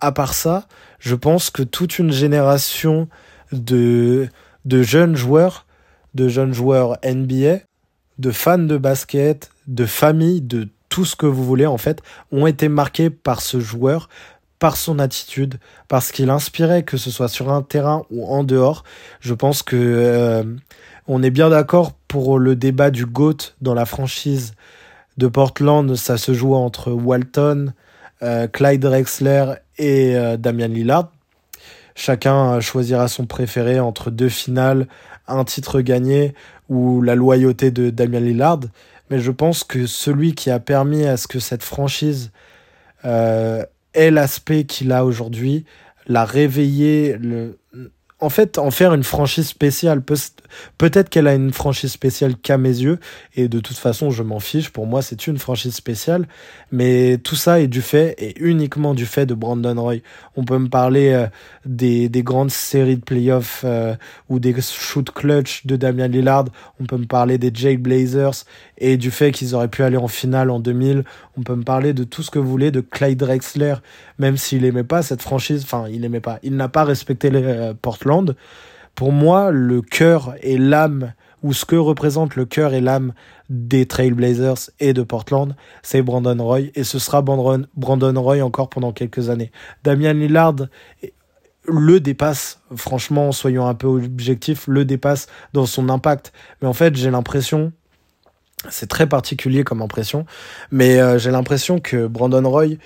à 0.00 0.12
part 0.12 0.32
ça, 0.32 0.66
je 0.98 1.14
pense 1.14 1.50
que 1.50 1.62
toute 1.62 1.98
une 1.98 2.12
génération 2.12 3.08
de, 3.52 4.28
de 4.64 4.82
jeunes 4.82 5.16
joueurs, 5.16 5.66
de 6.14 6.28
jeunes 6.28 6.52
joueurs 6.52 6.98
NBA, 7.04 7.60
de 8.18 8.30
fans 8.30 8.58
de 8.58 8.76
basket, 8.76 9.50
de 9.66 9.86
familles, 9.86 10.42
de 10.42 10.68
tout 10.88 11.04
ce 11.04 11.16
que 11.16 11.26
vous 11.26 11.44
voulez 11.44 11.66
en 11.66 11.78
fait, 11.78 12.02
ont 12.32 12.46
été 12.46 12.68
marqués 12.68 13.10
par 13.10 13.40
ce 13.40 13.60
joueur, 13.60 14.08
par 14.58 14.76
son 14.76 14.98
attitude, 14.98 15.58
parce 15.88 16.12
qu'il 16.12 16.28
inspirait, 16.28 16.82
que 16.82 16.96
ce 16.96 17.10
soit 17.10 17.28
sur 17.28 17.50
un 17.50 17.62
terrain 17.62 18.04
ou 18.10 18.26
en 18.26 18.44
dehors. 18.44 18.84
Je 19.20 19.34
pense 19.34 19.62
que 19.62 19.76
euh, 19.76 20.44
on 21.06 21.22
est 21.22 21.30
bien 21.30 21.48
d'accord 21.48 21.92
pour 22.08 22.38
le 22.38 22.56
débat 22.56 22.90
du 22.90 23.06
GOAT 23.06 23.54
dans 23.60 23.74
la 23.74 23.86
franchise 23.86 24.52
de 25.16 25.28
Portland. 25.28 25.94
Ça 25.94 26.18
se 26.18 26.34
joue 26.34 26.54
entre 26.54 26.92
Walton, 26.92 27.72
euh, 28.22 28.48
Clyde 28.48 28.82
Drexler 28.82 29.54
et 29.78 30.14
euh, 30.16 30.36
Damian 30.36 30.68
Lillard. 30.68 31.10
Chacun 31.94 32.60
choisira 32.60 33.08
son 33.08 33.26
préféré 33.26 33.80
entre 33.80 34.10
deux 34.10 34.28
finales, 34.28 34.86
un 35.30 35.44
titre 35.44 35.80
gagné 35.80 36.34
ou 36.68 37.02
la 37.02 37.14
loyauté 37.14 37.70
de 37.70 37.90
Damian 37.90 38.20
Lillard. 38.20 38.60
Mais 39.10 39.18
je 39.18 39.30
pense 39.30 39.64
que 39.64 39.86
celui 39.86 40.34
qui 40.34 40.50
a 40.50 40.60
permis 40.60 41.04
à 41.04 41.16
ce 41.16 41.26
que 41.26 41.40
cette 41.40 41.62
franchise 41.62 42.30
euh, 43.04 43.64
ait 43.94 44.10
l'aspect 44.10 44.64
qu'il 44.64 44.92
a 44.92 45.04
aujourd'hui, 45.04 45.64
l'a 46.06 46.24
réveillé, 46.24 47.16
le, 47.18 47.58
en 48.20 48.28
fait, 48.28 48.58
en 48.58 48.70
faire 48.70 48.94
une 48.94 49.04
franchise 49.04 49.48
spéciale. 49.48 50.02
Peut-être 50.78 51.08
qu'elle 51.08 51.26
a 51.26 51.34
une 51.34 51.52
franchise 51.52 51.90
spéciale 51.90 52.36
qu'à 52.36 52.58
mes 52.58 52.68
yeux, 52.68 52.98
et 53.34 53.48
de 53.48 53.60
toute 53.60 53.76
façon, 53.76 54.10
je 54.10 54.22
m'en 54.22 54.40
fiche. 54.40 54.70
Pour 54.70 54.86
moi, 54.86 55.00
c'est 55.02 55.26
une 55.26 55.38
franchise 55.38 55.74
spéciale. 55.74 56.26
Mais 56.70 57.18
tout 57.18 57.36
ça 57.36 57.60
est 57.60 57.66
du 57.66 57.82
fait, 57.82 58.14
et 58.18 58.34
uniquement 58.40 58.94
du 58.94 59.06
fait 59.06 59.26
de 59.26 59.34
Brandon 59.34 59.80
Roy. 59.80 59.96
On 60.36 60.44
peut 60.44 60.58
me 60.58 60.68
parler 60.68 61.10
euh, 61.10 61.26
des, 61.64 62.08
des, 62.08 62.22
grandes 62.22 62.50
séries 62.50 62.96
de 62.96 63.04
playoffs 63.04 63.62
euh, 63.64 63.94
ou 64.28 64.38
des 64.38 64.54
shoot 64.60 65.10
clutch 65.10 65.66
de 65.66 65.76
Damian 65.76 66.08
Lillard. 66.08 66.46
On 66.80 66.84
peut 66.84 66.98
me 66.98 67.06
parler 67.06 67.38
des 67.38 67.50
Jake 67.52 67.80
Blazers 67.80 68.44
et 68.78 68.96
du 68.96 69.10
fait 69.10 69.32
qu'ils 69.32 69.54
auraient 69.54 69.68
pu 69.68 69.82
aller 69.82 69.96
en 69.96 70.08
finale 70.08 70.50
en 70.50 70.60
2000. 70.60 71.04
On 71.36 71.42
peut 71.42 71.54
me 71.54 71.62
parler 71.62 71.92
de 71.92 72.04
tout 72.04 72.22
ce 72.22 72.30
que 72.30 72.38
vous 72.38 72.48
voulez, 72.48 72.70
de 72.70 72.80
Clyde 72.80 73.18
Drexler, 73.18 73.74
même 74.18 74.36
s'il 74.36 74.64
aimait 74.64 74.84
pas 74.84 75.02
cette 75.02 75.22
franchise. 75.22 75.62
Enfin, 75.64 75.86
il 75.90 76.04
aimait 76.04 76.20
pas. 76.20 76.38
Il 76.42 76.56
n'a 76.56 76.68
pas 76.68 76.84
respecté 76.84 77.30
les 77.30 77.42
euh. 77.42 77.74
Pour 78.94 79.12
moi, 79.12 79.50
le 79.50 79.82
cœur 79.82 80.34
et 80.42 80.58
l'âme, 80.58 81.12
ou 81.42 81.52
ce 81.52 81.64
que 81.64 81.76
représente 81.76 82.36
le 82.36 82.44
cœur 82.44 82.74
et 82.74 82.80
l'âme 82.80 83.14
des 83.48 83.86
Trailblazers 83.86 84.70
et 84.78 84.92
de 84.92 85.02
Portland, 85.02 85.56
c'est 85.82 86.02
Brandon 86.02 86.36
Roy. 86.42 86.70
Et 86.74 86.84
ce 86.84 86.98
sera 86.98 87.22
Brandon, 87.22 88.22
Roy 88.22 88.42
encore 88.42 88.68
pendant 88.68 88.92
quelques 88.92 89.30
années. 89.30 89.50
Damian 89.82 90.12
Lillard 90.12 90.56
le 91.66 92.00
dépasse, 92.00 92.60
franchement, 92.74 93.32
soyons 93.32 93.66
un 93.66 93.74
peu 93.74 93.86
objectifs, 93.86 94.66
le 94.66 94.84
dépasse 94.84 95.26
dans 95.52 95.66
son 95.66 95.88
impact. 95.88 96.32
Mais 96.60 96.68
en 96.68 96.72
fait, 96.72 96.96
j'ai 96.96 97.10
l'impression, 97.10 97.72
c'est 98.68 98.88
très 98.88 99.06
particulier 99.06 99.64
comme 99.64 99.82
impression, 99.82 100.26
mais 100.70 101.00
euh, 101.00 101.18
j'ai 101.18 101.30
l'impression 101.30 101.78
que 101.78 102.06
Brandon 102.06 102.48
Roy, 102.48 102.76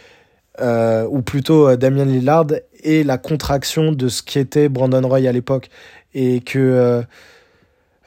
euh, 0.61 1.07
ou 1.09 1.23
plutôt 1.23 1.69
euh, 1.69 1.77
Damien 1.77 2.05
Lillard, 2.05 2.47
est 2.83 3.05
la 3.05 3.19
contraction 3.19 3.93
de 3.93 4.09
ce 4.09 4.23
qu'était 4.23 4.69
Brandon 4.69 5.07
Roy 5.07 5.29
à 5.29 5.33
l'époque. 5.33 5.69
Et 6.15 6.41
que 6.41 7.03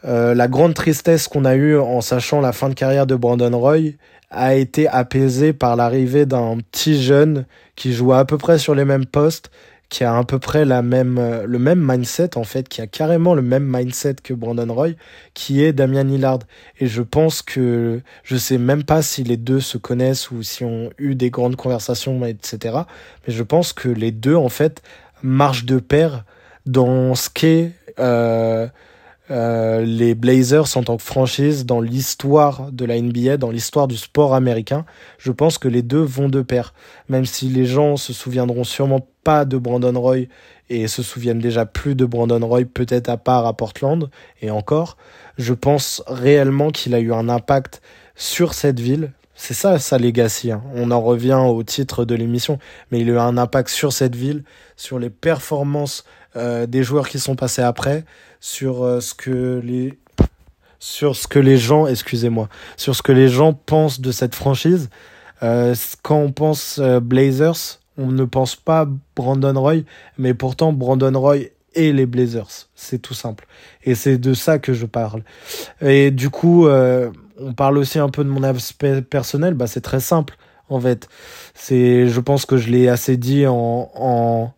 la 0.04 0.48
grande 0.48 0.74
tristesse 0.74 1.28
qu'on 1.28 1.44
a 1.44 1.56
eue 1.56 1.78
en 1.78 2.00
sachant 2.00 2.40
la 2.40 2.54
fin 2.54 2.70
de 2.70 2.74
carrière 2.74 3.06
de 3.06 3.16
Brandon 3.16 3.58
Roy 3.58 3.96
a 4.30 4.56
été 4.56 4.88
apaisée 4.88 5.52
par 5.52 5.76
l'arrivée 5.76 6.26
d'un 6.26 6.58
petit 6.72 7.02
jeune 7.02 7.46
qui 7.76 7.92
jouait 7.92 8.16
à 8.16 8.24
peu 8.24 8.38
près 8.38 8.60
sur 8.60 8.76
les 8.76 8.86
mêmes 8.86 9.06
postes, 9.06 9.52
qui 9.90 10.04
a 10.04 10.18
à 10.18 10.24
peu 10.24 10.40
près 10.40 10.66
euh, 10.70 11.46
le 11.48 11.60
même 11.60 11.80
mindset, 11.82 12.38
en 12.38 12.44
fait, 12.44 12.68
qui 12.68 12.82
a 12.82 12.88
carrément 12.88 13.34
le 13.34 13.42
même 13.42 13.64
mindset 13.64 14.16
que 14.22 14.34
Brandon 14.34 14.74
Roy, 14.74 14.90
qui 15.34 15.64
est 15.64 15.72
Damien 15.74 16.04
Lillard. 16.04 16.40
Et 16.80 16.88
je 16.88 17.02
pense 17.02 17.42
que, 17.42 18.02
je 18.24 18.36
sais 18.36 18.58
même 18.58 18.84
pas 18.84 19.02
si 19.02 19.24
les 19.24 19.38
deux 19.38 19.62
se 19.62 19.78
connaissent 19.78 20.30
ou 20.32 20.44
si 20.44 20.64
ont 20.64 20.90
eu 20.98 21.16
des 21.16 21.30
grandes 21.30 21.56
conversations, 21.56 22.26
etc. 22.26 22.80
Mais 23.26 23.34
je 23.34 23.44
pense 23.44 23.72
que 23.74 23.88
les 23.88 24.12
deux, 24.12 24.36
en 24.36 24.50
fait, 24.50 24.82
marchent 25.24 25.66
de 25.66 25.80
pair 25.80 26.26
dans 26.66 27.16
ce 27.16 27.30
qu'est, 27.30 27.72
euh, 28.00 28.68
euh, 29.30 29.82
les 29.82 30.16
Blazers 30.16 30.78
en 30.78 30.84
tant 30.84 30.96
que 30.96 31.04
franchise 31.04 31.66
dans 31.66 31.82
l'histoire 31.82 32.72
de 32.72 32.86
la 32.86 33.00
NBA, 33.02 33.38
dans 33.38 33.52
l'histoire 33.52 33.88
du 33.88 33.98
sport 33.98 34.34
américain. 34.34 34.86
Je 35.18 35.32
pense 35.32 35.58
que 35.58 35.68
les 35.68 35.82
deux 35.82 36.02
vont 36.02 36.30
de 36.30 36.42
pair. 36.42 36.74
Même 37.10 37.26
si 37.26 37.50
les 37.50 37.66
gens 37.66 37.98
se 37.98 38.14
souviendront 38.14 38.64
sûrement 38.64 39.06
pas 39.24 39.44
de 39.44 39.58
Brandon 39.58 40.00
Roy 40.00 40.28
et 40.70 40.88
se 40.88 41.04
souviennent 41.04 41.40
déjà 41.40 41.66
plus 41.66 41.96
de 41.96 42.06
Brandon 42.06 42.46
Roy, 42.46 42.62
peut-être 42.66 43.10
à 43.10 43.18
part 43.18 43.46
à 43.46 43.54
Portland 43.54 44.10
et 44.42 44.50
encore, 44.50 44.96
je 45.38 45.54
pense 45.54 46.02
réellement 46.08 46.72
qu'il 46.72 46.96
a 46.96 47.00
eu 47.00 47.14
un 47.14 47.28
impact 47.28 47.82
sur 48.16 48.54
cette 48.54 48.80
ville. 48.80 49.12
C'est 49.36 49.54
ça 49.54 49.78
sa 49.78 49.98
legacy. 49.98 50.52
Hein. 50.52 50.64
On 50.74 50.90
en 50.90 51.02
revient 51.02 51.40
au 51.46 51.62
titre 51.64 52.06
de 52.06 52.16
l'émission, 52.16 52.60
mais 52.92 53.02
il 53.02 53.10
a 53.10 53.14
eu 53.14 53.18
un 53.18 53.38
impact 53.38 53.70
sur 53.70 53.92
cette 53.92 54.16
ville, 54.16 54.44
sur 54.78 55.00
les 55.00 55.10
performances 55.10 56.06
des 56.68 56.84
joueurs 56.84 57.10
qui 57.10 57.20
sont 57.20 57.36
passés 57.36 57.62
après, 57.62 58.06
sur 58.40 58.84
euh, 58.84 59.00
ce 59.00 59.14
que 59.14 59.62
les 59.64 59.98
sur 60.80 61.16
ce 61.16 61.28
que 61.28 61.40
les 61.40 61.58
gens, 61.58 61.88
excusez-moi, 61.88 62.50
sur 62.76 62.96
ce 62.96 63.02
que 63.02 63.12
les 63.12 63.30
gens 63.30 63.54
pensent 63.54 64.00
de 64.00 64.12
cette 64.12 64.36
franchise. 64.36 64.90
Euh, 65.42 65.74
quand 66.04 66.20
on 66.20 66.32
pense 66.32 66.80
euh, 66.80 67.00
Blazers, 67.00 67.80
on 67.98 68.08
ne 68.08 68.26
pense 68.26 68.56
pas 68.56 68.88
Brandon 69.16 69.60
Roy, 69.60 69.78
mais 70.20 70.36
pourtant 70.36 70.74
Brandon 70.74 71.20
Roy 71.20 71.38
et 71.74 71.94
les 71.94 72.06
Blazers, 72.06 72.70
c'est 72.76 73.00
tout 73.00 73.16
simple. 73.16 73.48
Et 73.84 73.96
c'est 73.96 74.20
de 74.20 74.36
ça 74.36 74.60
que 74.60 74.74
je 74.74 74.86
parle. 74.86 75.24
Et 75.82 76.12
du 76.12 76.30
coup, 76.30 76.68
on 76.68 77.54
parle 77.56 77.78
aussi 77.78 78.00
un 78.00 78.10
peu 78.10 78.24
de 78.24 78.30
mon 78.30 78.42
aspect 78.42 79.02
personnel. 79.04 79.54
Bah, 79.54 79.68
c'est 79.68 79.82
très 79.82 80.00
simple, 80.00 80.38
en 80.70 80.80
fait. 80.80 81.08
C'est, 81.54 82.08
je 82.08 82.20
pense 82.20 82.48
que 82.48 82.58
je 82.58 82.70
l'ai 82.70 82.88
assez 82.88 83.16
dit 83.16 83.46
en 83.48 84.54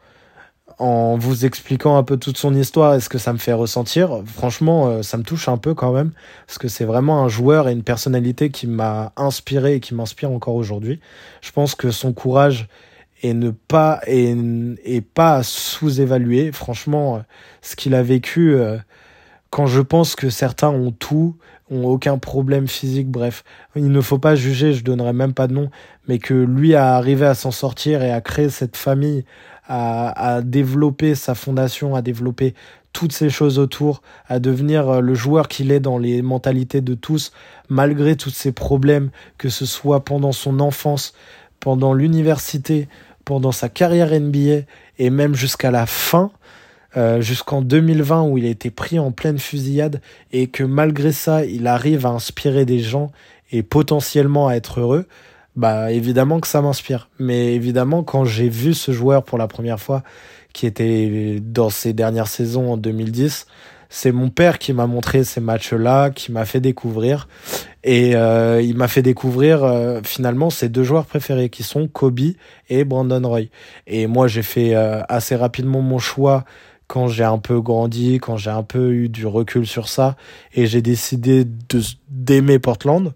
en 0.79 1.17
vous 1.17 1.45
expliquant 1.45 1.97
un 1.97 2.03
peu 2.03 2.17
toute 2.17 2.37
son 2.37 2.55
histoire 2.55 2.95
et 2.95 3.01
ce 3.01 3.09
que 3.09 3.17
ça 3.17 3.33
me 3.33 3.37
fait 3.37 3.53
ressentir, 3.53 4.21
franchement, 4.25 4.87
euh, 4.87 5.01
ça 5.01 5.17
me 5.17 5.23
touche 5.23 5.49
un 5.49 5.57
peu 5.57 5.73
quand 5.73 5.91
même, 5.91 6.11
parce 6.47 6.57
que 6.57 6.69
c'est 6.69 6.85
vraiment 6.85 7.21
un 7.23 7.27
joueur 7.27 7.67
et 7.67 7.73
une 7.73 7.83
personnalité 7.83 8.49
qui 8.49 8.65
m'a 8.65 9.11
inspiré 9.17 9.75
et 9.75 9.79
qui 9.81 9.93
m'inspire 9.93 10.31
encore 10.31 10.55
aujourd'hui. 10.55 11.01
Je 11.41 11.51
pense 11.51 11.75
que 11.75 11.91
son 11.91 12.13
courage 12.13 12.67
et 13.21 13.33
ne 13.33 13.49
pas 13.49 13.99
et, 14.07 14.35
et 14.85 15.01
pas 15.01 15.43
sous-évaluer, 15.43 16.53
franchement, 16.53 17.17
euh, 17.17 17.19
ce 17.61 17.75
qu'il 17.75 17.93
a 17.93 18.01
vécu. 18.01 18.55
Euh, 18.55 18.77
quand 19.49 19.65
je 19.65 19.81
pense 19.81 20.15
que 20.15 20.29
certains 20.29 20.69
ont 20.69 20.91
tout, 20.91 21.35
ont 21.71 21.85
aucun 21.85 22.17
problème 22.17 22.67
physique, 22.67 23.09
bref, 23.09 23.43
il 23.75 23.91
ne 23.91 24.01
faut 24.01 24.19
pas 24.19 24.35
juger, 24.35 24.73
je 24.73 24.83
donnerai 24.83 25.11
même 25.11 25.33
pas 25.33 25.47
de 25.47 25.53
nom, 25.53 25.69
mais 26.07 26.19
que 26.19 26.33
lui 26.33 26.75
a 26.75 26.95
arrivé 26.95 27.25
à 27.25 27.35
s'en 27.35 27.51
sortir 27.51 28.01
et 28.03 28.11
à 28.11 28.21
créer 28.21 28.49
cette 28.49 28.77
famille, 28.77 29.25
à, 29.69 30.41
développer 30.43 31.13
sa 31.13 31.35
fondation, 31.35 31.95
à 31.95 32.01
développer 32.01 32.55
toutes 32.91 33.13
ces 33.13 33.29
choses 33.29 33.59
autour, 33.59 34.01
à 34.27 34.39
devenir 34.39 34.89
euh, 34.89 34.99
le 34.99 35.13
joueur 35.13 35.47
qu'il 35.47 35.71
est 35.71 35.79
dans 35.79 35.99
les 35.99 36.23
mentalités 36.23 36.81
de 36.81 36.95
tous, 36.95 37.31
malgré 37.69 38.15
tous 38.15 38.31
ces 38.31 38.51
problèmes, 38.51 39.11
que 39.37 39.49
ce 39.49 39.67
soit 39.67 40.03
pendant 40.03 40.31
son 40.31 40.59
enfance, 40.59 41.13
pendant 41.59 41.93
l'université, 41.93 42.87
pendant 43.25 43.51
sa 43.51 43.69
carrière 43.69 44.19
NBA 44.19 44.65
et 44.97 45.09
même 45.11 45.35
jusqu'à 45.35 45.69
la 45.69 45.85
fin, 45.85 46.31
euh, 46.97 47.21
jusqu'en 47.21 47.61
2020 47.61 48.23
où 48.23 48.39
il 48.39 48.45
a 48.47 48.49
été 48.49 48.71
pris 48.71 48.97
en 48.97 49.11
pleine 49.11 49.37
fusillade 49.37 50.01
et 50.31 50.47
que 50.47 50.63
malgré 50.63 51.11
ça, 51.11 51.45
il 51.45 51.67
arrive 51.67 52.07
à 52.07 52.09
inspirer 52.09 52.65
des 52.65 52.79
gens 52.79 53.11
et 53.51 53.61
potentiellement 53.61 54.47
à 54.47 54.55
être 54.55 54.79
heureux, 54.79 55.05
bah 55.55 55.91
évidemment 55.91 56.39
que 56.39 56.47
ça 56.47 56.61
m'inspire. 56.61 57.09
Mais 57.19 57.53
évidemment, 57.53 58.03
quand 58.03 58.25
j'ai 58.25 58.49
vu 58.49 58.73
ce 58.73 58.91
joueur 58.91 59.23
pour 59.23 59.37
la 59.37 59.47
première 59.47 59.79
fois, 59.79 60.03
qui 60.53 60.65
était 60.65 61.39
dans 61.41 61.69
ses 61.69 61.93
dernières 61.93 62.27
saisons 62.27 62.73
en 62.73 62.77
2010, 62.77 63.45
c'est 63.89 64.11
mon 64.11 64.29
père 64.29 64.59
qui 64.59 64.71
m'a 64.71 64.85
montré 64.85 65.23
ces 65.23 65.41
matchs-là, 65.41 66.11
qui 66.11 66.31
m'a 66.31 66.45
fait 66.45 66.61
découvrir. 66.61 67.27
Et 67.83 68.15
euh, 68.15 68.61
il 68.61 68.77
m'a 68.77 68.87
fait 68.87 69.01
découvrir 69.01 69.63
euh, 69.63 70.01
finalement 70.03 70.49
ses 70.49 70.69
deux 70.69 70.83
joueurs 70.83 71.05
préférés, 71.05 71.49
qui 71.49 71.63
sont 71.63 71.87
Kobe 71.87 72.19
et 72.69 72.83
Brandon 72.83 73.27
Roy. 73.27 73.43
Et 73.87 74.05
moi, 74.07 74.27
j'ai 74.27 74.43
fait 74.43 74.75
assez 74.75 75.35
rapidement 75.35 75.81
mon 75.81 75.99
choix 75.99 76.45
quand 76.89 77.07
j'ai 77.07 77.23
un 77.23 77.37
peu 77.37 77.61
grandi, 77.61 78.17
quand 78.19 78.35
j'ai 78.35 78.49
un 78.49 78.63
peu 78.63 78.91
eu 78.91 79.09
du 79.09 79.27
recul 79.27 79.67
sur 79.67 79.87
ça, 79.87 80.15
et 80.55 80.65
j'ai 80.65 80.81
décidé 80.81 81.45
de 81.45 81.81
d'aimer 82.09 82.57
Portland, 82.57 83.13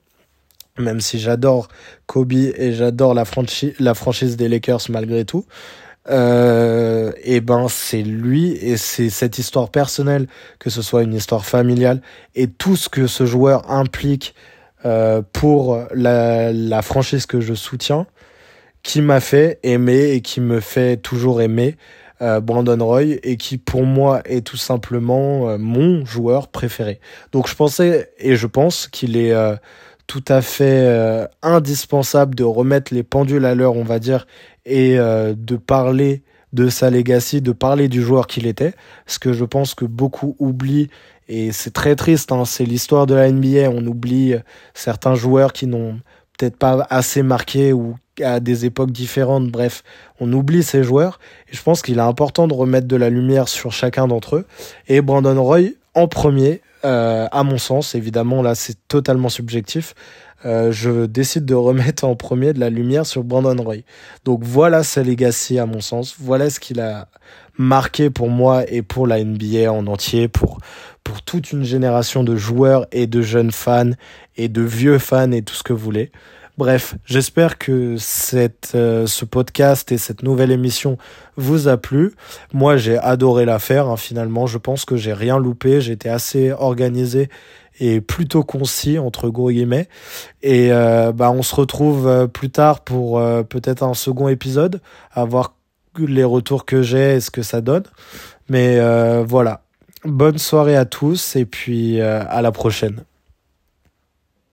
même 0.78 1.02
si 1.02 1.20
j'adore 1.20 1.68
Kobe 2.06 2.34
et 2.34 2.74
j'adore 2.74 3.14
la, 3.14 3.26
franchise 3.26 3.74
la 3.80 3.94
franchise 3.94 4.38
des 4.38 4.48
Lakers 4.48 4.82
malgré 4.90 5.26
tout. 5.26 5.46
Euh, 6.10 7.14
et 7.24 7.40
ben 7.40 7.68
c'est 7.70 8.02
lui 8.02 8.52
et 8.52 8.76
c'est 8.76 9.10
cette 9.10 9.38
histoire 9.38 9.70
personnelle, 9.70 10.28
que 10.60 10.70
ce 10.70 10.82
soit 10.82 11.04
une 11.04 11.14
histoire 11.14 11.46
familiale 11.46 12.02
et 12.36 12.48
tout 12.48 12.76
ce 12.76 12.90
que 12.90 13.08
ce 13.08 13.26
joueur 13.26 13.72
implique 13.72 14.36
euh, 14.84 15.22
pour 15.32 15.80
la, 15.94 16.52
la 16.52 16.82
franchise 16.82 17.26
que 17.26 17.40
je 17.40 17.54
soutiens, 17.54 18.06
qui 18.82 19.02
m'a 19.02 19.22
fait 19.22 19.60
aimer 19.64 20.12
et 20.12 20.22
qui 20.22 20.42
me 20.42 20.60
fait 20.60 20.98
toujours 20.98 21.42
aimer 21.42 21.78
euh, 22.24 22.40
Brandon 22.40 22.78
Roy 22.80 23.18
et 23.24 23.38
qui 23.38 23.58
pour 23.58 23.84
moi 23.84 24.22
est 24.26 24.46
tout 24.46 24.58
simplement 24.58 25.50
euh, 25.50 25.58
mon 25.58 26.06
joueur 26.06 26.48
préféré. 26.48 27.00
Donc 27.32 27.50
je 27.50 27.56
pensais 27.56 28.12
et 28.18 28.36
je 28.36 28.48
pense 28.48 28.88
qu'il 28.88 29.18
est 29.18 29.34
euh, 29.34 29.56
tout 30.08 30.24
à 30.28 30.42
fait 30.42 31.28
indispensable 31.42 32.36
de 32.36 32.44
remettre 32.44 32.94
les 32.94 33.04
pendules 33.04 33.46
à 33.46 33.56
l'heure, 33.56 33.76
on 33.76 33.84
va 33.84 34.00
dire, 34.00 34.28
et 34.66 34.96
de 34.98 35.56
parler 35.56 36.24
de 36.52 36.70
sa 36.70 36.90
legacy, 36.90 37.42
de 37.42 37.52
parler 37.52 37.88
du 37.88 38.02
joueur 38.02 38.28
qu'il 38.28 38.46
était, 38.46 38.74
parce 39.06 39.18
que 39.18 39.34
je 39.34 39.44
pense 39.46 39.74
que 39.74 39.86
beaucoup 39.86 40.36
oublient 40.40 40.90
et 41.28 41.52
c'est 41.52 41.72
très 41.72 41.96
triste, 41.96 42.32
hein, 42.32 42.46
c'est 42.46 42.66
l'histoire 42.66 43.08
de 43.08 43.16
la 43.16 43.32
NBA, 43.32 43.70
on 43.70 43.86
oublie 43.88 44.36
certains 44.74 45.16
joueurs 45.16 45.54
qui 45.54 45.68
n'ont 45.68 46.00
peut-être 46.38 46.58
pas 46.58 46.86
assez 46.90 47.24
marqué 47.24 47.72
ou 47.74 47.96
à 48.22 48.40
des 48.40 48.66
époques 48.66 48.92
différentes. 48.92 49.50
Bref, 49.50 49.84
on 50.20 50.32
oublie 50.34 50.64
ces 50.64 50.84
joueurs. 50.84 51.20
Et 51.52 51.56
je 51.56 51.64
pense 51.64 51.82
qu'il 51.82 51.98
est 51.98 52.02
important 52.02 52.48
de 52.48 52.54
remettre 52.54 52.88
de 52.88 52.96
la 52.96 53.10
lumière 53.10 53.48
sur 53.48 53.72
chacun 53.72 54.08
d'entre 54.08 54.36
eux. 54.36 54.46
Et 54.88 55.02
Brandon 55.02 55.42
Roy, 55.42 55.70
en 55.96 56.08
premier, 56.08 56.62
euh, 56.86 57.28
à 57.32 57.44
mon 57.44 57.58
sens, 57.58 57.96
évidemment, 57.96 58.42
là, 58.42 58.56
c'est 58.56 58.78
totalement 58.88 59.30
subjectif. 59.30 59.96
Euh, 60.46 60.72
je 60.72 61.06
décide 61.06 61.46
de 61.46 61.56
remettre 61.56 62.04
en 62.04 62.16
premier 62.16 62.54
de 62.54 62.60
la 62.60 62.70
lumière 62.70 63.06
sur 63.06 63.24
Brandon 63.24 63.56
Roy. 63.62 63.78
Donc 64.26 64.44
voilà 64.44 64.84
sa 64.84 65.04
legacy 65.04 65.58
à 65.58 65.66
mon 65.66 65.80
sens. 65.80 66.16
Voilà 66.20 66.50
ce 66.50 66.60
qu'il 66.60 66.82
a 66.82 67.08
marqué 67.58 68.10
pour 68.10 68.30
moi 68.30 68.70
et 68.70 68.82
pour 68.82 69.08
la 69.08 69.24
NBA 69.24 69.72
en 69.72 69.88
entier, 69.88 70.28
pour, 70.28 70.60
pour 71.04 71.22
toute 71.22 71.52
une 71.52 71.64
génération 71.64 72.24
de 72.24 72.36
joueurs 72.36 72.88
et 72.92 73.08
de 73.08 73.22
jeunes 73.22 73.52
fans 73.52 73.92
et 74.36 74.50
de 74.50 74.62
vieux 74.62 75.00
fans 75.00 75.32
et 75.32 75.44
tout 75.44 75.54
ce 75.54 75.64
que 75.64 75.72
vous 75.72 75.84
voulez. 75.84 76.12
Bref, 76.56 76.94
j'espère 77.04 77.58
que 77.58 77.96
cette, 77.98 78.74
euh, 78.76 79.08
ce 79.08 79.26
podcast 79.26 79.92
et 79.92 79.98
cette 79.98 80.22
nouvelle 80.22 80.52
émission 80.52 81.00
vous 81.36 81.68
a 81.68 81.78
plu. 81.78 82.14
Moi, 82.54 82.78
j'ai 82.78 82.96
adoré 83.00 83.46
la 83.46 83.58
faire. 83.58 83.90
Hein, 83.90 83.98
finalement, 83.98 84.46
je 84.46 84.60
pense 84.60 84.86
que 84.86 84.96
j'ai 84.96 85.14
rien 85.14 85.40
loupé. 85.40 85.82
J'étais 85.82 86.10
assez 86.10 86.52
organisé 86.52 87.30
et 87.80 88.02
plutôt 88.02 88.44
concis 88.44 89.00
entre 89.00 89.30
gros 89.30 89.50
guillemets. 89.50 89.90
Et 90.44 90.72
euh, 90.72 91.12
bah, 91.12 91.32
on 91.32 91.42
se 91.42 91.56
retrouve 91.56 92.08
euh, 92.08 92.28
plus 92.28 92.52
tard 92.52 92.82
pour 92.82 93.20
peut-être 93.50 93.82
un 93.82 93.96
second 93.96 94.28
épisode, 94.28 94.80
à 95.12 95.26
voir 95.26 95.56
les 95.98 96.24
retours 96.24 96.66
que 96.66 96.84
j'ai 96.84 97.16
et 97.16 97.20
ce 97.20 97.32
que 97.32 97.42
ça 97.42 97.62
donne. 97.62 97.86
Mais 98.48 98.80
voilà. 99.24 99.62
Bonne 100.06 100.38
soirée 100.38 100.76
à 100.76 100.86
tous 100.86 101.36
et 101.36 101.46
puis 101.46 102.00
à 102.00 102.42
la 102.42 102.52
prochaine. 102.52 103.04